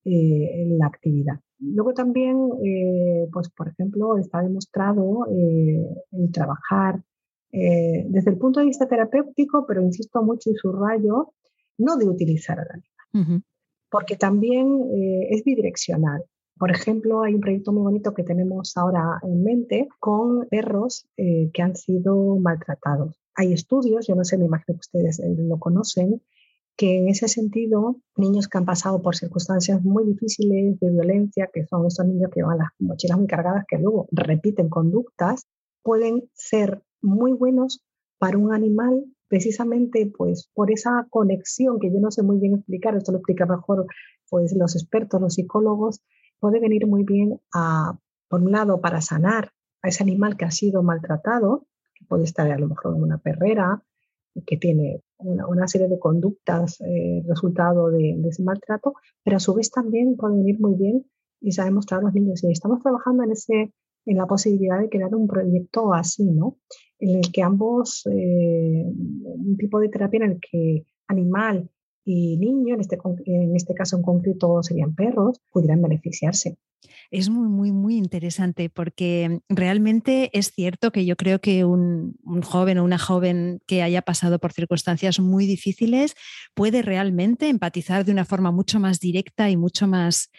eh, 0.04 0.64
la 0.78 0.86
actividad. 0.86 1.38
Luego 1.58 1.92
también, 1.92 2.38
eh, 2.64 3.28
pues 3.30 3.50
por 3.50 3.68
ejemplo, 3.68 4.16
está 4.16 4.40
demostrado 4.40 5.26
el 5.28 6.32
trabajar 6.32 7.02
desde 7.52 8.30
el 8.30 8.38
punto 8.38 8.60
de 8.60 8.66
vista 8.66 8.86
terapéutico, 8.86 9.66
pero 9.66 9.82
insisto 9.82 10.22
mucho 10.22 10.50
y 10.50 10.54
subrayo, 10.54 11.34
no 11.78 11.96
de 11.96 12.08
utilizar 12.08 12.60
al 12.60 12.68
animal, 12.70 13.42
porque 13.90 14.16
también 14.16 14.88
es 15.28 15.42
bidireccional. 15.42 16.22
Por 16.60 16.70
ejemplo, 16.70 17.22
hay 17.22 17.34
un 17.34 17.40
proyecto 17.40 17.72
muy 17.72 17.84
bonito 17.84 18.12
que 18.12 18.22
tenemos 18.22 18.76
ahora 18.76 19.18
en 19.22 19.42
mente 19.42 19.88
con 19.98 20.46
perros 20.50 21.08
eh, 21.16 21.50
que 21.54 21.62
han 21.62 21.74
sido 21.74 22.36
maltratados. 22.36 23.18
Hay 23.40 23.54
estudios, 23.54 24.06
yo 24.06 24.14
no 24.14 24.22
sé, 24.22 24.36
me 24.36 24.44
imagino 24.44 24.76
que 24.76 24.80
ustedes 24.80 25.18
eh, 25.18 25.34
lo 25.34 25.58
conocen, 25.58 26.20
que 26.76 26.98
en 26.98 27.08
ese 27.08 27.26
sentido, 27.26 27.96
niños 28.16 28.48
que 28.48 28.58
han 28.58 28.66
pasado 28.66 29.00
por 29.00 29.16
circunstancias 29.16 29.82
muy 29.82 30.04
difíciles 30.04 30.78
de 30.78 30.90
violencia, 30.90 31.48
que 31.50 31.66
son 31.66 31.86
estos 31.86 32.06
niños 32.06 32.30
que 32.30 32.42
van 32.42 32.58
las 32.58 32.68
mochilas 32.78 33.16
muy 33.16 33.26
cargadas, 33.26 33.64
que 33.66 33.78
luego 33.78 34.08
repiten 34.12 34.68
conductas, 34.68 35.46
pueden 35.82 36.28
ser 36.34 36.82
muy 37.00 37.32
buenos 37.32 37.82
para 38.18 38.36
un 38.36 38.52
animal 38.52 39.06
precisamente 39.26 40.12
pues 40.14 40.50
por 40.52 40.70
esa 40.70 41.06
conexión 41.08 41.78
que 41.78 41.90
yo 41.90 41.98
no 41.98 42.10
sé 42.10 42.22
muy 42.22 42.38
bien 42.38 42.56
explicar, 42.56 42.94
esto 42.94 43.12
lo 43.12 43.18
explica 43.18 43.46
mejor 43.46 43.86
pues 44.28 44.52
los 44.54 44.76
expertos, 44.76 45.18
los 45.18 45.32
psicólogos, 45.32 46.02
puede 46.40 46.60
venir 46.60 46.86
muy 46.86 47.04
bien 47.04 47.40
a, 47.54 47.98
por 48.28 48.42
un 48.42 48.52
lado, 48.52 48.82
para 48.82 49.00
sanar 49.00 49.52
a 49.80 49.88
ese 49.88 50.02
animal 50.02 50.36
que 50.36 50.44
ha 50.44 50.50
sido 50.50 50.82
maltratado, 50.82 51.66
puede 52.08 52.24
estar 52.24 52.50
a 52.50 52.58
lo 52.58 52.68
mejor 52.68 52.96
en 52.96 53.02
una 53.02 53.18
perrera, 53.18 53.82
que 54.46 54.56
tiene 54.56 55.02
una, 55.18 55.66
serie 55.66 55.88
de 55.88 55.98
conductas 55.98 56.80
eh, 56.80 57.22
resultado 57.26 57.90
de, 57.90 58.20
ese 58.28 58.42
maltrato, 58.42 58.94
pero 59.24 59.36
a 59.36 59.40
su 59.40 59.54
vez 59.54 59.70
también 59.70 60.16
puede 60.16 60.36
venir 60.36 60.60
muy 60.60 60.74
bien 60.74 61.04
y 61.40 61.52
se 61.52 61.62
ha 61.62 61.66
a 61.66 61.70
los 61.70 62.14
niños. 62.14 62.42
Y 62.44 62.52
estamos 62.52 62.80
trabajando 62.82 63.24
en, 63.24 63.32
ese, 63.32 63.72
en 64.06 64.16
la 64.16 64.26
posibilidad 64.26 64.80
de 64.80 64.88
crear 64.88 65.14
un 65.14 65.26
proyecto 65.26 65.92
así, 65.92 66.24
¿no? 66.24 66.58
En 66.98 67.16
el 67.16 67.32
que 67.32 67.42
ambos, 67.42 68.06
eh, 68.06 68.84
un 68.86 69.56
tipo 69.58 69.80
de 69.80 69.88
terapia 69.88 70.24
en 70.24 70.32
el 70.32 70.40
que 70.40 70.84
animal 71.08 71.70
y 72.04 72.36
niño, 72.38 72.74
en 72.74 72.80
este, 72.80 72.98
en 73.26 73.56
este 73.56 73.74
caso 73.74 73.96
en 73.96 74.02
concreto 74.02 74.62
serían 74.62 74.94
perros, 74.94 75.40
pudieran 75.52 75.82
beneficiarse. 75.82 76.56
Es 77.10 77.28
muy, 77.28 77.48
muy, 77.48 77.72
muy 77.72 77.96
interesante 77.96 78.70
porque 78.70 79.40
realmente 79.48 80.30
es 80.32 80.52
cierto 80.52 80.92
que 80.92 81.04
yo 81.04 81.16
creo 81.16 81.40
que 81.40 81.64
un, 81.64 82.16
un, 82.24 82.40
joven 82.42 82.78
o 82.78 82.84
una 82.84 82.98
joven 82.98 83.60
que 83.66 83.82
haya 83.82 84.02
pasado 84.02 84.38
por 84.38 84.52
circunstancias 84.52 85.20
muy 85.20 85.46
difíciles 85.46 86.14
puede 86.54 86.82
realmente 86.82 87.48
empatizar 87.48 88.04
de 88.04 88.12
una 88.12 88.24
forma 88.24 88.50
mucho 88.50 88.80
más 88.80 88.98
directa 89.00 89.50
y 89.50 89.56
mucho 89.56 89.86
más 89.86 90.30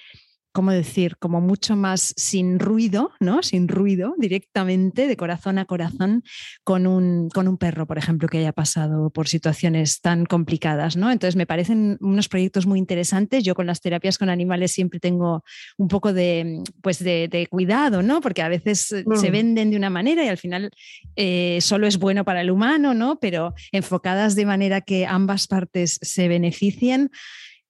¿cómo 0.51 0.71
decir? 0.71 1.17
Como 1.17 1.41
mucho 1.41 1.75
más 1.75 2.13
sin 2.17 2.59
ruido, 2.59 3.11
¿no? 3.19 3.41
Sin 3.43 3.67
ruido, 3.67 4.15
directamente, 4.17 5.07
de 5.07 5.17
corazón 5.17 5.57
a 5.57 5.65
corazón, 5.65 6.23
con 6.63 6.87
un, 6.87 7.29
con 7.29 7.47
un 7.47 7.57
perro, 7.57 7.87
por 7.87 7.97
ejemplo, 7.97 8.27
que 8.27 8.39
haya 8.39 8.51
pasado 8.51 9.09
por 9.09 9.27
situaciones 9.27 10.01
tan 10.01 10.25
complicadas, 10.25 10.97
¿no? 10.97 11.11
Entonces 11.11 11.35
me 11.35 11.45
parecen 11.45 11.97
unos 12.01 12.27
proyectos 12.27 12.65
muy 12.65 12.79
interesantes. 12.79 13.43
Yo 13.43 13.55
con 13.55 13.65
las 13.65 13.81
terapias 13.81 14.17
con 14.17 14.29
animales 14.29 14.71
siempre 14.71 14.99
tengo 14.99 15.43
un 15.77 15.87
poco 15.87 16.13
de, 16.13 16.61
pues 16.81 16.99
de, 16.99 17.47
cuidado, 17.49 18.01
¿no? 18.01 18.21
Porque 18.21 18.41
a 18.41 18.49
veces 18.49 18.91
eh, 18.91 19.03
se 19.15 19.29
mm. 19.29 19.31
venden 19.31 19.71
de 19.71 19.77
una 19.77 19.89
manera 19.89 20.23
y 20.23 20.27
al 20.27 20.37
final 20.37 20.71
eh, 21.15 21.59
solo 21.61 21.87
es 21.87 21.97
bueno 21.97 22.23
para 22.25 22.41
el 22.41 22.51
humano, 22.51 22.93
¿no? 22.93 23.19
Pero 23.19 23.53
enfocadas 23.71 24.35
de 24.35 24.45
manera 24.45 24.81
que 24.81 25.05
ambas 25.05 25.47
partes 25.47 25.97
se 26.01 26.27
beneficien 26.27 27.09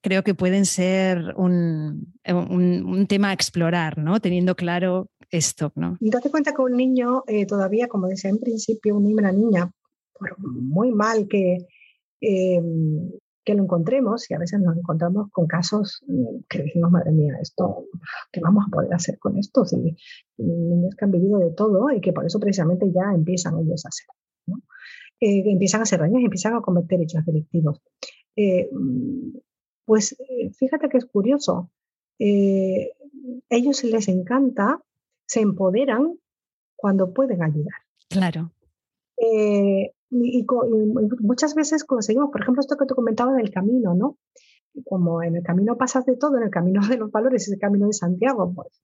creo 0.02 0.24
que 0.24 0.34
pueden 0.34 0.66
ser 0.66 1.34
un, 1.38 2.14
un, 2.28 3.08
tema 3.08 3.30
a 3.30 3.34
explorar, 3.34 3.97
¿no? 3.97 4.20
Teniendo 4.20 4.56
claro 4.56 5.10
esto, 5.30 5.72
¿no? 5.76 5.97
Date 5.99 6.30
cuenta 6.30 6.54
que 6.54 6.62
un 6.62 6.76
niño 6.76 7.24
eh, 7.28 7.45
todavía, 7.45 7.88
como 7.88 8.08
decía 8.08 8.30
en 8.30 8.39
principio, 8.39 8.97
un 8.97 9.04
niño 9.04 9.18
una 9.20 9.32
niña, 9.32 9.72
por 10.14 10.38
muy 10.39 10.91
mal 10.91 11.28
que, 11.28 11.68
em, 12.20 13.12
que 13.43 13.54
lo 13.54 13.64
encontremos, 13.64 14.30
y 14.30 14.34
a 14.34 14.39
veces 14.39 14.60
nos 14.60 14.76
encontramos 14.78 15.30
con 15.32 15.47
casos 15.47 16.02
mm, 16.08 16.43
que 16.49 16.64
decimos, 16.64 16.91
madre 16.91 17.12
mía, 17.12 17.38
esto, 17.41 17.86
¿qué 18.32 18.41
vamos 18.41 18.66
a 18.68 18.72
poder 18.72 18.93
hacer 18.93 19.18
con 19.20 19.38
esto? 19.38 19.66
Si, 19.66 19.78
niños 20.38 20.95
que 20.95 21.06
han 21.06 21.12
vivido 21.12 21.39
de 21.39 21.52
todo 21.52 21.91
y 21.91 22.02
que 22.02 22.14
por 22.14 22.26
eso 22.26 22.39
precisamente 22.39 22.88
ya 22.93 23.14
empiezan 23.14 23.60
ellos 23.60 23.86
a 23.86 23.89
hacer, 23.89 24.08
¿no? 24.47 24.58
Eh, 25.20 25.43
empiezan 25.45 25.82
a 25.82 25.84
hacer 25.84 25.99
daños, 25.99 26.24
empiezan 26.24 26.56
a 26.56 26.62
cometer 26.62 26.99
hechos 26.99 27.24
delictivos. 27.24 27.80
Eh, 28.36 28.70
pues 29.92 30.14
eh, 30.14 30.52
fíjate 30.58 30.88
que 30.88 31.00
es 31.00 31.06
curioso. 31.06 31.70
Eh, 32.18 32.94
ellos 33.50 33.84
les 33.84 34.08
encanta, 34.08 34.82
se 35.26 35.42
empoderan 35.42 36.18
cuando 36.78 37.14
pueden 37.14 37.44
ayudar. 37.44 37.76
Claro. 38.10 38.54
Eh, 39.18 39.92
y, 40.12 40.46
muchas 41.20 41.56
veces 41.56 41.84
conseguimos, 41.84 42.30
por 42.32 42.39
ejemplo, 42.39 42.62
esto 42.62 42.78
que 42.78 42.86
te 42.86 42.94
comentaba 42.94 43.34
del 43.34 43.52
camino, 43.52 43.94
¿no? 43.94 44.18
Como 44.86 45.22
en 45.24 45.36
el 45.36 45.44
camino 45.44 45.78
pasas 45.78 46.06
de 46.06 46.16
todo, 46.16 46.38
en 46.38 46.44
el 46.44 46.52
camino 46.52 46.88
de 46.88 46.96
los 46.96 47.12
valores, 47.12 47.50
ese 47.50 47.60
camino 47.60 47.88
de 47.88 47.94
Santiago, 47.94 48.54
pues 48.56 48.80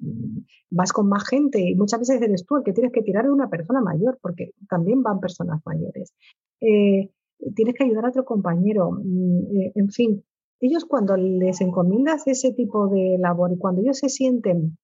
vas 0.70 0.92
con 0.92 1.08
más 1.08 1.26
gente 1.26 1.62
y 1.62 1.76
muchas 1.76 2.02
veces 2.02 2.22
eres 2.22 2.46
tú 2.46 2.58
el 2.58 2.64
que 2.66 2.74
tienes 2.74 2.92
que 2.92 3.02
tirar 3.02 3.24
de 3.24 3.32
una 3.32 3.50
persona 3.50 3.80
mayor, 3.80 4.20
porque 4.22 4.52
también 4.68 5.04
van 5.04 5.22
personas 5.22 5.62
mayores. 5.66 6.14
tienes 6.60 7.76
que 7.76 7.86
ayudar 7.86 8.08
a 8.08 8.10
otro 8.10 8.26
compañero, 8.26 8.92
mm, 8.92 9.72
en 9.74 9.90
fin, 9.90 10.26
ellos 10.60 10.86
cuando 10.86 11.16
les 11.18 11.62
encomiendas 11.62 12.28
ese 12.28 12.52
tipo 12.54 12.88
de 12.88 13.18
labor 13.20 13.52
y 13.54 13.58
cuando 13.58 13.82
ellos 13.82 14.00
se 14.00 14.10
sienten 14.10 14.78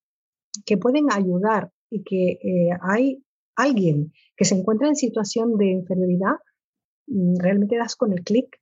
que 0.66 0.78
pueden 0.78 1.12
ayudar 1.12 1.72
y 1.90 2.04
que 2.04 2.32
eh, 2.32 2.70
hay 2.82 3.24
alguien 3.56 4.12
que 4.36 4.46
se 4.46 4.56
encuentra 4.56 4.88
en 4.88 4.96
situación 4.96 5.58
de 5.58 5.72
inferioridad, 5.72 6.36
mm, 7.08 7.38
realmente 7.40 7.78
das 7.78 7.96
con 7.96 8.14
el 8.14 8.24
clic 8.24 8.60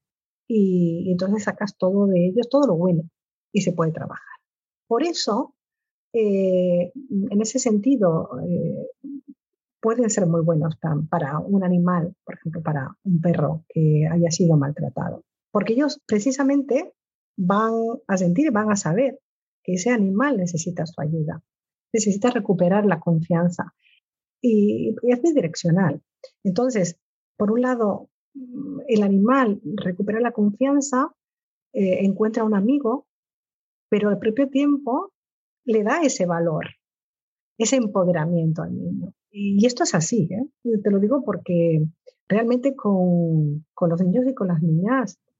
y, 0.47 1.09
entonces 1.11 1.43
sacas 1.43 1.77
todo 1.77 2.07
de 2.07 2.27
ellos, 2.27 2.49
todo 2.49 2.67
lo 2.67 2.75
bueno 2.75 3.03
y 3.53 3.61
se 3.61 3.73
puede 3.73 3.91
trabajar. 3.91 4.37
Por 4.87 5.03
eso, 5.03 5.55
eh, 6.13 6.91
en 6.93 7.41
ese 7.41 7.59
sentido, 7.59 8.29
eh, 8.45 8.87
pueden 9.81 10.09
ser 10.09 10.27
muy 10.27 10.41
buenos 10.41 10.77
para, 11.09 11.39
un 11.39 11.63
animal, 11.63 12.15
por 12.23 12.35
ejemplo, 12.35 12.61
para 12.61 12.95
un 13.03 13.21
perro 13.21 13.63
que 13.69 14.07
haya 14.09 14.29
sido 14.29 14.57
maltratado. 14.57 15.23
Porque 15.51 15.73
ellos 15.73 15.99
precisamente 16.05 16.93
van 17.37 17.73
a 18.07 18.17
sentir, 18.17 18.51
van 18.51 18.71
a 18.71 18.75
saber 18.75 19.19
que 19.63 19.73
ese 19.73 19.89
animal 19.89 20.37
necesita 20.37 20.85
su 20.85 20.99
ayuda, 21.01 21.43
necesita 21.93 22.29
recuperar 22.29 22.85
la 22.85 22.99
confianza. 22.99 23.73
Y, 24.41 24.95
es 25.03 25.21
bidireccional. 25.21 26.01
Entonces, 26.43 26.99
por 27.37 27.51
un 27.51 27.61
lado, 27.61 28.09
el 28.87 29.03
animal 29.03 29.61
recupera 29.63 30.19
la 30.19 30.31
confianza, 30.31 31.13
eh, 31.73 32.05
encuentra 32.05 32.43
un 32.43 32.55
amigo, 32.55 33.07
pero 33.89 34.09
al 34.09 34.19
propio 34.19 34.49
tiempo 34.49 35.11
le 35.65 35.83
da 35.83 36.01
ese 36.01 36.25
valor, 36.25 36.65
ese 37.57 37.75
empoderamiento 37.75 38.63
al 38.63 38.75
niño. 38.75 39.13
Y 39.29 39.65
esto 39.65 39.83
es 39.83 39.95
así, 39.95 40.29
¿eh? 40.31 40.79
te 40.83 40.91
lo 40.91 40.99
digo 40.99 41.23
porque 41.23 41.85
realmente 42.27 42.75
con, 42.75 43.65
los 43.79 44.01
niños 44.01 44.25
y 44.27 44.33
con 44.33 44.47
las 44.47 44.61
niñas 44.61 45.19
mm, 45.19 45.30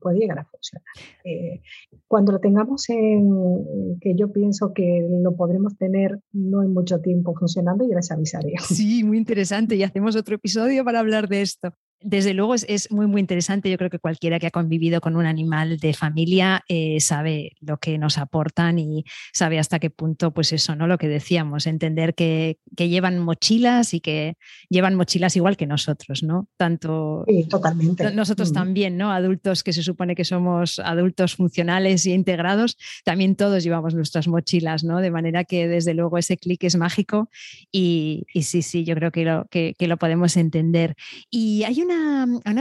puede 0.00 0.18
llegar 0.18 0.38
a 0.38 0.44
funcionar. 0.44 0.84
Eh, 1.24 1.60
cuando 2.06 2.32
lo 2.32 2.40
tengamos 2.40 2.88
en, 2.88 3.32
eh, 3.32 3.96
que 4.00 4.14
yo 4.14 4.32
pienso 4.32 4.72
que 4.74 5.06
lo 5.22 5.36
podremos 5.36 5.76
tener 5.76 6.20
no 6.32 6.62
en 6.62 6.72
mucho 6.72 7.00
tiempo 7.00 7.34
funcionando, 7.34 7.86
yo 7.88 7.94
les 7.94 8.10
avisaré. 8.10 8.54
Sí, 8.60 9.04
muy 9.04 9.18
interesante 9.18 9.76
y 9.76 9.82
hacemos 9.82 10.16
otro 10.16 10.36
episodio 10.36 10.84
para 10.84 11.00
hablar 11.00 11.28
de 11.28 11.42
esto. 11.42 11.72
Desde 12.00 12.34
luego 12.34 12.54
es, 12.54 12.90
muy, 12.90 13.06
muy 13.06 13.20
interesante. 13.20 13.70
Yo 13.70 13.78
creo 13.78 13.90
que 13.90 13.98
cualquiera 13.98 14.38
que 14.38 14.46
ha 14.46 14.50
convivido 14.50 15.00
con 15.00 15.16
un 15.16 15.26
animal 15.26 15.78
de 15.78 15.94
familia 15.94 16.62
eh, 16.68 17.00
sabe 17.00 17.52
lo 17.60 17.78
que 17.78 17.98
nos 17.98 18.18
aportan 18.18 18.78
y 18.78 19.04
sabe 19.32 19.58
hasta 19.58 19.78
qué 19.78 19.90
punto, 19.90 20.32
pues 20.32 20.52
eso, 20.52 20.76
¿no? 20.76 20.86
Lo 20.86 20.98
que 20.98 21.08
decíamos, 21.08 21.66
entender 21.66 22.14
que, 22.14 22.58
llevan 22.76 23.18
mochilas 23.18 23.94
y 23.94 24.00
que 24.00 24.36
llevan 24.68 24.94
mochilas 24.94 25.34
igual 25.36 25.56
que 25.56 25.66
nosotros, 25.66 26.22
¿no? 26.22 26.48
Tanto. 26.56 27.24
totalmente. 27.48 28.12
Nosotros 28.12 28.52
también, 28.52 28.96
¿no? 28.96 29.10
Adultos 29.10 29.64
que 29.64 29.72
se 29.72 29.82
supone 29.82 30.14
que 30.14 30.24
somos 30.24 30.78
adultos 30.78 31.34
funcionales 31.34 32.06
y 32.06 32.12
integrados, 32.12 32.76
también 33.04 33.36
todos 33.36 33.64
llevamos 33.64 33.94
nuestras 33.94 34.28
mochilas, 34.28 34.84
¿no? 34.84 35.00
De 35.00 35.10
manera 35.10 35.44
que 35.44 35.66
desde 35.66 35.94
luego 35.94 36.18
ese 36.18 36.36
clic 36.36 36.62
es 36.64 36.76
mágico 36.76 37.30
y, 37.72 38.26
sí, 38.42 38.62
sí, 38.62 38.84
yo 38.84 38.94
creo 38.94 39.10
que 39.10 39.24
lo, 39.24 39.46
que, 39.50 39.74
que 39.78 39.88
lo 39.88 39.96
podemos 39.96 40.36
entender. 40.36 40.94
Y 41.30 41.64
hay 41.64 41.82
una, 41.82 41.95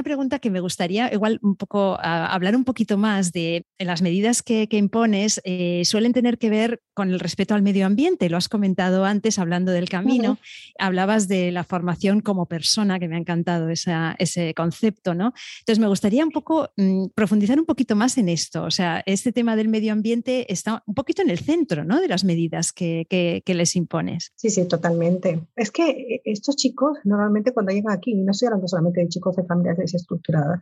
pregunta 0.05 0.39
que 0.39 0.51
me 0.51 0.59
gustaría 0.59 1.11
igual 1.11 1.39
un 1.41 1.55
poco 1.55 1.97
hablar 1.99 2.55
un 2.55 2.63
poquito 2.63 2.97
más 2.97 3.31
de 3.31 3.65
las 3.79 4.01
medidas 4.01 4.43
que, 4.43 4.67
impones. 4.71 5.41
Eh, 5.43 5.81
suelen 5.83 6.13
tener 6.13 6.38
que 6.38 6.49
ver 6.49 6.81
con 6.93 7.09
el 7.09 7.19
respeto 7.19 7.55
al 7.55 7.63
medio 7.63 7.86
ambiente. 7.88 8.29
Lo 8.29 8.38
has 8.38 8.47
comentado 8.47 9.03
antes 9.03 9.39
hablando 9.39 9.71
del 9.71 9.89
camino. 9.89 10.38
Hablabas 10.77 11.27
de 11.27 11.51
la 11.51 11.63
formación 11.63 12.21
como 12.21 12.45
persona, 12.45 12.99
que 12.99 13.07
me 13.07 13.15
ha 13.15 13.19
encantado 13.19 13.69
ese 13.69 14.53
concepto, 14.55 15.15
¿no? 15.15 15.33
Entonces 15.61 15.79
me 15.79 15.88
gustaría 15.88 16.23
un 16.23 16.31
poco 16.31 16.69
mm, 16.77 17.07
profundizar 17.15 17.59
un 17.59 17.65
poquito 17.65 17.95
más 17.95 18.17
en 18.17 18.29
esto. 18.29 18.63
O 18.63 18.71
sea, 18.71 19.01
este 19.07 19.31
tema 19.31 19.55
del 19.55 19.69
medio 19.69 19.91
ambiente 19.91 20.51
está 20.53 20.83
un 20.86 20.93
poquito 20.93 21.23
en 21.23 21.31
el 21.31 21.39
centro, 21.39 21.83
¿no? 21.83 21.99
De 21.99 22.07
las 22.07 22.23
medidas 22.23 22.71
que, 22.71 23.05
que 23.09 23.53
les 23.55 23.75
impones. 23.75 24.31
Sí, 24.36 24.51
sí, 24.51 24.67
totalmente. 24.67 25.41
Es 25.55 25.71
que 25.71 25.89
eh, 25.89 26.21
estos 26.25 26.55
chicos 26.55 26.99
normalmente 27.03 27.53
cuando 27.53 27.71
llegan 27.71 27.93
aquí, 27.93 28.13
no 28.13 28.31
estoy 28.31 28.47
hablando 28.47 28.67
solamente 28.67 28.99
de 28.99 29.07
chicos 29.16 29.36
de 29.36 29.45
familias 29.45 29.78
desestructuradas. 29.78 30.61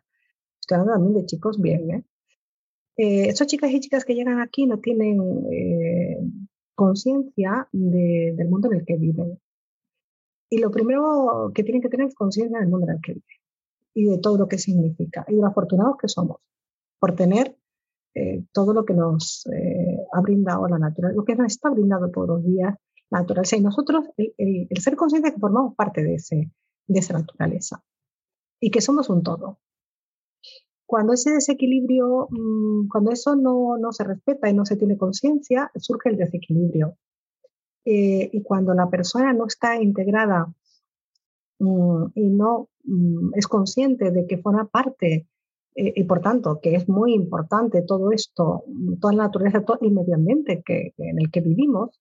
Estoy 0.60 0.76
hablando 0.78 0.94
también 0.94 1.22
de 1.22 1.26
chicos 1.26 1.60
bien. 1.60 1.92
¿eh? 1.92 2.04
Eh, 2.98 3.30
esas 3.30 3.48
chicas 3.48 3.72
y 3.72 3.80
chicas 3.80 4.06
que 4.06 4.14
llegan 4.14 4.40
aquí 4.40 4.68
no 4.68 4.80
tienen 4.80 5.20
eh, 5.52 6.18
conciencia 6.76 7.68
del 7.72 8.48
mundo 8.50 8.72
en 8.72 8.80
el 8.80 8.86
que 8.86 8.98
viven. 8.98 9.40
Y 10.50 10.60
lo 10.60 10.70
primero 10.70 11.52
que 11.54 11.64
tienen 11.64 11.82
que 11.82 11.90
tener 11.90 12.08
es 12.08 12.16
conciencia 12.16 12.60
del 12.60 12.70
mundo 12.70 12.88
en 12.88 12.96
el 12.96 13.02
que 13.02 13.14
viven 13.14 13.38
y 13.96 14.06
de 14.06 14.18
todo 14.20 14.38
lo 14.38 14.48
que 14.48 14.58
significa 14.58 15.26
y 15.28 15.36
de 15.36 15.42
lo 15.42 15.48
afortunados 15.48 15.98
que 15.98 16.08
somos 16.08 16.38
por 17.00 17.16
tener 17.16 17.58
todo 18.52 18.74
lo 18.74 18.86
que 18.86 18.94
nos 18.94 19.48
ha 20.14 20.22
brindado 20.22 20.68
la 20.68 20.78
naturaleza, 20.78 21.18
lo 21.18 21.26
que 21.26 21.36
nos 21.36 21.48
está 21.48 21.72
brindando 21.72 22.12
todos 22.12 22.28
los 22.28 22.44
días 22.44 22.76
la 23.10 23.22
naturaleza. 23.22 23.56
Y 23.58 23.62
nosotros, 23.62 24.06
el, 24.18 24.68
ser 24.80 24.96
conscientes 24.96 25.34
que 25.34 25.40
formamos 25.40 25.76
parte 25.76 26.04
de, 26.04 26.16
ese, 26.16 26.52
de 26.88 27.00
esa 27.00 27.14
naturaleza 27.14 27.84
y 28.64 28.72
que 28.72 28.80
somos 28.80 29.10
un 29.10 29.24
todo. 29.24 29.60
Cuando 30.86 31.12
ese 31.12 31.32
desequilibrio, 31.32 32.30
mm, 32.30 32.88
cuando 32.88 33.12
eso 33.12 33.36
no, 33.36 33.78
no 33.78 33.92
se 33.92 34.06
respeta 34.06 34.50
y 34.50 34.54
no 34.54 34.66
se 34.66 34.78
tiene 34.78 34.98
conciencia, 34.98 35.70
surge 35.76 36.10
el 36.10 36.16
desequilibrio. 36.16 36.98
Eh, 37.84 38.30
y 38.32 38.42
cuando 38.42 38.74
la 38.74 38.90
persona 38.90 39.34
no 39.34 39.48
está 39.48 39.82
integrada 39.82 40.48
mm, 41.60 42.06
y 42.16 42.30
no 42.30 42.70
mm, 42.86 43.32
es 43.36 43.48
consciente 43.48 44.12
de 44.12 44.26
que 44.28 44.38
forma 44.38 44.70
parte 44.70 45.28
eh, 45.76 45.94
y 45.98 46.04
por 46.06 46.22
tanto 46.22 46.62
que 46.62 46.76
es 46.76 46.88
muy 46.88 47.14
importante 47.14 47.82
todo 47.82 48.14
esto, 48.14 48.64
toda 49.02 49.14
la 49.14 49.24
naturaleza, 49.24 49.66
todo 49.66 49.80
el 49.82 49.92
medio 49.92 50.16
ambiente 50.16 50.64
que, 50.66 50.94
en 50.98 51.20
el 51.20 51.30
que 51.32 51.42
vivimos, 51.42 52.00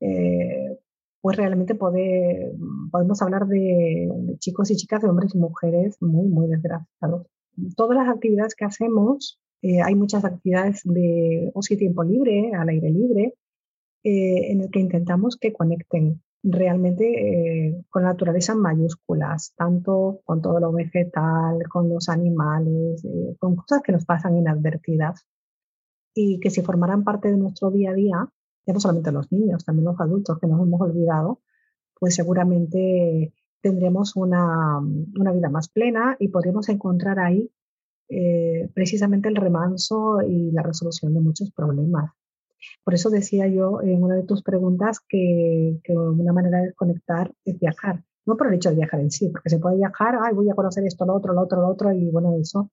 eh, 0.00 0.80
pues 1.24 1.38
realmente 1.38 1.74
podemos 1.74 3.22
hablar 3.22 3.46
de, 3.46 4.10
chicos 4.40 4.70
y 4.70 4.76
chicas, 4.76 5.00
de 5.00 5.08
hombres 5.08 5.34
y 5.34 5.38
mujeres 5.38 5.96
muy, 6.02 6.28
muy 6.28 6.48
desgraciados. 6.48 7.26
Todas 7.76 7.96
las 7.96 8.14
actividades 8.14 8.54
que 8.54 8.66
hacemos, 8.66 9.40
eh, 9.62 9.80
hay 9.80 9.94
muchas 9.94 10.26
actividades 10.26 10.82
de 10.84 11.50
ocio 11.54 11.76
y 11.76 11.78
tiempo 11.78 12.04
libre, 12.04 12.52
al 12.54 12.68
aire 12.68 12.90
libre, 12.90 13.32
eh, 14.02 14.52
en 14.52 14.60
el 14.60 14.70
que 14.70 14.80
intentamos 14.80 15.38
que 15.38 15.54
conecten 15.54 16.20
realmente 16.42 17.68
eh, 17.68 17.82
con 17.88 18.02
la 18.02 18.10
naturaleza 18.10 18.52
en 18.52 18.58
mayúsculas, 18.58 19.54
tanto 19.56 20.20
con 20.26 20.42
todo 20.42 20.60
lo 20.60 20.72
vegetal, 20.72 21.66
con 21.70 21.88
los 21.88 22.10
animales, 22.10 23.02
con 23.38 23.56
cosas 23.56 23.80
que 23.80 23.92
nos 23.92 24.04
pasan 24.04 24.36
inadvertidas 24.36 25.24
y 26.14 26.38
que 26.40 26.50
si 26.50 26.60
formaran 26.60 27.02
parte 27.02 27.30
de 27.30 27.38
nuestro 27.38 27.70
día 27.70 27.92
a 27.92 27.94
día, 27.94 28.28
ya 28.66 28.72
no 28.72 28.80
solamente 28.80 29.12
los 29.12 29.30
niños, 29.32 29.64
también 29.64 29.84
los 29.84 30.00
adultos 30.00 30.38
que 30.38 30.46
nos 30.46 30.60
hemos 30.60 30.80
olvidado, 30.80 31.40
pues 31.98 32.14
seguramente 32.14 33.32
tendremos 33.60 34.16
una, 34.16 34.78
una 34.78 35.32
vida 35.32 35.48
más 35.48 35.68
plena 35.68 36.16
y 36.18 36.28
podremos 36.28 36.68
encontrar 36.68 37.18
ahí 37.18 37.50
eh, 38.08 38.68
precisamente 38.74 39.28
el 39.28 39.36
remanso 39.36 40.20
y 40.20 40.50
la 40.52 40.62
resolución 40.62 41.14
de 41.14 41.20
muchos 41.20 41.50
problemas. 41.52 42.12
Por 42.82 42.94
eso 42.94 43.10
decía 43.10 43.46
yo 43.48 43.80
en 43.82 44.02
una 44.02 44.16
de 44.16 44.24
tus 44.24 44.42
preguntas 44.42 45.00
que, 45.00 45.80
que 45.82 45.94
una 45.94 46.32
manera 46.32 46.60
de 46.60 46.74
conectar 46.74 47.32
es 47.44 47.58
viajar. 47.58 48.04
No 48.26 48.36
por 48.36 48.48
el 48.48 48.54
hecho 48.54 48.70
de 48.70 48.76
viajar 48.76 49.00
en 49.00 49.10
sí, 49.10 49.28
porque 49.28 49.50
se 49.50 49.58
puede 49.58 49.76
viajar, 49.76 50.18
ay, 50.22 50.34
voy 50.34 50.48
a 50.50 50.54
conocer 50.54 50.84
esto, 50.86 51.04
lo 51.04 51.14
otro, 51.14 51.34
lo 51.34 51.42
otro, 51.42 51.60
lo 51.60 51.68
otro, 51.68 51.92
y 51.92 52.10
bueno, 52.10 52.34
eso. 52.40 52.70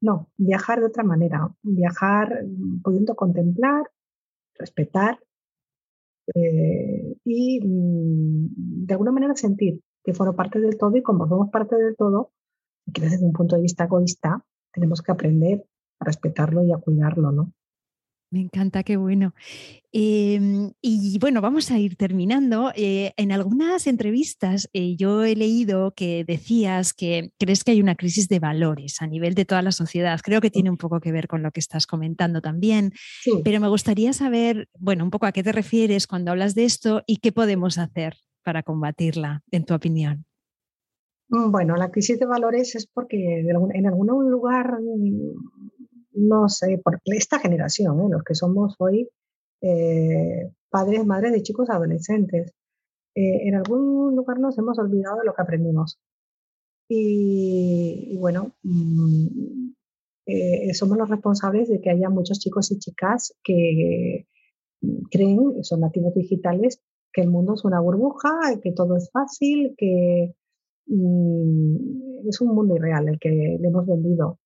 No, 0.00 0.28
viajar 0.36 0.80
de 0.80 0.86
otra 0.86 1.02
manera. 1.02 1.48
Viajar 1.62 2.44
mm, 2.44 2.82
pudiendo 2.82 3.16
contemplar 3.16 3.84
respetar 4.58 5.18
eh, 6.34 7.16
y 7.24 7.60
mm, 7.60 8.86
de 8.86 8.94
alguna 8.94 9.12
manera 9.12 9.34
sentir 9.36 9.80
que 10.04 10.14
fueron 10.14 10.36
parte 10.36 10.60
del 10.60 10.76
todo 10.78 10.96
y 10.96 11.02
como 11.02 11.28
somos 11.28 11.50
parte 11.50 11.76
del 11.76 11.96
todo, 11.96 12.32
y 12.86 12.92
que 12.92 13.02
desde 13.02 13.24
un 13.24 13.32
punto 13.32 13.56
de 13.56 13.62
vista 13.62 13.84
egoísta, 13.84 14.44
tenemos 14.72 15.02
que 15.02 15.12
aprender 15.12 15.64
a 15.98 16.04
respetarlo 16.04 16.64
y 16.64 16.72
a 16.72 16.78
cuidarlo, 16.78 17.32
¿no? 17.32 17.52
Me 18.30 18.40
encanta, 18.40 18.82
qué 18.82 18.96
bueno. 18.96 19.34
Em, 19.92 20.72
y 20.82 21.18
bueno, 21.20 21.40
vamos 21.40 21.70
a 21.70 21.78
ir 21.78 21.96
terminando. 21.96 22.72
Eh, 22.74 23.12
en 23.16 23.30
algunas 23.30 23.86
entrevistas 23.86 24.68
eh, 24.72 24.96
yo 24.96 25.24
he 25.24 25.36
leído 25.36 25.94
que 25.94 26.24
decías 26.24 26.92
que 26.92 27.32
crees 27.38 27.62
que 27.62 27.70
hay 27.70 27.80
una 27.80 27.94
crisis 27.94 28.28
de 28.28 28.40
valores 28.40 29.00
a 29.00 29.06
nivel 29.06 29.34
de 29.34 29.44
toda 29.44 29.62
la 29.62 29.70
sociedad. 29.70 30.20
Creo 30.22 30.40
que 30.40 30.50
tiene 30.50 30.70
un 30.70 30.76
poco 30.76 31.00
que 31.00 31.12
ver 31.12 31.28
con 31.28 31.42
lo 31.42 31.52
que 31.52 31.60
estás 31.60 31.86
comentando 31.86 32.40
también. 32.40 32.92
Pero 33.44 33.60
me 33.60 33.68
gustaría 33.68 34.12
saber, 34.12 34.68
bueno, 34.78 35.04
un 35.04 35.10
poco 35.10 35.26
a 35.26 35.32
qué 35.32 35.44
te 35.44 35.52
refieres 35.52 36.06
cuando 36.06 36.32
hablas 36.32 36.54
de 36.54 36.64
esto 36.64 37.02
y 37.06 37.18
qué 37.18 37.30
podemos 37.30 37.78
hacer 37.78 38.16
para 38.42 38.64
combatirla, 38.64 39.42
en 39.52 39.64
tu 39.64 39.74
opinión. 39.74 40.24
Mm, 41.28 41.50
bueno, 41.50 41.76
la 41.76 41.90
crisis 41.90 42.18
de 42.18 42.26
valores 42.26 42.74
es 42.74 42.86
porque 42.86 43.40
en 43.40 43.86
algún 43.86 44.30
lugar 44.30 44.78
no 46.16 46.48
sé, 46.48 46.80
por 46.82 47.00
esta 47.04 47.38
generación, 47.38 48.00
¿eh? 48.00 48.08
los 48.10 48.24
que 48.24 48.34
somos 48.34 48.74
hoy 48.78 49.08
eh, 49.60 50.50
padres, 50.70 51.06
madres 51.06 51.32
de 51.32 51.42
chicos 51.42 51.70
adolescentes, 51.70 52.52
eh, 53.14 53.48
en 53.48 53.54
algún 53.54 54.16
lugar 54.16 54.38
nos 54.38 54.58
hemos 54.58 54.78
olvidado 54.78 55.18
de 55.18 55.26
lo 55.26 55.34
que 55.34 55.42
aprendimos. 55.42 55.98
Y, 56.88 58.16
bueno, 58.18 58.52
mm, 58.62 59.72
somos 60.72 60.98
los 60.98 61.08
responsables 61.08 61.68
de 61.68 61.80
que 61.80 61.90
haya 61.90 62.08
muchos 62.10 62.38
chicos 62.38 62.70
y 62.70 62.78
chicas 62.78 63.34
que 63.42 64.26
creen, 65.10 65.64
son 65.64 65.80
nativos 65.80 66.14
digitales, 66.14 66.80
que 67.12 67.22
el 67.22 67.30
mundo 67.30 67.54
es 67.54 67.64
una 67.64 67.80
burbuja, 67.80 68.60
que 68.62 68.72
todo 68.72 68.96
es 68.96 69.10
fácil, 69.10 69.74
que 69.76 70.34
mm, 70.86 72.28
es 72.28 72.40
un 72.40 72.54
mundo 72.54 72.76
irreal 72.76 73.08
el 73.08 73.18
que 73.18 73.30
le 73.30 73.68
hemos 73.68 73.86
vendido. 73.86 74.38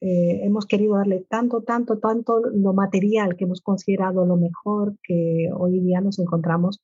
Eh, 0.00 0.40
hemos 0.44 0.66
querido 0.66 0.96
darle 0.96 1.26
tanto, 1.28 1.62
tanto, 1.62 1.98
tanto 1.98 2.40
lo 2.40 2.72
material 2.72 3.36
que 3.36 3.44
hemos 3.44 3.60
considerado 3.60 4.24
lo 4.24 4.36
mejor 4.36 4.96
que 5.02 5.50
hoy 5.54 5.80
día 5.80 6.00
nos 6.00 6.18
encontramos 6.18 6.80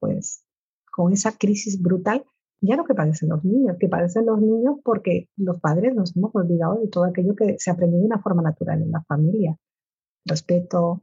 pues 0.00 0.44
con 0.90 1.12
esa 1.12 1.36
crisis 1.36 1.80
brutal, 1.82 2.24
ya 2.62 2.76
no 2.76 2.84
que 2.84 2.94
padecen 2.94 3.28
los 3.28 3.44
niños, 3.44 3.76
que 3.78 3.88
padecen 3.88 4.26
los 4.26 4.40
niños 4.40 4.76
porque 4.82 5.28
los 5.36 5.60
padres 5.60 5.94
nos 5.94 6.16
hemos 6.16 6.34
olvidado 6.34 6.80
de 6.80 6.88
todo 6.88 7.04
aquello 7.04 7.34
que 7.36 7.56
se 7.58 7.70
aprendió 7.70 7.98
de 7.98 8.06
una 8.06 8.22
forma 8.22 8.42
natural 8.42 8.80
en 8.80 8.90
la 8.92 9.02
familia. 9.02 9.56
Respeto, 10.24 11.02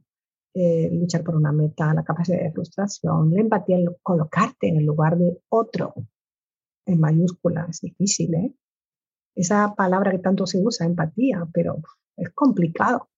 eh, 0.54 0.90
luchar 0.92 1.22
por 1.22 1.36
una 1.36 1.52
meta, 1.52 1.94
la 1.94 2.02
capacidad 2.02 2.42
de 2.42 2.52
frustración, 2.52 3.32
la 3.32 3.40
empatía, 3.40 3.78
colocarte 4.02 4.68
en 4.68 4.78
el 4.78 4.84
lugar 4.84 5.16
de 5.16 5.38
otro, 5.48 5.94
en 6.86 6.98
mayúscula, 6.98 7.66
es 7.70 7.80
difícil, 7.80 8.34
¿eh? 8.34 8.54
Esa 9.34 9.74
palabra 9.74 10.10
que 10.10 10.18
tanto 10.18 10.46
se 10.46 10.58
usa, 10.58 10.86
empatía, 10.86 11.46
pero 11.52 11.78
es 12.16 12.30
complicado. 12.30 13.08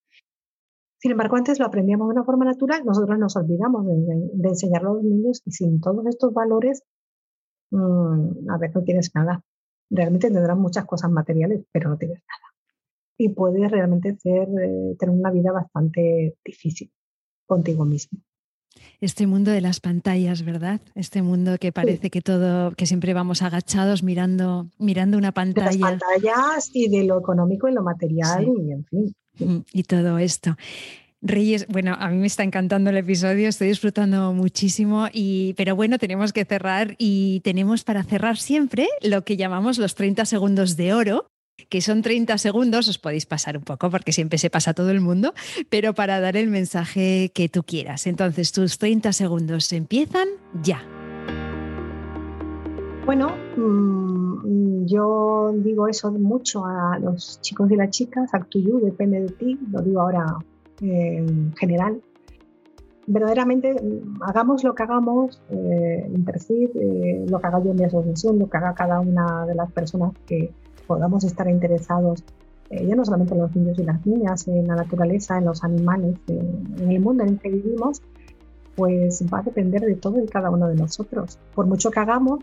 Sin 0.97 1.11
embargo, 1.11 1.35
antes 1.35 1.59
lo 1.59 1.65
aprendíamos 1.65 2.07
de 2.07 2.13
una 2.13 2.23
forma 2.23 2.45
natural, 2.45 2.83
nosotros 2.85 3.19
nos 3.19 3.35
olvidamos 3.35 3.85
de, 3.85 4.49
enseñarlo 4.49 4.91
a 4.91 4.93
los 4.95 5.03
niños 5.03 5.41
y 5.45 5.51
sin 5.51 5.79
todos 5.79 6.05
estos 6.07 6.33
valores, 6.33 6.83
mm, 7.71 8.49
a 8.49 8.57
ver, 8.57 8.75
no 8.75 8.83
tienes 8.83 9.11
nada. 9.13 9.43
Realmente 9.89 10.31
tendrás 10.31 10.57
muchas 10.57 10.85
cosas 10.85 11.11
materiales, 11.11 11.63
pero 11.71 11.89
no 11.89 11.97
tienes 11.97 12.19
nada. 12.19 12.53
Y 13.17 13.29
puedes 13.29 13.69
realmente 13.71 14.15
ser, 14.17 14.47
eh, 14.61 14.95
tener 14.97 15.15
una 15.15 15.31
vida 15.31 15.51
bastante 15.51 16.37
difícil 16.43 16.91
contigo 17.45 17.85
mismo. 17.85 18.19
Este 19.01 19.27
mundo 19.27 19.51
de 19.51 19.61
las 19.61 19.79
pantallas, 19.79 20.43
¿verdad? 20.43 20.81
Este 20.95 21.21
mundo 21.21 21.57
que 21.59 21.71
parece 21.71 22.09
que 22.09 22.21
todo, 22.21 22.71
que 22.71 22.85
siempre 22.85 23.13
vamos 23.13 23.41
agachados 23.41 24.03
mirando, 24.03 24.67
mirando 24.77 25.17
una 25.17 25.31
pantalla. 25.31 25.71
De 25.71 25.77
las 25.79 25.99
pantallas 25.99 26.69
y 26.73 26.89
de 26.89 27.03
lo 27.03 27.19
económico 27.19 27.67
y 27.67 27.73
lo 27.73 27.83
material 27.83 28.47
y 28.47 28.71
en 28.71 28.85
fin. 28.85 29.15
Mm, 29.39 29.57
y 29.73 29.83
todo 29.83 30.17
esto. 30.17 30.55
Reyes, 31.21 31.65
bueno, 31.67 31.95
a 31.99 32.09
mí 32.09 32.17
me 32.17 32.27
está 32.27 32.43
encantando 32.43 32.91
el 32.91 32.97
episodio, 32.97 33.49
estoy 33.49 33.69
disfrutando 33.69 34.31
muchísimo, 34.33 35.07
y, 35.11 35.55
pero 35.57 35.75
bueno, 35.75 35.97
tenemos 35.97 36.33
que 36.33 36.45
cerrar 36.45 36.95
y 36.99 37.39
tenemos 37.39 37.83
para 37.83 38.03
cerrar 38.03 38.37
siempre 38.37 38.87
lo 39.01 39.23
que 39.23 39.35
llamamos 39.35 39.79
los 39.79 39.95
30 39.95 40.25
segundos 40.25 40.75
de 40.77 40.93
oro, 40.93 41.31
que 41.69 41.81
son 41.81 42.01
30 42.01 42.37
segundos, 42.37 42.87
os 42.87 42.97
podéis 42.97 43.25
pasar 43.25 43.57
un 43.57 43.63
poco 43.63 43.89
porque 43.89 44.11
siempre 44.11 44.37
se 44.37 44.49
pasa 44.49 44.73
todo 44.73 44.91
el 44.91 45.01
mundo, 45.01 45.33
pero 45.69 45.93
para 45.93 46.19
dar 46.19 46.37
el 46.37 46.49
mensaje 46.49 47.31
que 47.33 47.49
tú 47.49 47.63
quieras. 47.63 48.07
Entonces, 48.07 48.51
tus 48.51 48.77
30 48.77 49.13
segundos 49.13 49.71
empiezan 49.71 50.27
ya. 50.61 50.81
Bueno, 53.05 53.29
mm, 53.55 54.85
yo 54.85 55.53
digo 55.57 55.87
eso 55.87 56.11
mucho 56.11 56.65
a 56.65 56.97
los 56.99 57.39
chicos 57.41 57.69
y 57.71 57.75
las 57.75 57.91
chicas, 57.91 58.33
act 58.33 58.49
to 58.49 58.59
you, 58.59 58.79
depende 58.79 59.21
de 59.21 59.29
ti, 59.29 59.59
lo 59.71 59.81
digo 59.81 60.01
ahora 60.01 60.37
en 60.81 61.53
general. 61.55 62.01
Verdaderamente, 63.07 63.73
mm, 63.73 64.23
hagamos 64.23 64.63
lo 64.63 64.73
que 64.73 64.83
hagamos, 64.83 65.39
eh, 65.51 66.09
eh, 66.09 67.25
lo 67.29 67.39
que 67.39 67.47
haga 67.47 67.63
yo 67.63 67.71
en 67.71 67.77
mi 67.77 67.83
asociación, 67.83 68.39
lo 68.39 68.49
que 68.49 68.57
haga 68.57 68.73
cada 68.73 68.99
una 68.99 69.45
de 69.45 69.53
las 69.53 69.71
personas 69.71 70.13
que, 70.25 70.51
podamos 70.87 71.23
estar 71.23 71.49
interesados 71.49 72.23
eh, 72.69 72.85
ya 72.87 72.95
no 72.95 73.05
solamente 73.05 73.33
en 73.33 73.41
los 73.41 73.55
niños 73.55 73.77
y 73.77 73.83
las 73.83 74.05
niñas, 74.05 74.47
en 74.47 74.67
la 74.67 74.75
naturaleza, 74.75 75.37
en 75.37 75.45
los 75.45 75.63
animales, 75.63 76.17
en 76.27 76.89
el 76.91 76.99
mundo 76.99 77.23
en 77.23 77.29
el 77.29 77.39
que 77.39 77.49
vivimos, 77.49 78.01
pues 78.75 79.23
va 79.31 79.39
a 79.39 79.43
depender 79.43 79.81
de 79.81 79.95
todo 79.95 80.21
y 80.21 80.25
cada 80.25 80.49
uno 80.49 80.67
de 80.67 80.75
nosotros. 80.75 81.37
Por 81.53 81.67
mucho 81.67 81.91
que 81.91 81.99
hagamos, 81.99 82.39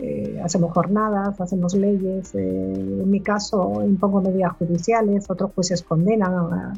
eh, 0.00 0.40
hacemos 0.42 0.72
jornadas, 0.72 1.40
hacemos 1.40 1.74
leyes, 1.74 2.34
eh, 2.34 2.72
en 2.74 3.08
mi 3.08 3.20
caso 3.20 3.82
impongo 3.84 4.20
medidas 4.20 4.52
judiciales, 4.54 5.30
otros 5.30 5.52
jueces 5.54 5.82
condenan. 5.82 6.72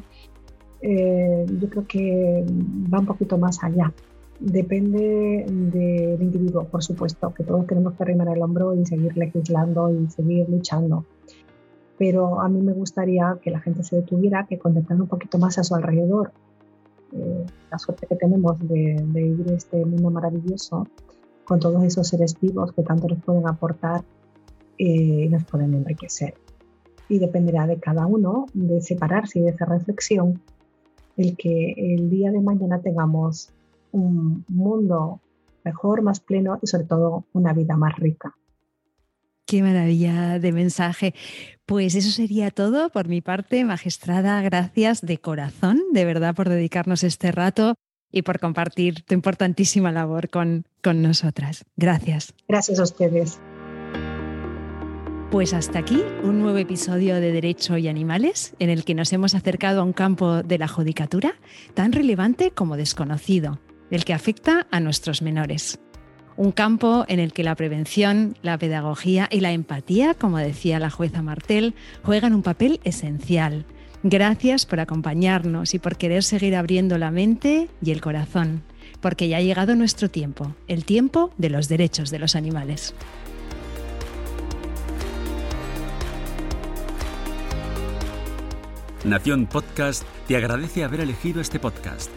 yo 0.81 1.69
creo 1.69 1.87
que 1.87 2.45
va 2.93 2.99
un 2.99 3.05
poquito 3.07 3.37
más 3.39 3.63
allá. 3.63 3.91
Depende 4.39 5.45
del 5.47 6.21
individuo, 6.21 6.65
por 6.65 6.83
supuesto, 6.83 7.33
que 7.33 7.43
todos 7.43 7.65
tenemos 7.67 7.93
que 7.93 8.03
arrimar 8.03 8.27
el 8.35 8.41
hombro 8.41 8.73
y 8.73 8.85
seguir 8.85 9.15
legislando 9.15 9.89
y 9.89 10.09
seguir 10.09 10.49
luchando. 10.49 11.05
Pero 11.97 12.41
a 12.41 12.49
mí 12.49 12.61
me 12.61 12.73
gustaría 12.73 13.37
que 13.41 13.49
la 13.49 13.61
gente 13.61 13.83
se 13.83 13.95
detuviera, 13.95 14.45
que 14.45 14.59
conectara 14.59 15.01
un 15.01 15.07
poquito 15.07 15.37
más 15.37 15.57
a 15.57 15.63
su 15.63 15.73
alrededor. 15.73 16.33
Eh, 17.13 17.45
la 17.71 17.79
suerte 17.79 18.07
que 18.07 18.15
tenemos 18.17 18.59
de, 18.59 19.01
vivir 19.07 19.53
este 19.53 19.85
mundo 19.85 20.09
maravilloso 20.09 20.85
con 21.45 21.59
todos 21.59 21.81
esos 21.83 22.07
seres 22.07 22.37
vivos 22.41 22.73
que 22.73 22.83
tanto 22.83 23.07
nos 23.07 23.23
pueden 23.23 23.47
aportar 23.47 24.03
eh, 24.77 24.83
y 25.25 25.29
nos 25.29 25.45
pueden 25.45 25.73
enriquecer. 25.75 26.33
Y 27.07 27.19
dependerá 27.19 27.67
de 27.67 27.77
cada 27.77 28.05
uno 28.05 28.47
de 28.53 28.81
separarse 28.81 29.39
y 29.39 29.43
de 29.43 29.51
esa 29.51 29.63
reflexión 29.63 30.41
el 31.15 31.37
que 31.37 31.73
el 31.77 32.09
día 32.09 32.31
de 32.31 32.41
mañana 32.41 32.81
tengamos 32.81 33.54
un 33.95 34.45
mundo 34.47 35.21
mejor, 35.63 36.01
más 36.01 36.19
pleno 36.19 36.59
y 36.61 36.67
sobre 36.67 36.85
todo 36.85 37.25
una 37.33 37.53
vida 37.53 37.75
más 37.75 37.95
rica. 37.97 38.35
Qué 39.47 39.61
maravilla 39.61 40.39
de 40.39 40.51
mensaje. 40.51 41.13
Pues 41.65 41.95
eso 41.95 42.09
sería 42.09 42.51
todo 42.51 42.89
por 42.89 43.07
mi 43.07 43.21
parte, 43.21 43.63
magistrada. 43.63 44.41
Gracias 44.41 45.01
de 45.01 45.17
corazón, 45.17 45.81
de 45.93 46.05
verdad, 46.05 46.35
por 46.35 46.49
dedicarnos 46.49 47.03
este 47.03 47.31
rato 47.31 47.75
y 48.11 48.23
por 48.23 48.39
compartir 48.39 49.03
tu 49.03 49.13
importantísima 49.13 49.91
labor 49.91 50.29
con, 50.29 50.65
con 50.83 51.01
nosotras. 51.01 51.65
Gracias. 51.75 52.33
Gracias 52.47 52.79
a 52.79 52.83
ustedes. 52.83 53.39
Pues 55.31 55.53
hasta 55.53 55.79
aquí 55.79 56.01
un 56.23 56.39
nuevo 56.39 56.57
episodio 56.57 57.15
de 57.15 57.31
Derecho 57.31 57.77
y 57.77 57.87
Animales 57.87 58.55
en 58.59 58.69
el 58.69 58.83
que 58.83 58.95
nos 58.95 59.11
hemos 59.13 59.35
acercado 59.35 59.81
a 59.81 59.83
un 59.83 59.93
campo 59.93 60.43
de 60.43 60.57
la 60.57 60.67
judicatura 60.67 61.35
tan 61.73 61.91
relevante 61.91 62.51
como 62.51 62.77
desconocido 62.77 63.59
el 63.91 64.05
que 64.05 64.13
afecta 64.13 64.67
a 64.71 64.79
nuestros 64.79 65.21
menores. 65.21 65.79
Un 66.37 66.51
campo 66.51 67.05
en 67.07 67.19
el 67.19 67.31
que 67.31 67.43
la 67.43 67.55
prevención, 67.55 68.37
la 68.41 68.57
pedagogía 68.57 69.29
y 69.31 69.39
la 69.39 69.53
empatía, 69.53 70.13
como 70.13 70.37
decía 70.37 70.79
la 70.79 70.89
jueza 70.89 71.21
Martel, 71.21 71.75
juegan 72.03 72.33
un 72.33 72.43
papel 72.43 72.81
esencial. 72.83 73.65
Gracias 74.03 74.65
por 74.65 74.81
acompañarnos 74.81 75.73
y 75.73 75.79
por 75.79 75.97
querer 75.97 76.23
seguir 76.23 76.55
abriendo 76.55 76.97
la 76.97 77.09
mente 77.09 77.69
y 77.81 77.91
el 77.91 78.01
corazón, 78.01 78.63
porque 78.99 79.29
ya 79.29 79.37
ha 79.37 79.41
llegado 79.41 79.75
nuestro 79.75 80.09
tiempo, 80.09 80.55
el 80.67 80.83
tiempo 80.83 81.31
de 81.37 81.49
los 81.49 81.69
derechos 81.69 82.11
de 82.11 82.19
los 82.19 82.35
animales. 82.35 82.93
Nación 89.05 89.45
Podcast 89.45 90.03
te 90.27 90.35
agradece 90.35 90.83
haber 90.83 90.99
elegido 90.99 91.39
este 91.39 91.59
podcast 91.59 92.09